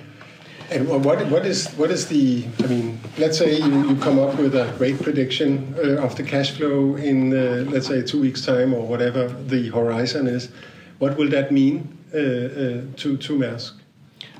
And 0.69 0.87
what 0.89 1.25
what 1.27 1.45
is 1.45 1.69
what 1.73 1.91
is 1.91 2.07
the? 2.07 2.45
I 2.63 2.67
mean, 2.67 2.99
let's 3.17 3.37
say 3.37 3.57
you, 3.57 3.89
you 3.89 3.95
come 3.95 4.19
up 4.19 4.37
with 4.37 4.53
a 4.55 4.73
rate 4.79 5.01
prediction 5.01 5.75
uh, 5.77 6.03
of 6.03 6.15
the 6.17 6.23
cash 6.23 6.51
flow 6.51 6.95
in 6.95 7.31
uh, 7.31 7.63
let's 7.71 7.87
say 7.87 8.01
two 8.01 8.19
weeks 8.19 8.45
time 8.45 8.73
or 8.73 8.85
whatever 8.85 9.27
the 9.27 9.69
horizon 9.69 10.27
is. 10.27 10.49
What 10.97 11.15
will 11.17 11.29
that 11.29 11.51
mean 11.51 11.97
uh, 12.13 12.17
uh, 12.17 12.81
to 12.97 13.15
to 13.15 13.37
Maersk? 13.37 13.73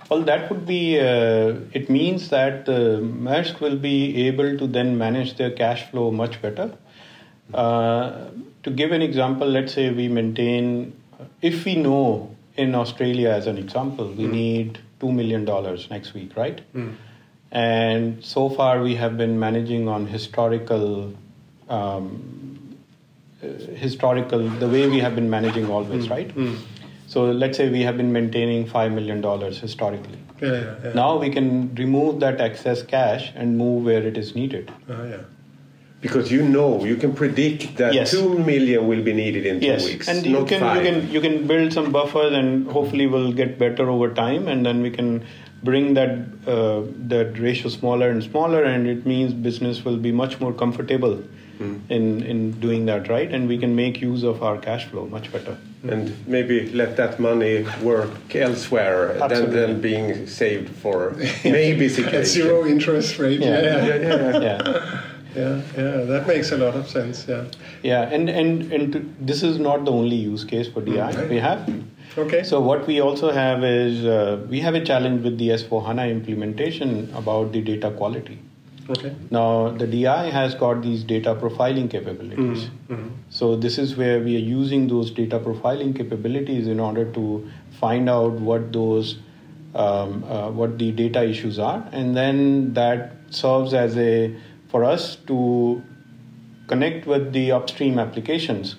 Well, 0.10 0.22
that 0.24 0.50
would 0.50 0.66
be, 0.66 0.98
uh, 1.00 1.56
it 1.74 1.90
means 1.90 2.30
that 2.30 2.70
uh, 2.70 3.02
Maersk 3.02 3.60
will 3.60 3.76
be 3.76 4.26
able 4.28 4.58
to 4.58 4.66
then 4.66 4.98
manage 4.98 5.36
their 5.36 5.52
cash 5.52 5.90
flow 5.92 6.12
much 6.12 6.42
better. 6.42 6.78
Uh, 8.68 8.70
to 8.70 8.76
give 8.76 8.92
an 8.92 9.02
example, 9.02 9.48
let's 9.48 9.74
say 9.74 9.90
we 9.92 10.08
maintain, 10.08 10.94
if 11.42 11.66
we 11.66 11.76
know 11.76 12.36
in 12.56 12.76
Australia, 12.76 13.30
as 13.30 13.48
an 13.48 13.58
example, 13.58 14.08
we 14.08 14.26
need 14.28 14.80
$2 15.00 15.14
million 15.14 15.46
next 15.90 16.14
week, 16.14 16.36
right? 16.36 16.62
And 17.52 18.24
so 18.24 18.50
far 18.50 18.82
we 18.82 18.96
have 18.96 19.18
been 19.18 19.40
managing 19.40 19.88
on 19.88 20.06
historical. 20.08 21.14
Um, 21.70 22.78
uh, 23.44 23.48
historical 23.76 24.50
the 24.50 24.68
way 24.68 24.88
we 24.90 25.00
have 25.00 25.14
been 25.14 25.30
managing 25.30 25.70
always 25.70 26.10
right 26.10 26.32
so 27.08 27.26
let's 27.26 27.56
say 27.58 27.70
we 27.70 27.82
have 27.82 27.96
been 27.98 28.12
maintaining 28.12 28.66
$5 28.66 28.94
million 28.94 29.22
historically 29.52 30.18
Yeah, 30.42 30.52
yeah, 30.54 30.76
yeah. 30.86 30.94
now 30.94 31.18
we 31.18 31.30
can 31.30 31.76
remove 31.76 32.20
that 32.22 32.42
excess 32.42 32.82
cash 32.82 33.32
and 33.36 33.56
move 33.58 33.84
where 33.84 34.02
it 34.02 34.18
is 34.18 34.34
needed 34.34 34.72
Ah, 34.90 35.04
yeah. 35.04 35.18
Because 36.08 36.32
you 36.32 36.42
know 36.56 36.70
you 36.92 36.96
can 37.06 37.14
predict 37.22 37.66
that 37.78 37.94
Yes. 38.00 38.12
two 38.12 38.28
million 38.52 38.88
will 38.92 39.04
be 39.10 39.14
needed 39.24 39.46
in 39.54 39.60
two 39.62 39.68
yes 39.72 39.86
weeks, 39.90 40.08
and 40.14 40.26
you 40.26 40.38
not 40.40 40.48
can 40.54 40.60
five. 40.66 40.78
you 40.78 40.84
can 40.92 41.12
you 41.18 41.22
can 41.28 41.36
build 41.54 41.74
some 41.80 41.92
buffers 41.98 42.34
and 42.42 42.68
hopefully 42.78 43.08
we'll 43.16 43.34
get 43.42 43.58
better 43.66 43.90
over 43.98 44.10
time 44.22 44.48
and 44.56 44.66
then 44.72 44.82
we 44.90 44.92
can 45.00 45.12
bring 45.64 45.94
that 46.00 46.12
uh, 46.56 46.82
that 47.14 47.40
ratio 47.48 47.70
smaller 47.80 48.10
and 48.16 48.24
smaller 48.24 48.64
and 48.74 48.88
it 48.96 49.06
means 49.14 49.34
business 49.50 49.84
will 49.90 49.98
be 49.98 50.12
much 50.24 50.40
more 50.46 50.54
comfortable 50.66 51.18
Hmm. 51.60 51.70
in 51.96 52.04
in 52.32 52.42
doing 52.64 52.84
that 52.88 53.08
right 53.12 53.32
and 53.36 53.48
we 53.52 53.56
can 53.62 53.72
make 53.78 53.96
use 54.02 54.24
of 54.32 54.42
our 54.48 54.58
cash 54.66 54.84
flow 54.90 55.06
much 55.14 55.30
better 55.36 55.54
and 55.94 56.12
maybe 56.36 56.58
let 56.82 56.92
that 57.00 57.16
money 57.28 57.54
work 57.88 58.36
elsewhere 58.42 59.00
than, 59.32 59.50
than 59.56 59.82
being 59.86 60.28
saved 60.28 60.70
for 60.84 60.98
maybe 61.58 61.88
At 62.20 62.28
zero 62.34 62.60
interest 62.74 63.18
rate. 63.24 63.40
Yeah. 63.40 63.62
Yeah, 63.70 63.86
yeah, 63.88 64.12
Yeah, 64.12 64.40
yeah, 64.48 65.02
yeah. 65.38 65.62
yeah. 65.78 66.04
That 66.12 66.28
makes 66.28 66.52
a 66.52 66.58
lot 66.58 66.76
of 66.76 66.90
sense. 66.90 67.26
Yeah. 67.28 67.46
Yeah, 67.84 68.02
and 68.18 68.30
and 68.30 68.72
and 68.72 68.94
to, 68.94 69.06
this 69.20 69.44
is 69.44 69.60
not 69.60 69.86
the 69.86 69.92
only 69.92 70.16
use 70.16 70.44
case 70.44 70.68
for 70.68 70.82
DI. 70.82 70.92
Mm, 70.92 71.18
right. 71.18 71.30
We 71.30 71.38
have. 71.38 71.70
Okay. 72.18 72.44
So 72.44 72.60
what 72.60 72.88
we 72.88 73.00
also 73.00 73.32
have 73.32 73.64
is 73.64 74.06
uh, 74.06 74.46
we 74.50 74.60
have 74.62 74.76
a 74.76 74.84
challenge 74.84 75.24
with 75.24 75.38
the 75.38 75.50
S4 75.50 75.86
HANA 75.86 76.08
implementation 76.08 77.12
about 77.14 77.52
the 77.52 77.62
data 77.62 77.92
quality. 77.92 78.40
Okay. 78.90 79.14
Now 79.30 79.70
the 79.70 79.86
DI 79.86 80.30
has 80.30 80.56
got 80.56 80.82
these 80.82 81.04
data 81.04 81.36
profiling 81.36 81.90
capabilities. 81.92 82.70
Mm-hmm. 82.90 83.08
So 83.30 83.56
this 83.56 83.78
is 83.78 83.96
where 83.98 84.20
we 84.20 84.36
are 84.36 84.46
using 84.50 84.88
those 84.88 85.12
data 85.12 85.40
profiling 85.40 85.96
capabilities 85.96 86.68
in 86.68 86.80
order 86.80 87.12
to 87.14 87.50
find 87.80 88.10
out 88.10 88.32
what 88.34 88.72
those 88.72 89.18
um, 89.76 90.24
uh, 90.24 90.50
what 90.50 90.78
the 90.80 90.92
data 90.92 91.24
issues 91.24 91.60
are, 91.60 91.88
and 91.92 92.16
then 92.16 92.74
that 92.74 93.12
serves 93.30 93.74
as 93.74 93.98
a 93.98 94.36
for 94.70 94.84
us 94.84 95.16
to 95.28 95.82
connect 96.68 97.06
with 97.08 97.32
the 97.34 97.52
upstream 97.52 97.98
applications 98.00 98.76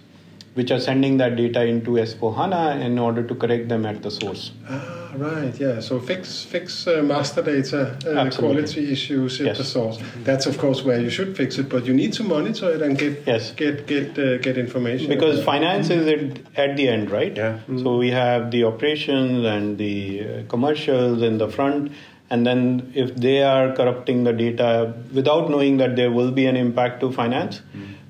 which 0.54 0.72
are 0.72 0.80
sending 0.80 1.18
that 1.18 1.36
data 1.36 1.64
into 1.64 1.92
S4 1.92 2.34
HANA 2.34 2.84
in 2.84 2.98
order 2.98 3.22
to 3.22 3.34
correct 3.36 3.68
them 3.68 3.86
at 3.86 4.02
the 4.02 4.10
source. 4.10 4.50
Ah, 4.68 5.12
right. 5.16 5.54
Yeah. 5.60 5.78
So 5.78 6.00
fix 6.00 6.42
fix 6.42 6.84
uh, 6.88 7.00
master 7.02 7.42
data 7.42 7.96
uh, 8.04 8.28
quality 8.30 8.90
issues 8.90 9.38
at 9.40 9.46
Yes. 9.46 9.58
the 9.58 9.64
source. 9.64 9.98
That's 10.24 10.46
of 10.46 10.58
course 10.58 10.82
where 10.82 11.00
you 11.00 11.10
should 11.10 11.36
fix 11.36 11.58
it, 11.58 11.68
but 11.68 11.86
you 11.86 11.94
need 11.94 12.12
to 12.14 12.24
monitor 12.24 12.70
it 12.74 12.82
and 12.82 12.98
get 12.98 13.22
Yes. 13.24 13.52
get 13.52 13.86
get 13.86 14.18
uh, 14.18 14.38
get 14.38 14.58
information. 14.58 15.08
Because 15.08 15.44
finance 15.44 15.90
is 15.90 16.08
at, 16.08 16.40
at 16.70 16.76
the 16.76 16.88
end, 16.88 17.12
right? 17.12 17.36
Yeah. 17.36 17.60
So 17.84 17.96
we 17.96 18.10
have 18.10 18.50
the 18.50 18.64
operations 18.64 19.44
and 19.44 19.78
the 19.78 19.94
uh, 20.24 20.42
commercials 20.48 21.22
in 21.22 21.38
the 21.38 21.48
front, 21.48 21.92
and 22.30 22.46
then 22.46 22.92
if 22.94 23.14
they 23.16 23.42
are 23.42 23.72
corrupting 23.74 24.24
the 24.24 24.32
data 24.32 24.94
without 25.12 25.50
knowing 25.50 25.78
that 25.78 25.96
there 25.96 26.10
will 26.10 26.30
be 26.30 26.46
an 26.46 26.56
impact 26.56 27.00
to 27.00 27.10
finance, 27.10 27.62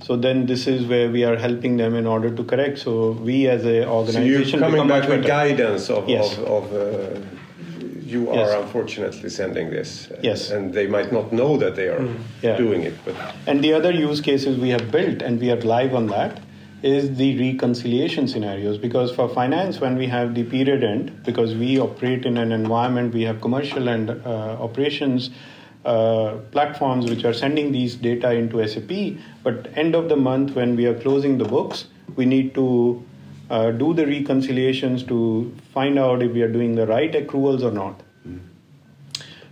so 0.03 0.17
then 0.17 0.47
this 0.47 0.67
is 0.67 0.87
where 0.87 1.11
we 1.11 1.25
are 1.25 1.37
helping 1.37 1.77
them 1.77 1.95
in 1.95 2.07
order 2.07 2.31
to 2.31 2.45
correct. 2.45 2.79
So 2.79 3.13
we 3.13 3.47
as 3.49 3.63
a 3.63 3.65
So 3.65 3.71
you're 3.73 3.89
organization 3.89 4.61
coming 4.61 4.89
back 4.89 5.09
with 5.09 5.27
guidance 5.27 5.91
of, 5.91 6.09
Yes. 6.09 6.37
of, 6.39 6.45
of 6.45 6.73
uh, 6.73 7.21
you 8.05 8.31
are 8.31 8.37
Yes. 8.37 8.63
unfortunately 8.63 9.29
sending 9.31 9.71
this. 9.71 10.09
Yes. 10.23 10.51
And 10.51 10.73
they 10.73 10.87
might 10.87 11.13
not 11.13 11.33
know 11.33 11.57
that 11.59 11.77
they 11.77 11.89
are 11.89 12.05
Yeah. 12.43 12.57
doing 12.57 12.83
it, 12.83 12.95
but 13.05 13.15
And 13.47 13.63
the 13.63 13.73
other 13.75 13.93
use 13.93 14.21
cases 14.21 14.59
we 14.59 14.71
have 14.71 14.91
built 14.91 15.23
and 15.23 15.41
we 15.41 15.51
are 15.51 15.61
live 15.61 15.95
on 15.95 16.07
that 16.09 16.39
is 16.83 17.17
the 17.17 17.53
reconciliation 17.53 18.29
scenarios. 18.29 18.79
Because 18.79 19.11
for 19.13 19.29
finance 19.29 19.81
when 19.81 19.97
we 19.97 20.07
have 20.07 20.35
the 20.35 20.45
period 20.45 20.85
end 20.85 21.25
because 21.25 21.55
we 21.55 21.79
operate 21.79 22.25
in 22.25 22.37
an 22.37 22.53
environment 22.53 23.13
we 23.13 23.23
have 23.23 23.41
commercial 23.41 23.89
and 23.89 24.11
uh, 24.11 24.57
operations 24.61 25.31
uh, 25.85 26.37
platforms 26.51 27.09
which 27.09 27.25
are 27.25 27.33
sending 27.33 27.73
these 27.73 27.95
data 27.95 28.33
into 28.33 28.67
SAP 28.67 29.19
but 29.43 29.69
end 29.77 29.95
of 29.95 30.09
the 30.09 30.17
month 30.17 30.55
when 30.55 30.77
we 30.77 30.87
are 30.87 30.99
closing 31.01 31.39
the 31.39 31.45
books 31.45 31.87
we 32.17 32.25
need 32.25 32.55
to 32.55 33.05
uh, 33.51 33.71
do 33.71 33.95
the 33.95 34.07
reconciliations 34.07 35.03
to 35.05 35.55
find 35.73 35.99
out 35.99 36.23
if 36.23 36.33
we 36.33 36.43
are 36.43 36.53
doing 36.53 36.75
the 36.75 36.87
right 36.87 37.13
accruals 37.13 37.63
or 37.63 37.71
not 37.71 38.03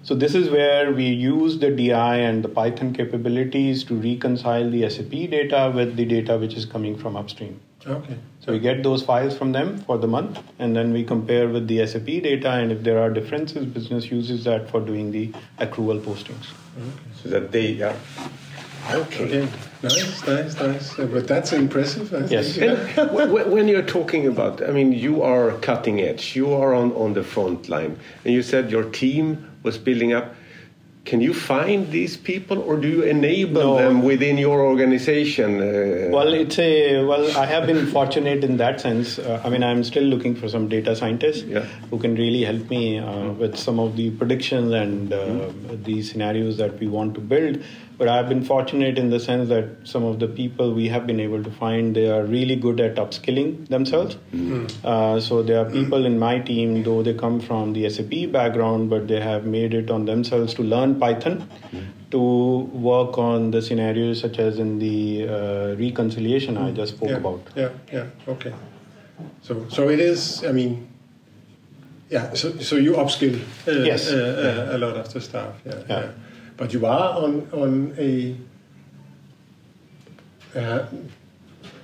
so 0.07 0.15
this 0.15 0.37
is 0.37 0.51
where 0.51 0.93
we 0.93 1.07
use 1.07 1.59
the 1.59 1.69
DI 1.69 2.17
and 2.19 2.45
the 2.45 2.49
Python 2.49 2.93
capabilities 2.93 3.83
to 3.85 3.97
reconcile 3.97 4.71
the 4.71 4.89
SAP 4.89 5.11
data 5.11 5.73
with 5.75 5.97
the 5.97 6.05
data 6.05 6.39
which 6.39 6.55
is 6.55 6.65
coming 6.65 6.97
from 6.97 7.17
upstream. 7.17 7.61
Okay. 7.85 8.17
So 8.39 8.53
we 8.53 8.61
get 8.61 8.85
those 8.85 9.03
files 9.03 9.37
from 9.37 9.51
them 9.51 9.79
for 9.79 9.99
the 9.99 10.07
month, 10.07 10.39
and 10.61 10.77
then 10.77 10.93
we 10.93 11.03
compare 11.03 11.49
with 11.49 11.67
the 11.67 11.85
SAP 11.85 12.07
data, 12.07 12.53
and 12.53 12.71
if 12.71 12.85
there 12.85 13.03
are 13.03 13.11
differences, 13.11 13.67
business 13.67 14.09
uses 14.09 14.45
that 14.45 14.71
for 14.71 14.81
doing 14.81 15.11
the 15.11 15.33
accrual 15.59 16.01
postings. 16.01 16.53
So 17.21 17.29
that 17.31 17.51
they, 17.51 17.73
yeah. 17.73 17.97
Okay. 18.93 19.24
Okay. 19.43 19.49
Nice, 19.82 20.26
nice, 20.26 20.61
nice. 20.61 20.95
But 20.97 21.26
that's 21.28 21.53
impressive. 21.53 22.12
I 22.14 22.26
Yes. 22.26 22.55
think. 22.57 22.97
And 22.99 23.11
when, 23.12 23.51
when 23.51 23.68
you're 23.68 23.82
talking 23.82 24.26
about, 24.26 24.62
I 24.62 24.70
mean, 24.72 24.93
you 24.93 25.22
are 25.22 25.53
cutting 25.59 26.01
edge, 26.01 26.34
you 26.34 26.53
are 26.53 26.72
on, 26.74 26.93
on 26.93 27.14
the 27.14 27.22
front 27.22 27.68
line, 27.68 27.99
and 28.24 28.34
you 28.34 28.43
said 28.43 28.70
your 28.70 28.84
team 28.84 29.49
was 29.62 29.76
building 29.78 30.12
up. 30.12 30.34
Can 31.05 31.20
you 31.20 31.32
find 31.34 31.89
these 31.93 32.16
people, 32.16 32.59
or 32.62 32.76
do 32.76 32.89
you 32.89 33.03
enable 33.03 33.61
No. 33.62 33.76
them 33.76 34.03
within 34.03 34.39
your 34.39 34.61
organization? 34.62 35.61
Uh, 35.61 36.09
Well, 36.11 36.34
it's 36.34 36.59
a 36.59 37.05
well. 37.05 37.24
I 37.37 37.47
have 37.47 37.64
been 37.68 37.87
fortunate 37.87 38.43
in 38.43 38.57
that 38.57 38.80
sense. 38.80 39.20
Uh, 39.20 39.41
I 39.45 39.49
mean, 39.51 39.62
I'm 39.62 39.84
still 39.84 40.03
looking 40.03 40.34
for 40.34 40.49
some 40.49 40.66
data 40.68 40.97
scientists 40.97 41.45
Yeah. 41.45 41.61
who 41.91 41.99
can 41.99 42.16
really 42.16 42.43
help 42.43 42.68
me 42.70 42.99
uh, 42.99 43.30
with 43.43 43.57
some 43.57 43.78
of 43.78 43.95
the 43.97 44.11
predictions 44.11 44.72
and 44.72 45.12
uh, 45.12 45.53
the 45.84 46.03
scenarios 46.03 46.57
that 46.57 46.80
we 46.80 46.89
want 46.89 47.14
to 47.14 47.20
build. 47.20 47.62
But 47.99 48.09
I've 48.09 48.28
been 48.28 48.44
fortunate 48.44 48.99
in 48.99 49.09
the 49.09 49.18
sense 49.18 49.49
that 49.49 49.68
some 49.84 50.05
of 50.05 50.18
the 50.18 50.28
people 50.28 50.74
we 50.74 50.88
have 50.88 51.07
been 51.07 51.18
able 51.18 51.42
to 51.42 51.51
find 51.51 51.97
they 51.97 52.11
are 52.11 52.24
really 52.24 52.55
good 52.55 52.78
at 52.78 52.97
upskilling 52.97 53.68
themselves. 53.68 54.16
Uh, 54.84 55.18
so 55.18 55.42
there 55.42 55.61
are 55.61 55.70
people 55.70 56.05
in 56.05 56.18
my 56.18 56.38
team, 56.38 56.82
though 56.82 57.03
they 57.03 57.14
come 57.14 57.40
from 57.40 57.72
the 57.72 57.88
SAP 57.88 58.30
background, 58.32 58.90
but 58.90 59.09
they 59.09 59.20
have 59.20 59.47
made 59.47 59.72
it 59.72 59.90
on 59.90 60.05
themselves 60.05 60.53
to 60.55 60.62
learn 60.62 61.01
Python 61.01 61.49
to 62.11 62.20
work 62.72 63.18
on 63.18 63.51
the 63.51 63.61
scenarios 63.61 64.20
such 64.20 64.38
as 64.38 64.59
in 64.59 64.78
the 64.78 65.28
uh, 65.28 65.74
reconciliation 65.76 66.57
I 66.57 66.70
just 66.72 66.97
spoke 66.97 67.11
yeah, 67.11 67.16
about. 67.16 67.40
Yeah, 67.57 67.70
yeah, 67.92 68.07
okay. 68.28 68.53
So, 69.42 69.66
so 69.68 69.88
it 69.88 70.01
is. 70.01 70.44
I 70.44 70.53
mean, 70.53 70.86
yeah. 72.11 72.34
So, 72.34 72.57
so 72.59 72.76
you 72.76 72.92
upskill 72.92 73.40
uh, 73.66 73.84
Yes, 73.84 74.11
uh, 74.11 74.68
uh, 74.70 74.76
a 74.76 74.78
lot 74.78 74.97
of 74.97 75.12
the 75.12 75.20
staff. 75.20 75.55
Yeah, 75.64 75.74
Yeah. 75.88 76.01
yeah. 76.01 76.11
But 76.57 76.73
you 76.73 76.87
are 76.87 77.19
on 77.23 77.49
on 77.53 77.95
a. 77.99 78.37
Uh, 80.55 80.87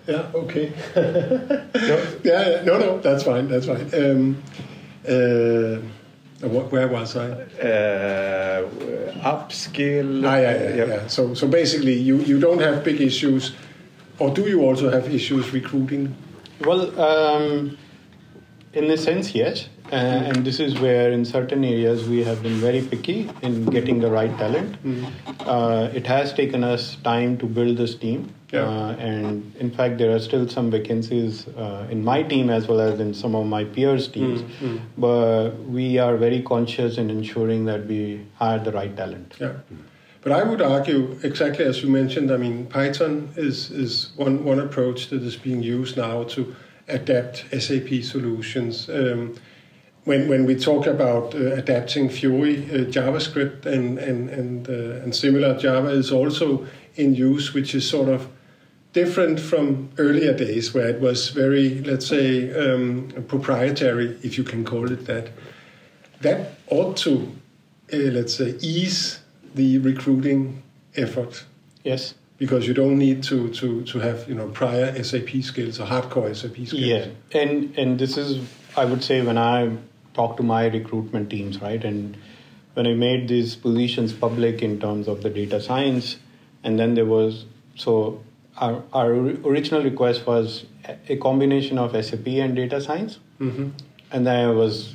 yeah. 0.07 0.27
Okay. 0.35 0.73
Yeah. 2.25 2.63
No. 2.65 2.79
No. 2.79 2.99
That's 2.99 3.25
fine. 3.25 3.49
That's 3.49 3.67
fine. 3.67 3.89
Um, 3.95 4.43
uh, 5.09 5.79
what, 6.49 6.73
where 6.73 6.89
was 6.89 7.17
I? 7.17 7.31
uh, 7.31 8.69
upskill. 9.23 10.25
Ah, 10.27 10.37
yeah, 10.37 10.75
yeah, 10.75 10.85
yeah. 10.87 11.07
So, 11.07 11.35
so 11.35 11.47
basically, 11.47 11.95
you, 11.95 12.17
you 12.19 12.41
don't 12.41 12.61
have 12.61 12.83
big 12.83 13.01
issues, 13.01 13.53
or 14.19 14.31
do 14.31 14.43
you 14.43 14.63
also 14.63 14.91
have 14.91 15.13
issues 15.15 15.53
recruiting? 15.53 16.15
Well, 16.65 16.99
um, 17.01 17.79
in 18.73 18.91
a 18.91 18.97
sense, 18.97 19.35
yes. 19.35 19.69
Uh, 19.93 19.97
and 19.97 20.43
this 20.43 20.59
is 20.59 20.81
where, 20.81 21.13
in 21.13 21.23
certain 21.23 21.63
areas, 21.65 22.09
we 22.09 22.25
have 22.25 22.43
been 22.43 22.55
very 22.55 22.81
picky 22.81 23.31
in 23.43 23.67
getting 23.67 24.01
the 24.01 24.11
right 24.11 24.35
talent. 24.39 24.77
Uh, 25.41 25.91
it 25.93 26.07
has 26.07 26.33
taken 26.33 26.65
us 26.65 26.97
time 27.05 27.37
to 27.37 27.45
build 27.45 27.77
this 27.77 27.95
team. 27.95 28.33
Yeah. 28.51 28.63
Uh, 28.63 28.97
and 28.97 29.55
in 29.57 29.71
fact, 29.71 29.99
there 29.99 30.15
are 30.15 30.19
still 30.19 30.49
some 30.49 30.71
vacancies 30.71 31.47
uh, 31.49 31.87
in 31.91 32.03
my 32.03 32.23
team 32.23 32.49
as 32.49 32.69
well 32.69 32.81
as 32.81 33.01
in 33.01 33.13
some 33.13 33.35
of 33.35 33.47
my 33.47 33.65
peers' 33.65 34.09
teams. 34.09 34.43
But 34.97 35.51
we 35.69 35.99
are 35.99 36.17
very 36.17 36.41
conscious 36.41 36.97
in 36.97 37.11
ensuring 37.11 37.67
that 37.67 37.87
we 37.87 38.27
hire 38.37 38.59
the 38.59 38.73
right 38.73 38.97
talent. 38.97 39.37
Yeah. 39.39 39.53
But 40.23 40.33
I 40.33 40.43
would 40.43 40.63
argue, 40.63 41.19
exactly 41.23 41.67
as 41.67 41.83
you 41.83 41.91
mentioned, 41.91 42.31
I 42.31 42.39
mean, 42.39 42.67
Python 42.67 43.31
is, 43.37 43.71
is 43.71 44.13
one, 44.17 44.45
one 44.45 44.61
approach 44.61 45.09
that 45.09 45.23
is 45.23 45.37
being 45.37 45.63
used 45.63 45.97
now 45.99 46.25
to 46.25 46.55
adapt 46.89 47.45
SAP 47.51 48.03
solutions. 48.03 48.89
Um, 48.89 49.35
when, 50.05 50.29
when 50.29 50.47
we 50.47 50.57
talk 50.57 50.87
about 50.87 51.35
uh, 51.35 51.39
adapting 51.39 52.09
Fiori, 52.09 52.65
uh, 52.65 52.85
JavaScript 52.91 53.67
and, 53.67 53.99
and, 53.99 54.31
and, 54.31 54.69
uh, 54.69 55.03
and 55.03 55.15
similar, 55.15 55.57
Java 55.59 55.89
is 55.91 56.11
also 56.11 56.67
in 56.97 57.15
use, 57.15 57.55
which 57.55 57.75
is 57.75 57.89
sort 57.89 58.09
of 58.09 58.29
different 58.93 59.41
from 59.41 59.91
earlier 59.99 60.35
days 60.35 60.75
where 60.75 60.89
it 60.89 61.01
was 61.01 61.31
very, 61.31 61.81
let's 61.83 62.07
say, 62.07 62.53
um, 62.53 63.09
proprietary, 63.29 64.19
if 64.23 64.37
you 64.37 64.45
can 64.45 64.65
call 64.65 64.91
it 64.91 65.07
that. 65.07 65.29
That 66.21 66.55
ought 66.69 66.97
to, 66.99 67.33
uh, 67.93 67.97
let's 67.97 68.35
say, 68.35 68.57
ease 68.61 69.21
the 69.55 69.79
recruiting 69.79 70.63
effort 70.97 71.45
Yes. 71.85 72.15
because 72.39 72.67
you 72.67 72.75
don't 72.75 72.99
need 72.99 73.23
to, 73.25 73.51
to, 73.55 73.83
to 73.85 73.99
have 74.01 74.29
you 74.29 74.35
know 74.35 74.49
prior 74.49 75.03
SAP 75.03 75.43
skills 75.43 75.81
or 75.81 75.87
hardcore 75.87 76.35
SAP 76.35 76.67
skills. 76.67 76.75
Yeah, 76.75 77.07
and 77.33 77.77
and 77.77 77.99
this 77.99 78.17
is 78.17 78.39
I 78.77 78.85
would 78.85 79.03
say 79.03 79.21
when 79.23 79.37
I 79.37 79.77
talk 80.15 80.37
to 80.37 80.43
my 80.43 80.67
recruitment 80.67 81.31
teams, 81.31 81.61
right, 81.61 81.85
and 81.85 82.17
when 82.75 82.87
I 82.87 82.95
made 82.95 83.29
these 83.29 83.55
positions 83.57 84.13
public 84.13 84.63
in 84.63 84.81
terms 84.81 85.09
of 85.09 85.23
the 85.23 85.31
data 85.31 85.61
science, 85.61 86.17
and 86.65 86.79
then 86.79 86.95
there 86.95 87.07
was 87.07 87.45
so 87.77 88.23
our 88.57 88.83
our 88.93 89.13
original 89.13 89.83
request 89.83 90.27
was 90.27 90.65
a 91.09 91.17
combination 91.17 91.79
of 91.79 91.93
SAP 92.05 92.27
and 92.27 92.57
data 92.57 92.81
science, 92.81 93.19
hmm 93.39 93.71
and 94.11 94.27
then 94.27 94.49
I 94.49 94.53
was. 94.53 94.95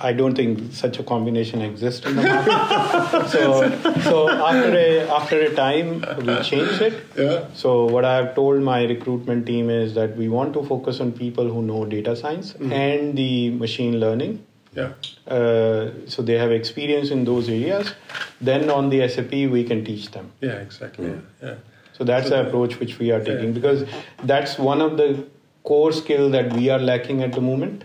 I 0.00 0.12
don't 0.12 0.34
think 0.34 0.72
such 0.72 0.98
a 0.98 1.02
combination 1.02 1.62
exists 1.62 2.04
in 2.06 2.16
the 2.16 2.22
market. 2.22 3.28
so, 3.34 4.00
so 4.02 4.28
after 4.30 4.76
a 4.78 5.08
after 5.08 5.40
a 5.40 5.54
time, 5.54 6.04
we 6.26 6.34
changed 6.42 6.82
it. 6.82 7.06
Yeah. 7.16 7.46
So 7.54 7.86
what 7.86 8.04
I 8.04 8.16
have 8.16 8.34
told 8.34 8.62
my 8.62 8.82
recruitment 8.84 9.46
team 9.46 9.70
is 9.70 9.94
that 9.94 10.16
we 10.16 10.28
want 10.28 10.52
to 10.54 10.62
focus 10.64 11.00
on 11.00 11.12
people 11.12 11.48
who 11.48 11.62
know 11.62 11.84
data 11.86 12.14
science 12.14 12.54
and 12.56 13.16
the 13.16 13.50
machine 13.50 13.98
learning. 13.98 14.44
Yeah. 14.74 14.92
Uh, 15.26 15.90
so 16.06 16.20
they 16.22 16.34
have 16.36 16.52
experience 16.52 17.10
in 17.10 17.24
those 17.24 17.48
areas. 17.48 17.94
Then 18.40 18.68
on 18.68 18.90
the 18.90 19.08
SAP, 19.08 19.30
we 19.32 19.64
can 19.64 19.82
teach 19.84 20.10
them. 20.10 20.30
Yeah. 20.42 20.56
Exactly. 20.66 21.08
Yeah. 21.08 21.20
yeah. 21.42 21.54
So 21.94 22.04
that's 22.04 22.28
So 22.28 22.36
the 22.36 22.42
the- 22.42 22.48
approach 22.48 22.78
which 22.78 22.98
we 22.98 23.10
are 23.12 23.20
taking 23.24 23.46
Yeah. 23.54 23.60
because 23.60 23.86
that's 24.24 24.58
one 24.58 24.82
of 24.82 24.98
the 24.98 25.24
core 25.64 25.92
skill 25.92 26.28
that 26.30 26.52
we 26.52 26.68
are 26.68 26.78
lacking 26.78 27.22
at 27.22 27.32
the 27.32 27.40
moment. 27.40 27.84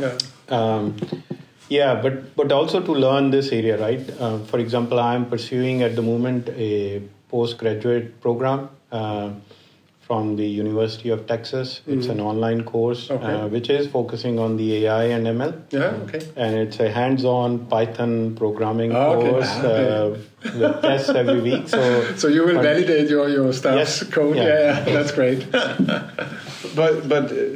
Yeah. 0.00 0.18
Um, 0.48 0.96
yeah, 1.68 1.94
but 2.02 2.36
but 2.36 2.52
also 2.52 2.80
to 2.80 2.92
learn 2.92 3.30
this 3.30 3.50
area, 3.52 3.78
right? 3.78 4.04
Uh, 4.20 4.38
for 4.40 4.58
example, 4.58 5.00
I 5.00 5.14
am 5.14 5.26
pursuing 5.30 5.82
at 5.82 5.96
the 5.96 6.02
moment 6.02 6.48
a 6.50 7.02
postgraduate 7.30 8.20
program 8.20 8.68
uh, 8.92 9.30
from 10.06 10.36
the 10.36 10.44
University 10.46 11.08
of 11.08 11.26
Texas. 11.26 11.80
It's 11.86 12.08
an 12.08 12.20
online 12.20 12.62
course 12.64 13.10
Okay. 13.10 13.24
uh, 13.24 13.48
which 13.48 13.70
is 13.70 13.86
focusing 13.88 14.38
on 14.38 14.58
the 14.58 14.84
AI 14.84 15.04
and 15.16 15.26
ML. 15.26 15.54
Yeah. 15.70 15.96
Okay. 16.04 16.20
And 16.36 16.54
it's 16.56 16.78
a 16.80 16.90
hands-on 16.90 17.66
Python 17.66 18.36
programming 18.36 18.92
Ah, 18.92 19.06
okay. 19.14 19.30
course 19.30 19.48
Ah, 19.50 19.64
okay. 19.64 19.88
uh, 19.88 20.58
with 20.58 20.82
tests 20.82 21.08
every 21.08 21.40
week. 21.40 21.68
So, 21.70 21.80
So 22.20 22.28
you 22.28 22.44
will 22.44 22.60
validate 22.60 23.08
your 23.08 23.30
your 23.30 23.50
staff's 23.54 23.78
Yes. 24.02 24.02
code. 24.12 24.36
Yeah. 24.36 24.44
Yeah. 24.44 24.84
yeah. 24.86 24.92
That's 24.98 25.12
great. 25.12 25.46
But 26.76 27.08
but 27.08 27.30
uh, 27.30 27.53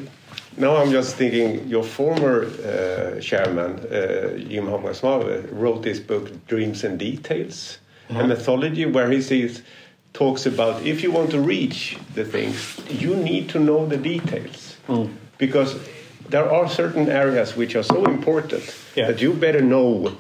now 0.58 0.76
I'm 0.76 0.90
just 0.90 1.16
thinking. 1.16 1.68
Your 1.68 1.84
former 1.84 2.44
uh, 2.46 3.20
chairman 3.20 3.78
uh, 3.80 4.38
Jim 4.38 4.66
Hagemann 4.66 4.94
Snabe 4.94 5.48
wrote 5.52 5.82
this 5.82 6.00
book 6.00 6.46
Dreams 6.46 6.84
and 6.84 6.98
Details, 6.98 7.78
a 8.10 8.26
methodology 8.26 8.86
where 8.86 9.10
he 9.10 9.20
says 9.22 9.62
talks 10.14 10.46
about 10.46 10.82
if 10.84 11.02
you 11.02 11.10
want 11.12 11.30
to 11.30 11.40
reach 11.40 11.98
the 12.14 12.24
things, 12.24 12.80
you 12.90 13.14
need 13.16 13.48
to 13.50 13.58
know 13.58 13.86
the 13.86 13.96
details 13.96 14.76
because 15.36 15.78
there 16.28 16.50
are 16.50 16.68
certain 16.68 17.08
areas 17.08 17.56
which 17.56 17.76
are 17.76 17.82
so 17.82 18.04
important 18.04 18.64
Yeah. 18.96 19.06
that 19.08 19.20
you 19.20 19.32
better 19.32 19.60
know 19.62 20.16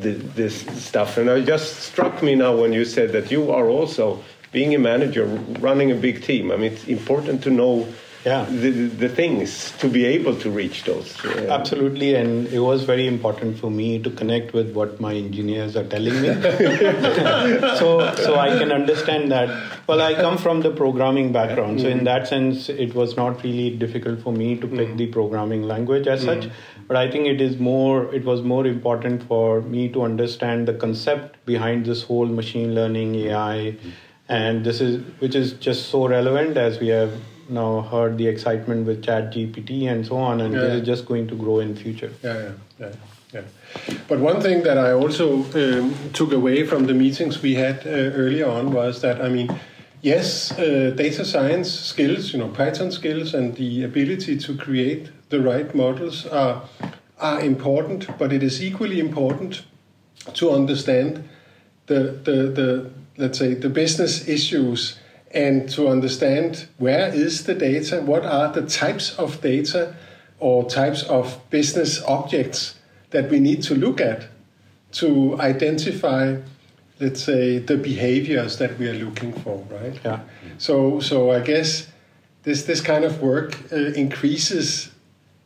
the, 0.00 0.10
this 0.12 0.60
stuff. 0.84 1.16
And 1.18 1.28
it 1.28 1.46
just 1.46 1.76
struck 1.80 2.22
me 2.22 2.34
now 2.34 2.56
when 2.56 2.72
you 2.72 2.84
said 2.84 3.12
that 3.12 3.30
you 3.30 3.50
are 3.52 3.68
also 3.68 4.22
being 4.52 4.74
a 4.74 4.78
manager, 4.78 5.26
running 5.60 5.90
a 5.90 5.94
big 5.94 6.22
team. 6.22 6.50
I 6.50 6.56
mean, 6.56 6.72
it's 6.72 6.86
important 6.88 7.42
to 7.44 7.50
know 7.50 7.86
Yeah. 8.24 8.46
the, 8.50 8.70
the 8.70 9.08
things 9.08 9.72
to 9.78 9.88
be 9.88 10.04
able 10.04 10.34
to 10.36 10.50
reach 10.50 10.84
those. 10.84 11.24
uh, 11.24 11.46
Absolutely, 11.48 12.14
and 12.14 12.46
it 12.48 12.58
was 12.58 12.84
very 12.84 13.06
important 13.06 13.58
for 13.58 13.70
me 13.70 13.98
to 14.00 14.10
connect 14.10 14.52
with 14.52 14.74
what 14.74 15.00
my 15.00 15.14
engineers 15.14 15.76
are 15.76 15.84
telling 15.84 16.20
me, 16.20 16.28
so 17.78 18.12
so 18.16 18.36
I 18.36 18.58
can 18.58 18.72
understand 18.72 19.30
that. 19.32 19.48
Well, 19.86 20.00
I 20.00 20.14
come 20.14 20.36
from 20.36 20.60
the 20.62 20.70
programming 20.70 21.32
background, 21.32 21.80
so 21.80 21.86
in 21.86 21.98
mm-hmm. 21.98 22.04
that 22.06 22.28
sense, 22.28 22.68
it 22.68 22.94
was 22.94 23.16
not 23.16 23.42
really 23.44 23.70
difficult 23.76 24.20
for 24.20 24.32
me 24.32 24.56
to 24.56 24.66
pick 24.66 24.88
mm-hmm. 24.88 24.96
the 24.96 25.06
programming 25.06 25.62
language 25.62 26.06
as 26.06 26.22
such. 26.22 26.40
Mm-hmm. 26.40 26.86
But 26.88 26.96
I 26.96 27.10
think 27.10 27.26
it 27.26 27.40
is 27.40 27.58
more. 27.58 28.12
It 28.14 28.24
was 28.24 28.42
more 28.42 28.66
important 28.66 29.22
for 29.22 29.62
me 29.62 29.88
to 29.90 30.02
understand 30.02 30.66
the 30.66 30.74
concept 30.74 31.44
behind 31.46 31.86
this 31.86 32.02
whole 32.02 32.26
machine 32.26 32.74
learning 32.74 33.14
AI, 33.14 33.76
and 34.28 34.64
this 34.64 34.80
is 34.80 35.02
which 35.20 35.34
is 35.34 35.52
just 35.52 35.90
so 35.90 36.06
relevant 36.08 36.56
as 36.56 36.80
we 36.80 36.88
have 36.88 37.12
now 37.48 37.80
heard 37.80 38.18
the 38.18 38.26
excitement 38.26 38.86
with 38.86 39.02
chat 39.04 39.32
gpt 39.32 39.90
and 39.90 40.06
so 40.06 40.16
on 40.16 40.40
and 40.40 40.54
Yeah. 40.54 40.60
this 40.60 40.80
is 40.80 40.86
just 40.86 41.06
going 41.06 41.26
to 41.28 41.34
grow 41.34 41.60
in 41.60 41.74
future 41.76 42.10
Yeah, 42.22 42.38
yeah, 42.42 42.52
yeah, 42.80 42.92
yeah. 43.34 43.42
But 44.08 44.18
one 44.20 44.40
thing 44.40 44.62
that 44.64 44.78
I 44.78 44.92
also 44.92 45.44
um, 45.54 45.94
took 46.12 46.32
away 46.32 46.64
from 46.66 46.86
the 46.86 46.94
meetings 46.94 47.42
we 47.42 47.54
had 47.54 47.86
uh, 47.86 47.90
earlier 48.22 48.48
on 48.48 48.72
was 48.72 49.00
that 49.02 49.20
I 49.20 49.28
mean, 49.28 49.48
yes, 50.02 50.52
uh, 50.52 50.92
data 50.96 51.24
science 51.24 51.70
skills, 51.70 52.32
you 52.32 52.38
know, 52.38 52.48
Python 52.48 52.90
skills, 52.90 53.34
and 53.34 53.54
the 53.56 53.84
ability 53.84 54.38
to 54.38 54.56
create 54.56 55.10
the 55.28 55.40
right 55.40 55.74
models 55.74 56.26
are 56.26 56.62
are 57.20 57.40
important. 57.40 58.06
But 58.18 58.32
it 58.32 58.42
is 58.42 58.62
equally 58.62 58.98
important 59.00 59.62
to 60.34 60.50
understand 60.50 61.28
the 61.86 62.00
the, 62.24 62.36
the 62.58 62.90
let's 63.18 63.38
say 63.38 63.54
the 63.54 63.68
business 63.68 64.28
issues 64.28 64.96
and 65.32 65.68
to 65.70 65.88
understand 65.88 66.66
where 66.78 67.08
is 67.12 67.44
the 67.44 67.54
data, 67.54 68.00
what 68.00 68.24
are 68.24 68.52
the 68.52 68.66
types 68.66 69.16
of 69.18 69.40
data 69.40 69.94
or 70.40 70.68
types 70.68 71.02
of 71.04 71.38
business 71.50 72.02
objects 72.04 72.76
that 73.10 73.30
we 73.30 73.40
need 73.40 73.62
to 73.62 73.74
look 73.74 74.00
at 74.00 74.26
to 74.92 75.38
identify 75.40 76.36
let's 77.00 77.22
say 77.22 77.58
the 77.58 77.76
behaviors 77.76 78.58
that 78.58 78.78
we 78.78 78.88
are 78.88 78.94
looking 78.94 79.32
for 79.32 79.64
right? 79.70 80.00
Yeah. 80.04 80.20
So 80.58 81.00
so 81.00 81.30
i 81.30 81.40
guess 81.40 81.88
this 82.42 82.64
this 82.64 82.80
kind 82.80 83.04
of 83.04 83.20
work 83.20 83.56
uh, 83.72 83.76
increases 83.76 84.90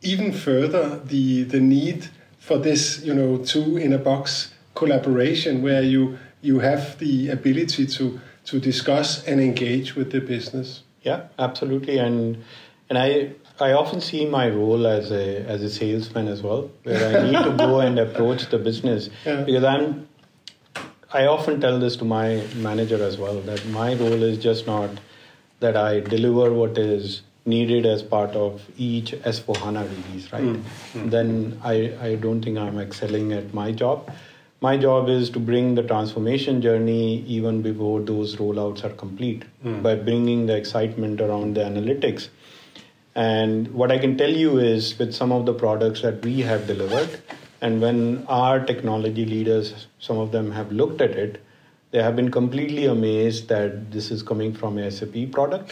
even 0.01 0.31
further 0.31 0.99
the 0.99 1.43
the 1.43 1.59
need 1.59 2.09
for 2.39 2.57
this 2.57 3.03
you 3.03 3.13
know 3.13 3.37
two 3.37 3.77
in 3.77 3.93
a 3.93 3.97
box 3.97 4.53
collaboration 4.75 5.61
where 5.61 5.81
you 5.81 6.17
you 6.41 6.59
have 6.59 6.97
the 6.99 7.29
ability 7.29 7.85
to 7.85 8.19
to 8.45 8.59
discuss 8.59 9.23
and 9.25 9.39
engage 9.41 9.95
with 9.95 10.11
the 10.11 10.19
business 10.19 10.83
yeah 11.01 11.27
absolutely 11.37 11.97
and 11.97 12.43
and 12.89 12.97
i 12.97 13.33
I 13.59 13.73
often 13.73 14.01
see 14.01 14.25
my 14.25 14.49
role 14.49 14.87
as 14.87 15.11
a 15.11 15.45
as 15.45 15.61
a 15.61 15.69
salesman 15.69 16.27
as 16.27 16.41
well, 16.41 16.71
where 16.83 17.17
I 17.17 17.23
need 17.23 17.43
to 17.43 17.55
go 17.55 17.79
and 17.79 17.99
approach 17.99 18.49
the 18.49 18.57
business 18.57 19.09
yeah. 19.25 19.41
because 19.43 19.63
I'm. 19.63 20.07
I 21.13 21.27
often 21.27 21.61
tell 21.61 21.79
this 21.79 21.95
to 21.97 22.05
my 22.05 22.43
manager 22.55 23.03
as 23.03 23.19
well 23.19 23.39
that 23.41 23.63
my 23.67 23.93
role 23.93 24.23
is 24.23 24.39
just 24.39 24.65
not 24.65 24.89
that 25.59 25.77
I 25.77 25.99
deliver 25.99 26.51
what 26.51 26.79
is 26.79 27.21
needed 27.45 27.85
as 27.85 28.01
part 28.01 28.31
of 28.31 28.63
each 28.77 29.11
S4 29.11 29.57
HANA 29.57 29.83
release, 29.83 30.33
right? 30.33 30.41
Mm-hmm. 30.41 31.09
Then 31.09 31.61
I, 31.63 31.93
I 32.01 32.15
don't 32.15 32.41
think 32.41 32.57
I'm 32.57 32.79
excelling 32.79 33.31
at 33.31 33.53
my 33.53 33.71
job. 33.71 34.11
My 34.65 34.77
job 34.77 35.09
is 35.09 35.29
to 35.31 35.39
bring 35.39 35.75
the 35.75 35.83
transformation 35.83 36.61
journey 36.61 37.23
even 37.37 37.61
before 37.61 37.99
those 38.01 38.37
rollouts 38.37 38.83
are 38.85 38.95
complete 39.01 39.43
mm. 39.63 39.83
by 39.83 39.95
bringing 39.95 40.45
the 40.45 40.55
excitement 40.55 41.21
around 41.21 41.57
the 41.57 41.61
analytics 41.61 42.29
and 43.15 43.71
what 43.73 43.91
I 43.91 43.99
can 43.99 44.17
tell 44.17 44.31
you 44.31 44.57
is 44.57 44.97
with 44.97 45.13
some 45.13 45.31
of 45.31 45.45
the 45.45 45.53
products 45.53 46.01
that 46.01 46.23
we 46.25 46.41
have 46.41 46.65
delivered, 46.65 47.21
and 47.61 47.79
when 47.79 48.25
our 48.27 48.59
technology 48.59 49.25
leaders, 49.25 49.87
some 49.99 50.17
of 50.17 50.31
them 50.31 50.51
have 50.51 50.71
looked 50.71 51.01
at 51.01 51.11
it, 51.11 51.41
they 51.91 52.01
have 52.01 52.15
been 52.15 52.31
completely 52.31 52.85
amazed 52.85 53.49
that 53.49 53.91
this 53.91 54.09
is 54.09 54.23
coming 54.23 54.53
from 54.53 54.77
a 54.79 54.89
SAP 54.89 55.31
product. 55.31 55.71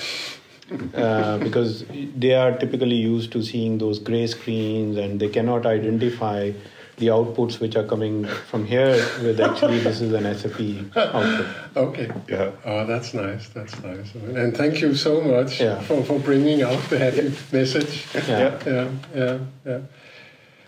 uh, 0.95 1.37
because 1.39 1.83
they 2.15 2.33
are 2.33 2.57
typically 2.57 2.95
used 2.95 3.29
to 3.29 3.43
seeing 3.43 3.77
those 3.77 3.99
gray 3.99 4.25
screens 4.25 4.95
and 4.95 5.19
they 5.19 5.27
cannot 5.27 5.65
identify 5.65 6.49
the 6.97 7.07
outputs 7.07 7.59
which 7.59 7.75
are 7.75 7.83
coming 7.83 8.25
from 8.25 8.65
here 8.65 8.95
with 9.23 9.39
actually 9.39 9.79
this 9.79 10.01
is 10.01 10.13
an 10.13 10.25
SAP 10.35 10.95
output. 10.95 11.47
Okay. 11.75 12.11
Yeah. 12.27 12.51
Oh, 12.65 12.85
that's 12.85 13.13
nice. 13.13 13.49
That's 13.49 13.81
nice. 13.81 14.13
And 14.13 14.55
thank 14.55 14.81
you 14.81 14.93
so 14.95 15.21
much 15.21 15.59
yeah. 15.59 15.81
for, 15.81 16.03
for 16.03 16.19
bringing 16.19 16.61
out 16.61 16.81
the 16.89 16.99
happy 16.99 17.33
message. 17.51 18.05
Yeah. 18.13 18.59
Yeah. 18.65 18.89
Yeah. 19.15 19.39
yeah. 19.65 19.79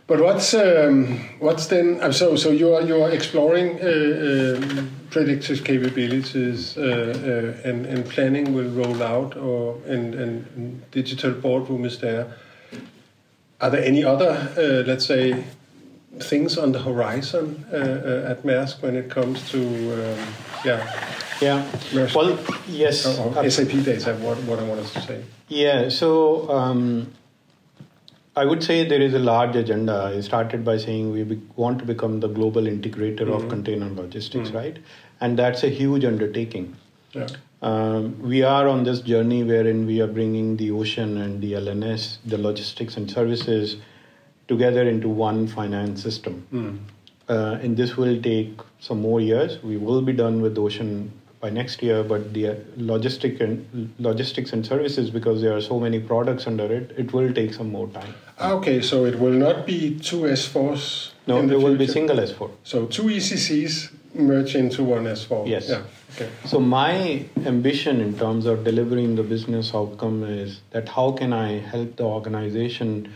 But 0.05 0.19
what's 0.19 0.53
um, 0.53 1.17
what's 1.39 1.67
then? 1.67 1.99
Uh, 2.01 2.11
so 2.11 2.35
so 2.35 2.51
you 2.51 2.73
are 2.73 2.81
you 2.81 3.01
are 3.01 3.09
exploring 3.09 3.79
uh, 3.81 4.57
um, 4.57 4.91
predictive 5.09 5.63
capabilities 5.63 6.77
uh, 6.77 6.81
uh, 6.83 7.69
and 7.69 7.85
and 7.85 8.05
planning 8.09 8.53
will 8.53 8.69
roll 8.69 9.01
out 9.01 9.37
or 9.37 9.79
and 9.87 10.13
and 10.13 10.91
digital 10.91 11.31
boardroom 11.31 11.85
is 11.85 11.99
there. 11.99 12.35
Are 13.61 13.69
there 13.69 13.83
any 13.83 14.03
other 14.03 14.31
uh, 14.57 14.85
let's 14.85 15.05
say 15.05 15.45
things 16.19 16.57
on 16.57 16.71
the 16.71 16.79
horizon 16.79 17.65
uh, 17.71 17.75
uh, 17.75 18.31
at 18.31 18.43
Maersk 18.43 18.81
when 18.81 18.95
it 18.95 19.09
comes 19.09 19.49
to 19.49 19.59
um, 19.59 20.27
yeah 20.63 21.09
yeah 21.41 21.63
Maersk, 21.91 22.15
well 22.15 22.39
yes 22.67 23.05
or, 23.05 23.35
or 23.35 23.49
SAP 23.49 23.83
data 23.83 24.13
what 24.21 24.37
what 24.43 24.59
I 24.59 24.63
wanted 24.63 24.85
to 24.87 25.01
say 25.01 25.23
yeah 25.47 25.89
so 25.89 26.49
um, 26.51 27.11
I 28.35 28.45
would 28.45 28.63
say 28.63 28.87
there 28.87 29.01
is 29.01 29.13
a 29.13 29.19
large 29.19 29.55
agenda. 29.55 30.11
I 30.15 30.21
started 30.21 30.65
by 30.65 30.77
saying 30.77 31.11
we 31.11 31.23
be, 31.23 31.41
want 31.55 31.77
to 31.79 31.85
become 31.85 32.19
the 32.19 32.27
global 32.27 32.63
integrator 32.63 33.19
mm-hmm. 33.19 33.33
of 33.33 33.47
container 33.47 33.89
logistics, 33.89 34.47
mm-hmm. 34.47 34.57
right? 34.57 34.79
And 35.21 35.37
that's 35.37 35.63
a 35.63 35.69
huge 35.69 36.03
undertaking. 36.03 36.75
Yeah. 37.11 37.27
Um, 37.61 38.19
we 38.19 38.41
are 38.41 38.67
on 38.67 38.83
this 38.85 39.01
journey 39.01 39.43
wherein 39.43 39.85
we 39.85 40.01
are 40.01 40.07
bringing 40.07 40.57
the 40.57 40.71
ocean 40.71 41.17
and 41.17 41.41
the 41.41 41.53
LNS, 41.53 42.17
the 42.25 42.37
logistics 42.37 42.97
and 42.97 43.09
services, 43.09 43.77
together 44.47 44.87
into 44.87 45.09
one 45.09 45.47
finance 45.47 46.01
system. 46.01 46.45
Mm. 46.53 46.79
Uh, 47.29 47.59
and 47.61 47.77
this 47.77 47.95
will 47.95 48.21
take 48.21 48.59
some 48.79 49.01
more 49.01 49.21
years. 49.21 49.61
We 49.63 49.77
will 49.77 50.01
be 50.01 50.13
done 50.13 50.41
with 50.41 50.57
Ocean 50.57 51.11
by 51.39 51.49
next 51.49 51.81
year, 51.83 52.03
but 52.03 52.33
the 52.33 52.55
logistic 52.77 53.41
and 53.41 53.93
logistics 53.99 54.53
and 54.53 54.65
services, 54.65 55.09
because 55.09 55.41
there 55.41 55.55
are 55.55 55.61
so 55.61 55.79
many 55.79 55.99
products 55.99 56.47
under 56.47 56.65
it, 56.65 56.93
it 56.97 57.11
will 57.13 57.33
take 57.33 57.53
some 57.53 57.69
more 57.69 57.87
time. 57.89 58.13
Okay, 58.39 58.81
so 58.81 59.05
it 59.05 59.19
will 59.19 59.33
not 59.47 59.65
be 59.65 59.99
two 59.99 60.21
S4s. 60.21 61.11
No, 61.27 61.41
the 61.41 61.47
there 61.47 61.59
will 61.59 61.77
be 61.77 61.87
single 61.87 62.17
S4. 62.17 62.49
So 62.63 62.85
two 62.85 63.03
ECCs 63.03 63.91
merge 64.13 64.55
into 64.55 64.83
one 64.83 65.03
S4. 65.03 65.47
Yes. 65.47 65.69
Yeah. 65.69 65.83
Okay. 66.15 66.29
So 66.45 66.59
my 66.59 67.25
ambition 67.45 67.99
in 67.99 68.17
terms 68.17 68.45
of 68.45 68.63
delivering 68.63 69.15
the 69.15 69.23
business 69.23 69.73
outcome 69.73 70.23
is 70.23 70.61
that 70.71 70.89
how 70.89 71.11
can 71.11 71.33
I 71.33 71.59
help 71.59 71.95
the 71.97 72.03
organization 72.03 73.13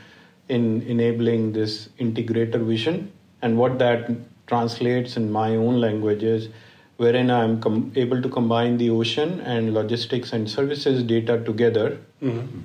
in 0.50 0.82
enabling 0.84 1.54
this 1.54 1.90
integrator 2.00 2.66
vision. 2.66 3.12
And 3.42 3.58
what 3.58 3.78
that 3.80 4.10
translates 4.48 5.18
in 5.18 5.32
my 5.32 5.56
own 5.56 5.80
languages 5.80 6.50
wherein 6.98 7.30
i'm 7.30 7.62
com- 7.62 7.92
able 7.96 8.22
to 8.22 8.30
combine 8.30 8.78
the 8.78 8.90
ocean 8.90 9.40
and 9.42 9.74
logistics 9.74 10.34
and 10.34 10.50
services 10.50 11.04
data 11.04 11.38
together 11.44 11.98
mm-hmm. 12.22 12.62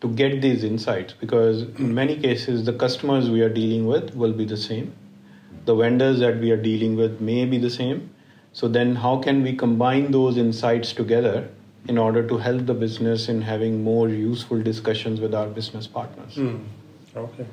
to 0.00 0.08
get 0.08 0.40
these 0.40 0.64
insights. 0.64 1.12
Because 1.12 1.62
in 1.62 1.94
many 1.94 2.16
cases 2.16 2.64
the 2.64 2.72
customers 2.72 3.30
we 3.30 3.42
are 3.42 3.48
dealing 3.48 3.86
with 3.86 4.14
will 4.14 4.32
be 4.32 4.44
the 4.44 4.56
same. 4.56 4.94
The 5.64 5.74
vendors 5.74 6.18
that 6.20 6.38
we 6.38 6.50
are 6.50 6.62
dealing 6.62 6.96
with 6.96 7.20
may 7.20 7.44
be 7.44 7.58
the 7.58 7.70
same. 7.70 8.10
So 8.52 8.68
then 8.68 8.96
how 8.96 9.18
can 9.18 9.42
we 9.42 9.54
combine 9.56 10.10
those 10.12 10.36
insights 10.36 10.92
together 10.92 11.48
in 11.88 11.98
order 11.98 12.26
to 12.26 12.38
help 12.38 12.66
the 12.66 12.74
business 12.74 13.28
in 13.28 13.42
having 13.42 13.82
more 13.82 14.08
useful 14.08 14.62
discussions 14.62 15.20
with 15.20 15.34
our 15.34 15.48
business 15.48 15.86
partners? 15.86 16.36
Mm. 16.36 16.64
Okay. 17.16 17.46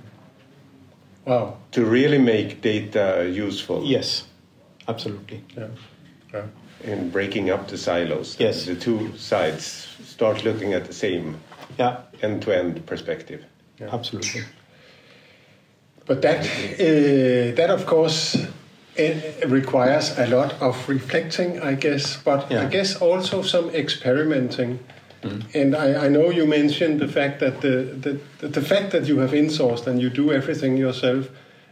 Wow. 1.26 1.58
To 1.72 1.86
really 1.86 2.18
make 2.18 2.62
data 2.62 3.30
useful. 3.32 3.84
Yes, 3.84 4.26
absolutely. 4.88 5.44
Yeah. 5.56 5.68
yeah. 6.34 6.46
And 6.84 7.12
breaking 7.12 7.52
up 7.52 7.68
the 7.68 7.78
silos. 7.78 8.38
Yes. 8.40 8.66
The 8.66 8.76
two 8.76 9.16
sides 9.18 9.88
start 10.04 10.44
looking 10.44 10.74
at 10.74 10.86
the 10.86 10.94
same 10.94 11.40
yeah. 11.78 11.98
end-to-end 12.22 12.86
perspective. 12.86 13.46
Yeah. 13.80 13.94
Absolutely. 13.94 14.42
But 16.06 16.22
that, 16.24 16.40
uh, 16.40 17.56
that 17.56 17.70
of 17.70 17.86
course, 17.86 18.36
it 18.96 19.48
requires 19.48 20.18
a 20.18 20.28
lot 20.28 20.54
of 20.62 20.90
reflecting, 20.90 21.62
I 21.62 21.76
guess, 21.76 22.18
but 22.18 22.52
yeah. 22.52 22.64
I 22.64 22.66
guess 22.66 22.96
also 22.96 23.42
some 23.44 23.70
experimenting 23.70 24.80
Mm. 25.22 25.56
And 25.56 25.76
I, 25.76 26.06
I, 26.06 26.10
know 26.10 26.32
you 26.32 26.48
mentioned 26.48 27.00
the 27.00 27.08
fact 27.08 27.40
that 27.42 27.62
the, 27.62 28.20
the, 28.40 28.48
the 28.48 28.62
fact 28.62 28.92
that 28.92 29.06
you 29.06 29.20
have 29.20 29.32
insourced 29.32 29.86
and 29.86 30.02
you 30.02 30.10
do 30.10 30.32
everything 30.32 30.78
yourself 30.78 31.30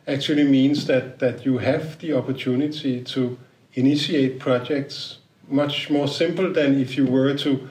actually 0.07 0.43
means 0.43 0.85
that, 0.85 1.19
that 1.19 1.45
you 1.45 1.57
have 1.57 1.97
the 1.99 2.13
opportunity 2.13 3.03
to 3.05 3.37
initiate 3.73 4.39
projects 4.39 5.17
much 5.47 5.89
more 5.89 6.07
simple 6.07 6.53
than 6.53 6.79
if 6.79 6.95
you 6.95 7.05
were 7.05 7.33
to 7.37 7.69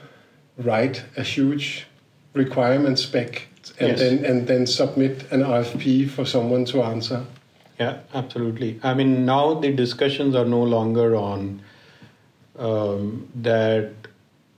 write 0.57 1.05
a 1.15 1.23
huge 1.23 1.87
requirement 2.33 2.99
spec 2.99 3.47
and 3.79 3.89
yes. 3.89 3.99
then 3.99 4.25
and 4.25 4.47
then 4.47 4.67
submit 4.67 5.31
an 5.31 5.41
RFP 5.41 6.09
for 6.09 6.25
someone 6.25 6.65
to 6.65 6.83
answer. 6.83 7.25
Yeah, 7.79 7.99
absolutely. 8.13 8.79
I 8.83 8.93
mean, 8.93 9.25
now 9.25 9.53
the 9.53 9.71
discussions 9.71 10.35
are 10.35 10.45
no 10.45 10.61
longer 10.61 11.15
on 11.15 11.61
um, 12.57 13.29
that 13.35 13.93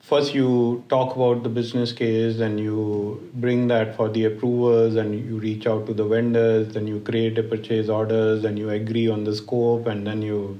first 0.01 0.33
you 0.33 0.83
talk 0.89 1.15
about 1.15 1.43
the 1.43 1.49
business 1.49 1.91
case 1.93 2.39
and 2.39 2.59
you 2.59 3.29
bring 3.35 3.67
that 3.67 3.95
for 3.95 4.09
the 4.09 4.25
approvers 4.25 4.95
and 4.95 5.13
you 5.13 5.37
reach 5.37 5.67
out 5.67 5.85
to 5.85 5.93
the 5.93 6.03
vendors 6.03 6.73
then 6.73 6.87
you 6.87 6.99
create 7.01 7.37
a 7.37 7.43
purchase 7.43 7.87
orders 7.87 8.43
and 8.43 8.57
you 8.57 8.69
agree 8.71 9.07
on 9.07 9.23
the 9.23 9.35
scope 9.35 9.85
and 9.87 10.05
then 10.07 10.21
you 10.21 10.59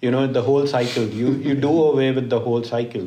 you 0.00 0.10
know 0.10 0.26
the 0.26 0.42
whole 0.42 0.66
cycle. 0.66 1.04
You 1.04 1.34
you 1.48 1.54
do 1.54 1.70
away 1.84 2.10
with 2.10 2.28
the 2.28 2.40
whole 2.40 2.64
cycle. 2.64 3.06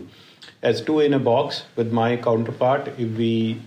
As 0.62 0.82
two 0.82 1.02
in 1.02 1.14
a 1.14 1.20
box 1.20 1.64
with 1.76 1.92
my 1.92 2.16
counterpart 2.16 2.88
if 2.98 3.18
we 3.18 3.62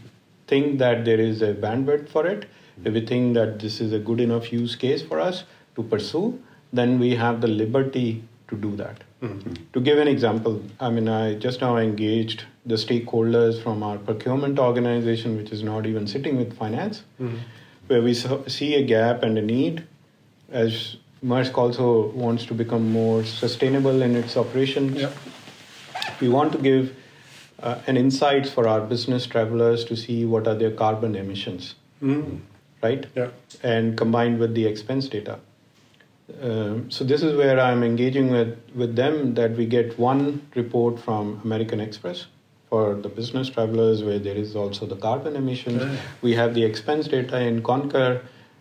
think 0.46 0.78
that 0.78 1.04
there 1.04 1.20
is 1.20 1.42
a 1.42 1.52
bandwidth 1.52 2.08
for 2.08 2.26
it 2.26 2.46
if 2.84 2.94
we 2.94 3.04
think 3.04 3.34
that 3.34 3.58
this 3.58 3.80
is 3.82 3.92
a 3.92 3.98
good 3.98 4.20
enough 4.20 4.50
use 4.52 4.74
case 4.74 5.02
for 5.02 5.20
us 5.20 5.44
to 5.76 5.82
pursue 5.82 6.40
then 6.72 6.98
we 6.98 7.14
have 7.16 7.40
the 7.42 7.48
liberty 7.48 8.22
to 8.48 8.56
do 8.56 8.74
that. 8.76 9.04
Mm-hmm. 9.22 9.52
To 9.72 9.80
give 9.80 9.98
an 9.98 10.08
example, 10.08 10.62
I 10.80 10.90
mean, 10.90 11.08
I 11.08 11.34
just 11.34 11.60
now 11.60 11.76
engaged 11.76 12.44
the 12.66 12.76
stakeholders 12.76 13.62
from 13.62 13.82
our 13.82 13.98
procurement 13.98 14.58
organization, 14.58 15.36
which 15.36 15.50
is 15.50 15.62
not 15.62 15.86
even 15.86 16.06
sitting 16.06 16.36
with 16.36 16.56
finance, 16.56 17.02
mm-hmm. 17.20 17.38
where 17.86 18.02
we 18.02 18.14
see 18.14 18.74
a 18.74 18.84
gap 18.84 19.22
and 19.22 19.38
a 19.38 19.42
need. 19.42 19.84
As 20.50 20.96
Maersk 21.24 21.58
also 21.58 22.08
wants 22.10 22.46
to 22.46 22.54
become 22.54 22.90
more 22.90 23.24
sustainable 23.24 24.02
in 24.02 24.16
its 24.16 24.36
operations, 24.36 25.04
we 26.20 26.28
want 26.28 26.52
to 26.52 26.58
give 26.58 26.94
uh, 27.62 27.78
an 27.86 27.96
insights 27.96 28.50
for 28.50 28.68
our 28.68 28.80
business 28.80 29.26
travelers 29.26 29.84
to 29.86 29.96
see 29.96 30.24
what 30.24 30.46
are 30.46 30.54
their 30.54 30.70
carbon 30.70 31.16
emissions, 31.16 31.74
mm-hmm. 32.02 32.36
right? 32.82 33.06
Yeah. 33.14 33.28
And 33.62 33.96
combined 33.96 34.38
with 34.38 34.54
the 34.54 34.66
expense 34.66 35.08
data. 35.08 35.40
Um, 36.42 36.90
so 36.90 37.04
this 37.04 37.22
is 37.22 37.36
where 37.36 37.58
I'm 37.58 37.82
engaging 37.82 38.30
with, 38.30 38.58
with 38.74 38.94
them 38.96 39.34
that 39.34 39.52
we 39.52 39.66
get 39.66 39.98
one 39.98 40.46
report 40.54 41.00
from 41.00 41.40
American 41.42 41.80
Express 41.80 42.26
for 42.68 42.94
the 42.94 43.08
business 43.08 43.48
travelers 43.48 44.02
where 44.02 44.18
there 44.18 44.36
is 44.36 44.54
also 44.54 44.84
the 44.86 44.96
carbon 44.96 45.36
emissions. 45.36 45.82
Right. 45.82 45.98
We 46.20 46.34
have 46.34 46.54
the 46.54 46.64
expense 46.64 47.08
data 47.08 47.40
in 47.40 47.62
Concur 47.62 48.20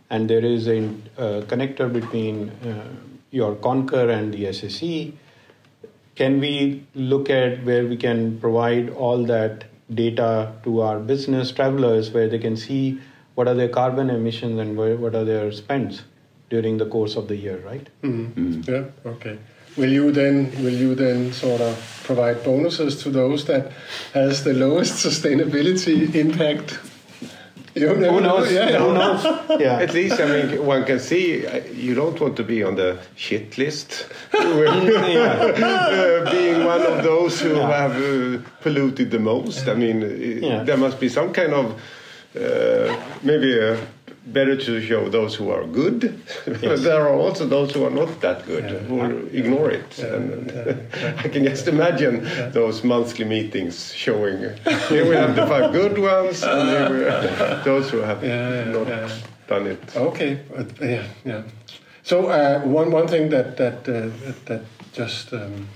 and 0.09 0.29
there 0.29 0.45
is 0.45 0.67
a 0.67 0.85
uh, 1.17 1.41
connector 1.41 1.91
between 1.91 2.49
uh, 2.49 2.87
your 3.31 3.55
Concur 3.55 4.09
and 4.09 4.33
the 4.33 4.51
SAC. 4.53 5.13
Can 6.15 6.39
we 6.39 6.85
look 6.95 7.29
at 7.29 7.63
where 7.65 7.85
we 7.85 7.97
can 7.97 8.39
provide 8.39 8.89
all 8.89 9.23
that 9.25 9.65
data 9.93 10.53
to 10.63 10.81
our 10.81 10.99
business 10.99 11.51
travelers 11.51 12.11
where 12.11 12.29
they 12.29 12.39
can 12.39 12.55
see 12.55 12.99
what 13.35 13.47
are 13.47 13.53
their 13.53 13.69
carbon 13.69 14.09
emissions 14.09 14.59
and 14.59 14.77
where, 14.77 14.95
what 14.95 15.13
are 15.13 15.25
their 15.25 15.51
spends? 15.51 16.03
During 16.49 16.77
the 16.77 16.85
course 16.85 17.15
of 17.15 17.27
the 17.27 17.35
year, 17.35 17.59
right? 17.65 17.87
Mm-hmm. 18.01 18.47
Mm. 18.47 18.67
Yeah. 18.67 19.11
Okay. 19.11 19.37
Will 19.77 19.91
you 19.91 20.11
then 20.11 20.51
will 20.63 20.73
you 20.73 20.95
then 20.95 21.33
sort 21.33 21.61
of 21.61 22.01
provide 22.03 22.43
bonuses 22.43 23.01
to 23.03 23.09
those 23.09 23.45
that 23.45 23.71
has 24.13 24.43
the 24.43 24.53
lowest 24.53 24.93
sustainability 25.05 26.15
impact? 26.15 26.79
You 27.75 27.89
Who 27.89 28.21
knows? 28.21 28.51
Yeah, 28.51 28.79
Who 28.79 28.93
knows? 28.93 29.23
Yeah. 29.59 29.79
At 29.79 29.93
least, 29.93 30.19
I 30.19 30.25
mean, 30.25 30.65
one 30.65 30.83
can 30.83 30.99
see 30.99 31.45
uh, 31.45 31.63
you 31.73 31.93
don't 31.93 32.19
want 32.19 32.35
to 32.37 32.43
be 32.43 32.63
on 32.63 32.75
the 32.75 32.97
shit 33.15 33.57
list. 33.57 34.07
uh, 34.33 36.31
being 36.31 36.65
one 36.65 36.81
of 36.81 37.03
those 37.03 37.39
who 37.39 37.55
yeah. 37.55 37.71
have 37.71 37.95
uh, 37.95 38.39
polluted 38.61 39.11
the 39.11 39.19
most. 39.19 39.67
I 39.67 39.75
mean, 39.75 40.01
yeah. 40.41 40.63
there 40.63 40.77
must 40.77 40.99
be 40.99 41.07
some 41.07 41.31
kind 41.31 41.53
of 41.53 41.79
uh, 42.35 42.95
maybe 43.21 43.59
a 43.59 43.77
better 44.33 44.55
to 44.55 44.81
show 44.81 45.09
those 45.09 45.35
who 45.35 45.49
are 45.49 45.65
good. 45.65 46.21
Yes. 46.61 46.81
there 46.87 47.01
are 47.01 47.13
also 47.13 47.45
those 47.47 47.73
who 47.73 47.85
are 47.85 47.89
not 47.89 48.21
that 48.21 48.45
good, 48.45 48.63
yeah. 48.63 48.79
who 48.79 48.97
yeah. 48.97 49.39
ignore 49.39 49.71
it. 49.71 49.97
Yeah. 49.97 50.15
And 50.15 50.51
I 51.19 51.27
can 51.27 51.43
just 51.43 51.67
imagine 51.67 52.23
those 52.51 52.83
monthly 52.83 53.25
meetings 53.25 53.93
showing 53.93 54.39
here 54.89 55.07
we 55.07 55.15
have 55.15 55.35
the 55.35 55.47
five 55.53 55.71
good 55.71 55.97
ones, 55.97 56.43
and 56.43 56.69
here 56.69 56.89
we 56.97 57.05
have 57.05 57.63
those 57.63 57.89
who 57.89 57.97
have 57.97 58.21
not 58.23 58.87
done 59.47 59.67
it. 59.67 59.95
Okay, 59.95 60.41
uh, 60.55 60.63
yeah, 60.81 61.07
yeah. 61.25 61.43
So 62.03 62.27
uh, 62.27 62.61
one 62.61 62.91
one 62.91 63.07
thing 63.07 63.29
that 63.29 63.57
that 63.57 63.87
uh, 63.87 64.09
that 64.45 64.63
just. 64.93 65.33
Um, 65.33 65.67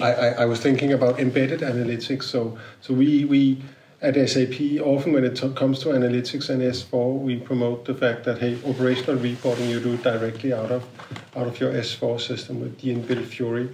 I, 0.00 0.12
I, 0.12 0.28
I 0.28 0.44
was 0.46 0.58
thinking 0.58 0.92
about 0.94 1.20
embedded 1.20 1.60
analytics. 1.60 2.24
So, 2.24 2.58
so 2.80 2.94
we, 2.94 3.26
we 3.26 3.62
at 4.02 4.14
SAP, 4.28 4.80
often 4.80 5.12
when 5.12 5.24
it 5.24 5.40
comes 5.54 5.78
to 5.80 5.90
analytics 5.90 6.50
and 6.50 6.60
S4, 6.60 7.20
we 7.20 7.36
promote 7.36 7.84
the 7.84 7.94
fact 7.94 8.24
that 8.24 8.38
hey, 8.38 8.58
operational 8.66 9.16
reporting 9.16 9.70
you 9.70 9.78
do 9.80 9.96
directly 9.96 10.52
out 10.52 10.72
of 10.72 10.84
out 11.36 11.46
of 11.46 11.60
your 11.60 11.72
S4 11.72 12.20
system 12.20 12.60
with 12.60 12.80
the 12.80 12.94
inbuilt 12.94 13.26
Fiori. 13.26 13.70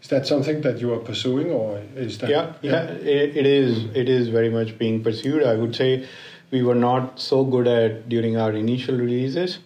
Is 0.00 0.08
that 0.08 0.26
something 0.26 0.62
that 0.62 0.80
you 0.80 0.92
are 0.94 0.98
pursuing, 0.98 1.50
or 1.50 1.82
is 1.94 2.18
that? 2.18 2.30
Yeah, 2.30 2.54
yeah, 2.62 2.84
it, 2.84 3.36
it 3.36 3.46
is. 3.46 3.84
It 3.94 4.08
is 4.08 4.28
very 4.28 4.50
much 4.50 4.78
being 4.78 5.02
pursued. 5.02 5.42
I 5.42 5.54
would 5.54 5.76
say 5.76 6.08
we 6.50 6.62
were 6.62 6.74
not 6.74 7.20
so 7.20 7.44
good 7.44 7.66
at 7.66 8.08
during 8.08 8.36
our 8.36 8.52
initial 8.52 8.96
releases. 8.96 9.58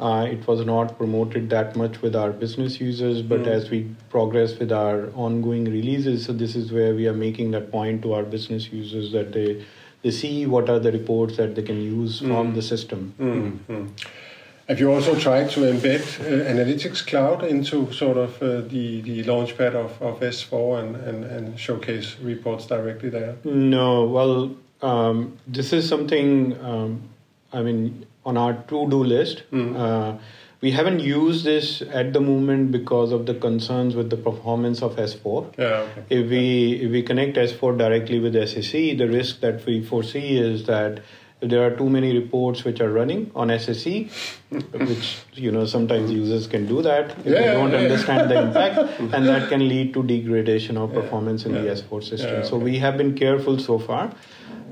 Uh, 0.00 0.24
it 0.24 0.46
was 0.46 0.64
not 0.64 0.96
promoted 0.96 1.50
that 1.50 1.76
much 1.76 2.00
with 2.00 2.16
our 2.16 2.30
business 2.30 2.80
users, 2.80 3.20
but 3.20 3.40
mm. 3.40 3.48
as 3.48 3.68
we 3.68 3.80
progress 4.08 4.58
with 4.58 4.72
our 4.72 5.10
ongoing 5.14 5.66
releases, 5.66 6.24
so 6.24 6.32
this 6.32 6.56
is 6.56 6.72
where 6.72 6.94
we 6.94 7.06
are 7.06 7.12
making 7.12 7.50
that 7.50 7.70
point 7.70 8.00
to 8.00 8.14
our 8.14 8.22
business 8.22 8.72
users 8.72 9.12
that 9.12 9.32
they 9.34 9.62
they 10.02 10.10
see 10.10 10.46
what 10.46 10.70
are 10.70 10.78
the 10.78 10.90
reports 10.90 11.36
that 11.36 11.54
they 11.54 11.62
can 11.62 11.82
use 11.82 12.22
mm. 12.22 12.28
from 12.28 12.54
the 12.54 12.62
system. 12.62 13.12
Mm. 13.20 13.90
Have 14.70 14.80
you 14.80 14.90
also 14.90 15.18
tried 15.18 15.50
to 15.50 15.60
embed 15.60 16.00
uh, 16.20 16.48
Analytics 16.48 17.06
Cloud 17.06 17.42
into 17.42 17.92
sort 17.92 18.16
of 18.16 18.40
uh, 18.40 18.60
the, 18.60 19.00
the 19.02 19.24
launchpad 19.24 19.74
of, 19.74 20.00
of 20.00 20.20
S4 20.20 20.78
and, 20.78 20.96
and, 20.96 21.24
and 21.24 21.58
showcase 21.58 22.16
reports 22.22 22.66
directly 22.66 23.10
there? 23.10 23.36
No, 23.44 24.04
well, 24.04 24.54
um, 24.80 25.36
this 25.46 25.72
is 25.72 25.88
something, 25.88 26.56
um, 26.64 27.02
I 27.52 27.62
mean, 27.62 28.06
on 28.24 28.36
our 28.36 28.54
to-do 28.54 29.02
list. 29.04 29.42
Mm. 29.52 29.76
Uh, 29.76 30.18
we 30.60 30.72
haven't 30.72 31.00
used 31.00 31.44
this 31.44 31.80
at 31.80 32.12
the 32.12 32.20
moment 32.20 32.70
because 32.70 33.12
of 33.12 33.24
the 33.24 33.34
concerns 33.34 33.94
with 33.94 34.10
the 34.10 34.16
performance 34.16 34.82
of 34.82 34.96
S4. 34.96 35.58
Yeah, 35.58 35.64
okay. 35.64 36.04
If 36.10 36.28
we 36.28 36.72
if 36.82 36.90
we 36.90 37.02
connect 37.02 37.36
S4 37.36 37.78
directly 37.78 38.20
with 38.20 38.34
SAC, 38.34 38.98
the 38.98 39.08
risk 39.08 39.40
that 39.40 39.64
we 39.64 39.82
foresee 39.82 40.36
is 40.38 40.66
that 40.66 41.00
if 41.40 41.48
there 41.48 41.66
are 41.66 41.74
too 41.74 41.88
many 41.88 42.14
reports 42.14 42.64
which 42.64 42.80
are 42.80 42.90
running 42.90 43.30
on 43.34 43.48
SAC, 43.58 44.10
which 44.50 45.18
you 45.32 45.50
know 45.50 45.64
sometimes 45.64 46.10
users 46.10 46.46
can 46.46 46.66
do 46.66 46.82
that 46.82 47.12
if 47.20 47.26
yeah, 47.26 47.32
they 47.32 47.46
don't 47.54 47.72
yeah, 47.72 47.78
understand 47.78 48.30
the 48.30 48.42
impact, 48.42 49.00
and 49.14 49.26
that 49.26 49.48
can 49.48 49.66
lead 49.66 49.94
to 49.94 50.02
degradation 50.02 50.76
of 50.76 50.92
performance 50.92 51.46
in 51.46 51.52
the 51.52 51.60
S4 51.60 52.04
system. 52.04 52.34
Okay. 52.36 52.48
So 52.48 52.58
we 52.58 52.78
have 52.78 52.98
been 52.98 53.16
careful 53.16 53.58
so 53.58 53.78
far. 53.78 54.12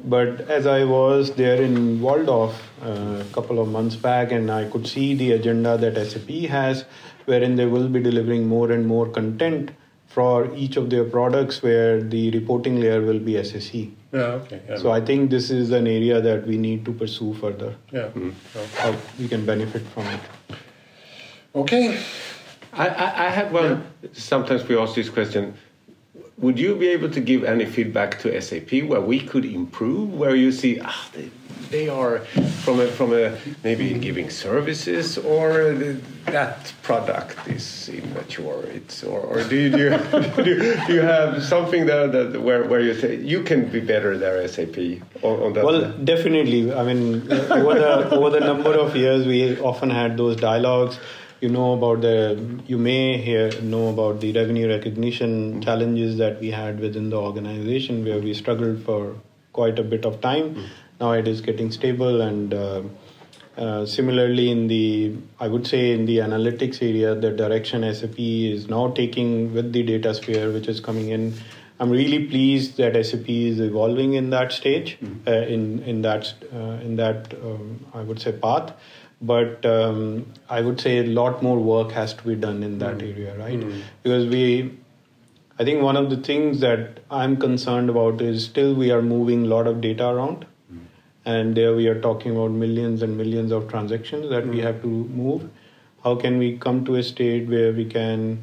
But 0.04 0.42
as 0.42 0.66
I 0.66 0.84
was 0.84 1.32
there 1.32 1.60
in 1.62 2.00
Walldorf 2.00 2.54
uh, 2.82 3.22
a 3.22 3.26
couple 3.32 3.58
of 3.60 3.68
months 3.68 3.96
back, 3.96 4.32
and 4.32 4.50
I 4.50 4.64
could 4.64 4.86
see 4.86 5.14
the 5.14 5.32
agenda 5.32 5.76
that 5.78 5.96
SAP 6.06 6.28
has, 6.50 6.84
wherein 7.24 7.56
they 7.56 7.66
will 7.66 7.88
be 7.88 8.00
delivering 8.00 8.46
more 8.46 8.70
and 8.72 8.86
more 8.86 9.06
content 9.06 9.70
for 10.06 10.54
each 10.54 10.76
of 10.76 10.90
their 10.90 11.04
products, 11.04 11.62
where 11.62 12.02
the 12.02 12.30
reporting 12.30 12.80
layer 12.80 13.02
will 13.02 13.18
be 13.18 13.42
SAC. 13.42 13.88
Yeah, 14.12 14.20
okay. 14.20 14.62
Yeah. 14.68 14.78
So 14.78 14.90
I 14.90 15.00
think 15.00 15.30
this 15.30 15.50
is 15.50 15.70
an 15.70 15.86
area 15.86 16.20
that 16.20 16.46
we 16.46 16.56
need 16.56 16.84
to 16.86 16.92
pursue 16.92 17.34
further. 17.34 17.74
Yeah. 17.92 18.08
Mm. 18.08 18.32
How 18.76 18.94
we 19.18 19.28
can 19.28 19.44
benefit 19.44 19.82
from 19.88 20.06
it. 20.06 20.20
Okay. 21.54 22.00
I, 22.72 22.88
I, 22.88 23.26
I 23.26 23.30
have 23.30 23.52
one. 23.52 23.84
Yeah. 24.02 24.08
Sometimes 24.12 24.66
we 24.66 24.78
ask 24.78 24.94
this 24.94 25.10
question 25.10 25.54
would 26.38 26.58
you 26.58 26.76
be 26.76 26.88
able 26.88 27.10
to 27.10 27.20
give 27.20 27.44
any 27.44 27.66
feedback 27.66 28.20
to 28.20 28.40
SAP 28.40 28.82
where 28.84 29.00
we 29.00 29.20
could 29.20 29.44
improve? 29.44 30.14
Where 30.14 30.36
you 30.36 30.52
see 30.52 30.80
ah, 30.80 31.08
they, 31.12 31.30
they 31.70 31.88
are 31.88 32.20
from 32.62 32.80
a, 32.80 32.86
from 32.86 33.12
a 33.12 33.36
maybe 33.64 33.92
giving 33.94 34.30
services 34.30 35.18
or 35.18 35.74
that 36.26 36.72
product 36.82 37.48
is 37.48 37.88
immature. 37.88 38.62
It's 38.66 39.02
or, 39.02 39.20
or 39.20 39.42
do 39.44 39.56
you 39.56 39.70
do 40.44 40.50
you, 40.50 40.86
do 40.86 40.94
you 40.94 41.00
have 41.00 41.42
something 41.42 41.86
there 41.86 42.06
that 42.06 42.40
where, 42.40 42.64
where 42.64 42.80
you 42.80 42.94
say 42.94 43.16
you 43.16 43.42
can 43.42 43.68
be 43.68 43.80
better 43.80 44.16
there 44.16 44.46
SAP 44.46 44.76
on, 45.22 45.42
on 45.42 45.52
that? 45.54 45.64
Well, 45.64 45.92
definitely. 46.04 46.72
I 46.72 46.84
mean, 46.84 47.30
over 47.32 47.74
the 47.74 48.10
over 48.10 48.30
the 48.30 48.40
number 48.40 48.74
of 48.74 48.94
years, 48.94 49.26
we 49.26 49.58
often 49.58 49.90
had 49.90 50.16
those 50.16 50.36
dialogues 50.36 50.98
you 51.40 51.48
know 51.48 51.72
about 51.74 52.00
the 52.00 52.60
you 52.66 52.78
may 52.78 53.16
hear 53.16 53.50
know 53.62 53.88
about 53.88 54.20
the 54.20 54.32
revenue 54.32 54.68
recognition 54.68 55.60
challenges 55.62 56.16
that 56.18 56.40
we 56.40 56.50
had 56.50 56.80
within 56.80 57.10
the 57.10 57.16
organization 57.16 58.04
where 58.04 58.18
we 58.18 58.34
struggled 58.34 58.82
for 58.82 59.14
quite 59.52 59.78
a 59.78 59.82
bit 59.82 60.04
of 60.04 60.20
time 60.20 60.54
mm. 60.54 60.66
now 61.00 61.12
it 61.12 61.28
is 61.28 61.40
getting 61.40 61.70
stable 61.70 62.20
and 62.22 62.54
uh, 62.54 62.82
uh, 63.56 63.86
similarly 63.86 64.50
in 64.50 64.66
the 64.66 65.14
i 65.38 65.46
would 65.46 65.66
say 65.66 65.92
in 65.92 66.06
the 66.06 66.18
analytics 66.18 66.82
area 66.82 67.14
the 67.14 67.30
direction 67.30 67.82
sap 67.94 68.18
is 68.18 68.68
now 68.68 68.90
taking 68.90 69.54
with 69.54 69.72
the 69.72 69.84
DataSphere 69.92 70.52
which 70.52 70.68
is 70.68 70.80
coming 70.80 71.10
in 71.10 71.32
i'm 71.78 71.90
really 71.90 72.26
pleased 72.26 72.76
that 72.78 72.94
sap 73.06 73.28
is 73.28 73.60
evolving 73.60 74.14
in 74.14 74.30
that 74.30 74.50
stage 74.50 74.98
mm. 75.00 75.16
uh, 75.26 75.46
in 75.56 75.82
in 75.94 76.02
that 76.02 76.34
uh, 76.52 76.86
in 76.88 76.96
that 76.96 77.34
um, 77.44 77.84
i 77.94 78.00
would 78.00 78.20
say 78.20 78.32
path 78.32 78.72
but 79.20 79.64
um, 79.66 80.26
I 80.48 80.60
would 80.60 80.80
say 80.80 80.98
a 80.98 81.04
lot 81.04 81.42
more 81.42 81.58
work 81.58 81.92
has 81.92 82.14
to 82.14 82.24
be 82.24 82.36
done 82.36 82.62
in 82.62 82.78
that 82.78 82.98
mm. 82.98 83.12
area, 83.12 83.36
right? 83.36 83.58
Mm. 83.58 83.82
Because 84.02 84.26
we, 84.28 84.78
I 85.58 85.64
think 85.64 85.82
one 85.82 85.96
of 85.96 86.08
the 86.10 86.16
things 86.16 86.60
that 86.60 87.00
I'm 87.10 87.36
concerned 87.36 87.90
about 87.90 88.20
is 88.20 88.44
still 88.44 88.74
we 88.74 88.90
are 88.90 89.02
moving 89.02 89.46
a 89.46 89.48
lot 89.48 89.66
of 89.66 89.80
data 89.80 90.08
around, 90.08 90.46
mm. 90.72 90.78
and 91.24 91.56
there 91.56 91.74
we 91.74 91.88
are 91.88 92.00
talking 92.00 92.32
about 92.32 92.52
millions 92.52 93.02
and 93.02 93.16
millions 93.16 93.50
of 93.50 93.68
transactions 93.68 94.30
that 94.30 94.46
we 94.46 94.60
have 94.60 94.80
to 94.82 94.88
move. 94.88 95.50
How 96.04 96.14
can 96.14 96.38
we 96.38 96.56
come 96.56 96.84
to 96.84 96.94
a 96.94 97.02
state 97.02 97.48
where 97.48 97.72
we 97.72 97.84
can 97.84 98.38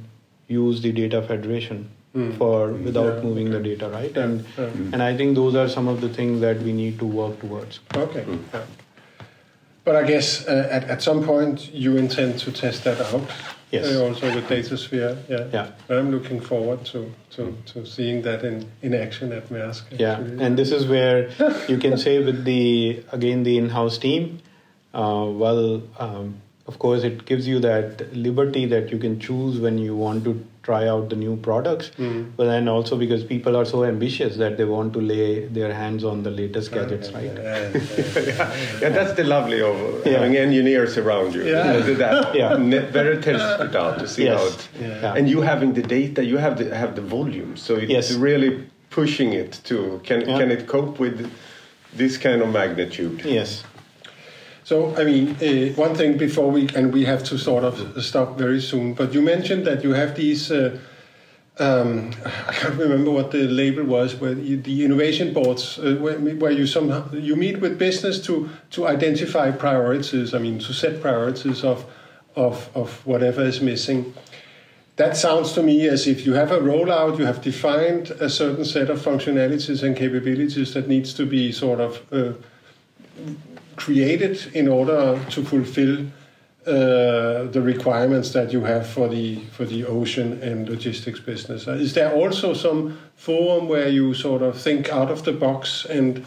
use 0.47 0.81
the 0.81 0.91
data 0.91 1.21
federation? 1.21 1.91
For 2.37 2.71
without 2.71 3.17
yeah, 3.17 3.23
moving 3.23 3.49
okay. 3.49 3.57
the 3.57 3.75
data, 3.75 3.89
right? 3.89 4.09
Yeah, 4.15 4.23
and 4.23 4.45
yeah. 4.57 4.63
and 4.93 5.03
I 5.03 5.17
think 5.17 5.35
those 5.35 5.53
are 5.53 5.67
some 5.67 5.89
of 5.89 5.99
the 5.99 6.07
things 6.07 6.39
that 6.39 6.61
we 6.61 6.71
need 6.71 6.97
to 6.99 7.05
work 7.05 7.41
towards. 7.41 7.81
Okay. 7.93 8.25
But 9.85 9.95
I 9.95 10.03
guess 10.03 10.47
uh, 10.47 10.67
at, 10.69 10.83
at 10.85 11.01
some 11.01 11.23
point 11.23 11.73
you 11.73 11.95
intend 11.95 12.39
to 12.39 12.51
test 12.51 12.83
that 12.83 12.99
out 12.99 13.29
Yes. 13.71 13.95
Uh, 13.95 14.05
also 14.05 14.33
with 14.33 14.47
DataSphere. 14.47 15.17
Yeah. 15.27 15.47
Yeah. 15.51 15.97
I'm 15.97 16.11
looking 16.11 16.39
forward 16.39 16.85
to, 16.85 17.11
to, 17.31 17.57
to 17.67 17.85
seeing 17.85 18.21
that 18.21 18.43
in, 18.45 18.69
in 18.81 18.93
action 18.93 19.31
at 19.31 19.49
Maersk. 19.49 19.83
Yeah, 19.99 20.17
and 20.17 20.57
this 20.57 20.71
is 20.71 20.87
where 20.87 21.29
you 21.67 21.77
can 21.77 21.97
say 21.97 22.23
with 22.23 22.45
the 22.45 23.03
again 23.11 23.43
the 23.43 23.57
in-house 23.57 23.97
team. 23.97 24.39
Uh, 24.93 25.27
well, 25.29 25.81
um, 25.99 26.41
of 26.67 26.79
course, 26.79 27.03
it 27.03 27.25
gives 27.25 27.47
you 27.47 27.59
that 27.59 28.15
liberty 28.15 28.65
that 28.65 28.91
you 28.91 28.97
can 28.97 29.19
choose 29.19 29.59
when 29.59 29.77
you 29.77 29.95
want 29.95 30.23
to 30.23 30.45
try 30.65 30.87
out 30.87 31.09
the 31.09 31.15
new 31.15 31.35
products. 31.47 31.91
Mm. 31.99 32.31
But 32.35 32.45
then 32.45 32.67
also 32.67 32.97
because 32.97 33.23
people 33.23 33.55
are 33.55 33.65
so 33.65 33.83
ambitious 33.83 34.35
that 34.37 34.57
they 34.57 34.65
want 34.65 34.93
to 34.93 34.99
lay 34.99 35.45
their 35.57 35.71
hands 35.73 36.03
on 36.03 36.23
the 36.23 36.31
latest 36.31 36.71
gadgets, 36.71 37.11
right? 37.11 37.31
Yeah, 37.35 37.69
yeah, 37.73 38.21
yeah. 38.31 38.79
Yeah, 38.81 38.89
that's 38.97 39.13
the 39.19 39.23
lovely 39.35 39.61
of 39.61 39.75
Yeah. 40.05 40.13
having 40.13 40.35
engineers 40.35 40.97
around 40.97 41.35
you. 41.35 41.43
Yeah. 41.43 41.77
You 41.87 41.95
that 41.95 42.35
Yeah. 42.41 42.55
very 42.99 43.17
test 43.27 43.61
it 43.67 43.75
out 43.75 43.99
to 43.99 44.07
see 44.07 44.25
Yes. 44.25 44.39
how 44.39 44.47
it. 44.47 44.61
Yeah. 44.81 45.01
Yeah. 45.03 45.17
And 45.17 45.29
you 45.33 45.41
having 45.41 45.73
the 45.79 45.85
data, 45.97 46.19
you 46.31 46.37
have 46.45 46.55
the 46.61 46.65
have 46.83 46.91
the 46.99 47.05
volume, 47.17 47.51
so 47.65 47.71
it's 47.75 47.91
Yes. 47.97 48.07
really 48.29 48.51
pushing 48.89 49.29
it 49.43 49.51
to 49.69 49.77
can 50.07 50.19
Yeah. 50.21 50.37
can 50.39 50.49
it 50.55 50.61
cope 50.75 50.95
with 51.05 51.17
this 52.01 52.13
kind 52.17 52.39
of 52.43 52.49
magnitude? 52.59 53.17
Yes. 53.39 53.63
So, 54.65 54.95
I 54.97 55.03
mean, 55.03 55.35
uh, 55.43 55.75
one 55.75 55.93
thing 55.93 56.17
before 56.17 56.49
we, 56.49 56.67
and 56.69 56.91
we 56.91 57.05
have 57.05 57.23
to 57.25 57.37
sort 57.37 57.63
of 57.63 58.03
stop 58.03 58.35
very 58.35 58.59
soon, 58.59 58.95
but 58.95 59.13
you 59.13 59.21
mentioned 59.21 59.63
that 59.67 59.83
you 59.83 59.93
have 59.93 60.15
these, 60.15 60.51
uh, 60.51 60.79
um, 61.59 62.09
I 62.47 62.51
can't 62.51 62.73
remember 62.73 63.11
what 63.11 63.29
the 63.29 63.47
label 63.47 63.83
was, 63.83 64.15
where 64.15 64.33
you, 64.33 64.59
the 64.59 64.83
innovation 64.83 65.33
boards, 65.33 65.77
uh, 65.77 65.97
where, 65.99 66.17
where 66.17 66.49
you 66.49 66.65
somehow, 66.65 67.07
you 67.13 67.35
meet 67.35 67.59
with 67.59 67.77
business 67.77 68.19
to, 68.25 68.49
to 68.71 68.87
identify 68.87 69.51
priorities, 69.51 70.33
I 70.33 70.39
mean, 70.39 70.57
to 70.57 70.73
set 70.73 70.99
priorities 70.99 71.63
of, 71.63 71.85
of, 72.35 72.67
of 72.73 73.05
whatever 73.05 73.43
is 73.43 73.61
missing. 73.61 74.15
That 74.95 75.15
sounds 75.15 75.51
to 75.53 75.61
me 75.61 75.87
as 75.87 76.07
if 76.07 76.25
you 76.25 76.33
have 76.33 76.51
a 76.51 76.57
rollout, 76.57 77.19
you 77.19 77.25
have 77.25 77.39
defined 77.39 78.09
a 78.19 78.31
certain 78.31 78.65
set 78.65 78.89
of 78.89 78.97
functionalities 78.97 79.83
and 79.83 79.95
capabilities 79.95 80.73
that 80.73 80.87
needs 80.87 81.13
to 81.13 81.27
be 81.27 81.51
sort 81.51 81.81
of 81.81 82.01
uh, 82.11 82.33
created 83.77 84.39
in 84.53 84.67
order 84.67 85.19
to 85.29 85.43
fulfill 85.43 86.05
uh, 86.65 87.43
the 87.51 87.61
requirements 87.61 88.31
that 88.33 88.51
you 88.51 88.63
have 88.63 88.87
for 88.87 89.07
the 89.07 89.39
for 89.51 89.65
the 89.65 89.85
ocean 89.85 90.41
and 90.41 90.67
logistics 90.67 91.19
business. 91.19 91.67
Uh, 91.67 91.73
Is 91.73 91.93
there 91.93 92.11
also 92.11 92.53
some 92.53 92.97
forum 93.15 93.67
where 93.67 93.87
you 93.87 94.13
sort 94.15 94.41
of 94.41 94.59
think 94.59 94.89
out 94.89 95.11
of 95.11 95.23
the 95.23 95.31
box 95.31 95.85
and 95.85 96.25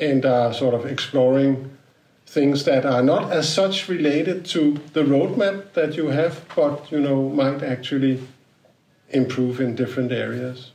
and 0.00 0.24
are 0.26 0.52
sort 0.52 0.74
of 0.74 0.86
exploring 0.86 1.70
things 2.26 2.64
that 2.64 2.84
are 2.84 3.02
not 3.02 3.32
as 3.32 3.52
such 3.52 3.88
related 3.88 4.44
to 4.44 4.80
the 4.92 5.02
roadmap 5.02 5.72
that 5.74 5.96
you 5.96 6.08
have, 6.08 6.44
but 6.56 6.90
you 6.90 7.00
know 7.00 7.28
might 7.28 7.62
actually 7.62 8.20
improve 9.10 9.60
in 9.60 9.76
different 9.76 10.10
areas? 10.10 10.72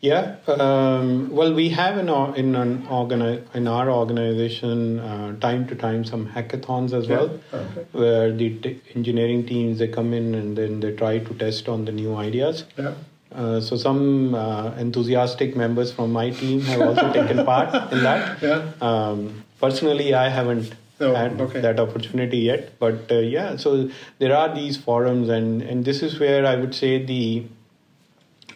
Yeah. 0.00 0.36
Um, 0.46 1.30
well, 1.30 1.54
we 1.54 1.70
have 1.70 1.96
in 1.98 2.08
our 2.10 2.36
in 2.36 2.54
an 2.54 2.86
organi- 2.86 3.42
in 3.54 3.66
our 3.66 3.90
organization 3.90 5.00
uh, 5.00 5.34
time 5.40 5.66
to 5.68 5.74
time 5.74 6.04
some 6.04 6.26
hackathons 6.28 6.92
as 6.92 7.08
well, 7.08 7.30
Okay. 7.52 7.86
where 7.92 8.30
the 8.30 8.50
t- 8.58 8.80
engineering 8.94 9.46
teams 9.46 9.78
they 9.78 9.88
come 9.88 10.12
in 10.12 10.34
and 10.34 10.56
then 10.56 10.80
they 10.80 10.92
try 10.94 11.18
to 11.18 11.34
test 11.34 11.68
on 11.68 11.86
the 11.86 11.92
new 11.92 12.14
ideas. 12.14 12.64
Yeah. 12.76 12.92
Uh, 13.34 13.60
so 13.60 13.76
some 13.76 14.34
uh, 14.34 14.72
enthusiastic 14.76 15.56
members 15.56 15.92
from 15.92 16.12
my 16.12 16.30
team 16.30 16.60
have 16.62 16.80
also 16.82 17.12
taken 17.18 17.44
part 17.44 17.92
in 17.92 18.02
that. 18.02 18.42
Yeah. 18.42 18.70
Um, 18.80 19.44
personally, 19.60 20.12
I 20.14 20.28
haven't 20.28 20.74
Oh, 20.98 21.14
had 21.14 21.38
okay. 21.38 21.60
that 21.60 21.78
opportunity 21.78 22.38
yet, 22.38 22.78
but 22.78 23.10
uh, 23.12 23.16
yeah. 23.18 23.56
So 23.56 23.90
there 24.18 24.34
are 24.34 24.54
these 24.54 24.78
forums, 24.78 25.28
and 25.28 25.60
and 25.60 25.84
this 25.84 26.02
is 26.02 26.18
where 26.18 26.46
I 26.46 26.56
would 26.56 26.74
say 26.74 27.04
the 27.04 27.42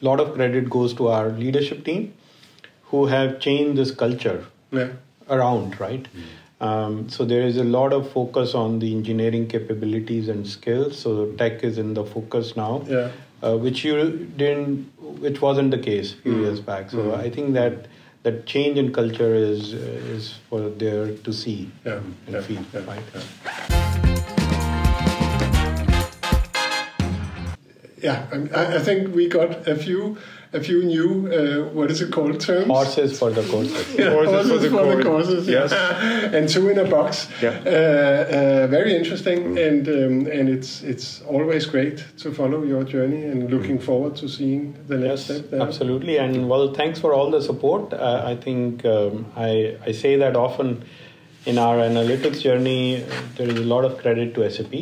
lot 0.01 0.21
of 0.21 0.35
credit 0.35 0.69
goes 0.71 0.95
to 0.95 1.09
our 1.09 1.31
leadership 1.31 1.85
team, 1.85 2.13
who 2.91 3.07
have 3.07 3.39
changed 3.41 3.77
this 3.79 3.91
culture 3.91 4.45
Yeah. 4.73 4.89
around, 5.29 5.79
right? 5.81 6.07
Um, 6.61 7.09
so 7.09 7.25
there 7.25 7.43
is 7.43 7.57
a 7.57 7.65
lot 7.65 7.93
of 7.93 8.11
focus 8.13 8.55
on 8.55 8.79
the 8.81 8.93
engineering 8.95 9.47
capabilities 9.49 10.29
and 10.29 10.47
skills. 10.47 10.99
So 10.99 11.27
tech 11.43 11.63
is 11.65 11.79
in 11.79 11.95
the 11.95 12.05
focus 12.05 12.55
now, 12.57 12.83
Yeah. 12.89 13.09
uh, 13.43 13.57
which 13.57 13.85
you 13.85 13.95
didn't, 14.37 14.91
which 15.27 15.41
wasn't 15.41 15.71
the 15.71 15.79
case 15.79 16.13
a 16.13 16.17
few 16.17 16.35
Mm. 16.35 16.41
years 16.43 16.61
back. 16.61 16.91
So 16.91 17.15
I 17.15 17.31
think 17.31 17.55
that 17.55 17.87
that 18.23 18.45
change 18.45 18.77
in 18.77 18.93
culture 18.93 19.35
is 19.35 19.73
is 19.73 20.35
for 20.51 20.61
there 20.87 21.07
to 21.29 21.33
see 21.43 21.59
Yeah. 21.87 22.01
and 22.27 22.45
feel, 22.45 22.65
Yeah. 22.75 22.85
right? 22.95 23.80
Yeah, 28.03 28.27
I- 28.33 28.61
I, 28.61 28.75
I 28.77 28.79
think 28.79 29.15
we 29.15 29.29
got 29.29 29.69
a 29.69 29.75
few, 29.77 30.17
a 30.53 30.61
few 30.61 30.83
new, 30.83 31.09
uh, 31.31 31.69
what 31.75 31.91
is 31.91 32.01
it 32.01 32.11
called, 32.13 32.41
terms? 32.41 32.67
Horses 32.67 33.19
for 33.19 33.31
the 33.31 33.43
courses. 33.43 33.85
Yeah, 33.99 34.11
Horses 34.11 34.33
horses 34.51 34.71
for 34.73 34.85
the 34.87 34.91
for 34.93 34.97
the 34.97 35.03
courses. 35.03 35.49
Yes. 35.49 35.73
and 36.37 36.49
two 36.49 36.69
in 36.71 36.79
a 36.79 36.85
box. 36.85 37.29
Yeah. 37.43 37.51
Uh, 37.65 37.71
uh, 37.71 38.67
very 38.69 38.97
interesting, 38.97 39.59
and 39.59 39.87
um, 39.89 40.27
and 40.39 40.49
it's 40.49 40.83
it's 40.83 41.21
always 41.23 41.67
great 41.67 41.99
to 42.23 42.33
follow 42.33 42.63
your 42.63 42.85
journey, 42.85 43.23
and 43.25 43.51
looking 43.51 43.79
forward 43.79 44.17
to 44.17 44.29
seeing 44.29 44.63
the 44.89 44.97
next 44.97 45.29
Yes, 45.29 45.39
step. 45.39 45.51
there. 45.51 45.61
absolutely. 45.63 46.17
And 46.19 46.49
well, 46.49 46.73
thanks 46.75 46.99
for 46.99 47.13
all 47.13 47.31
the 47.31 47.43
support. 47.43 47.93
Uh, 47.93 48.23
I 48.33 48.35
think 48.37 48.85
um, 48.87 49.27
I, 49.37 49.77
I 49.89 49.93
say 49.93 50.17
that 50.17 50.37
often 50.37 50.85
in 51.47 51.59
our 51.59 51.77
analytics 51.77 52.41
journey, 52.41 53.03
uh, 53.03 53.07
there 53.37 53.49
is 53.49 53.57
a 53.57 53.65
lot 53.75 53.85
of 53.85 53.99
credit 53.99 54.35
to 54.37 54.51
SAP. 54.51 54.75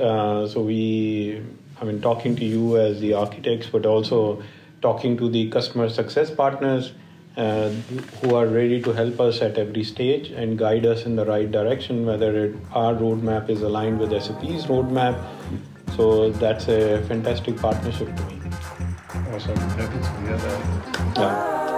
Uh, 0.00 0.46
so 0.48 0.60
we, 0.60 1.40
I 1.80 1.84
mean, 1.84 2.00
talking 2.00 2.36
to 2.36 2.44
you 2.44 2.78
as 2.78 3.00
the 3.00 3.14
architects, 3.14 3.68
but 3.70 3.86
also 3.86 4.42
talking 4.80 5.16
to 5.16 5.28
the 5.28 5.50
customer 5.50 5.88
success 5.88 6.30
partners 6.30 6.92
uh, 7.36 7.68
who 8.20 8.34
are 8.34 8.46
ready 8.46 8.80
to 8.80 8.92
help 8.92 9.20
us 9.20 9.40
at 9.40 9.58
every 9.58 9.82
stage 9.82 10.30
and 10.30 10.58
guide 10.58 10.86
us 10.86 11.04
in 11.04 11.16
the 11.16 11.24
right 11.24 11.50
direction, 11.50 12.06
whether 12.06 12.44
it, 12.44 12.56
our 12.72 12.94
roadmap 12.94 13.50
is 13.50 13.62
aligned 13.62 13.98
with 13.98 14.10
SAP's 14.10 14.66
roadmap. 14.66 15.20
So 15.96 16.30
that's 16.30 16.68
a 16.68 17.02
fantastic 17.08 17.56
partnership 17.56 18.14
to 18.16 18.22
me. 18.26 18.40
Awesome. 19.32 19.56
Happy 19.56 19.98
to 19.98 20.20
hear 20.20 20.36
that. 20.36 21.14
Yeah. 21.16 21.73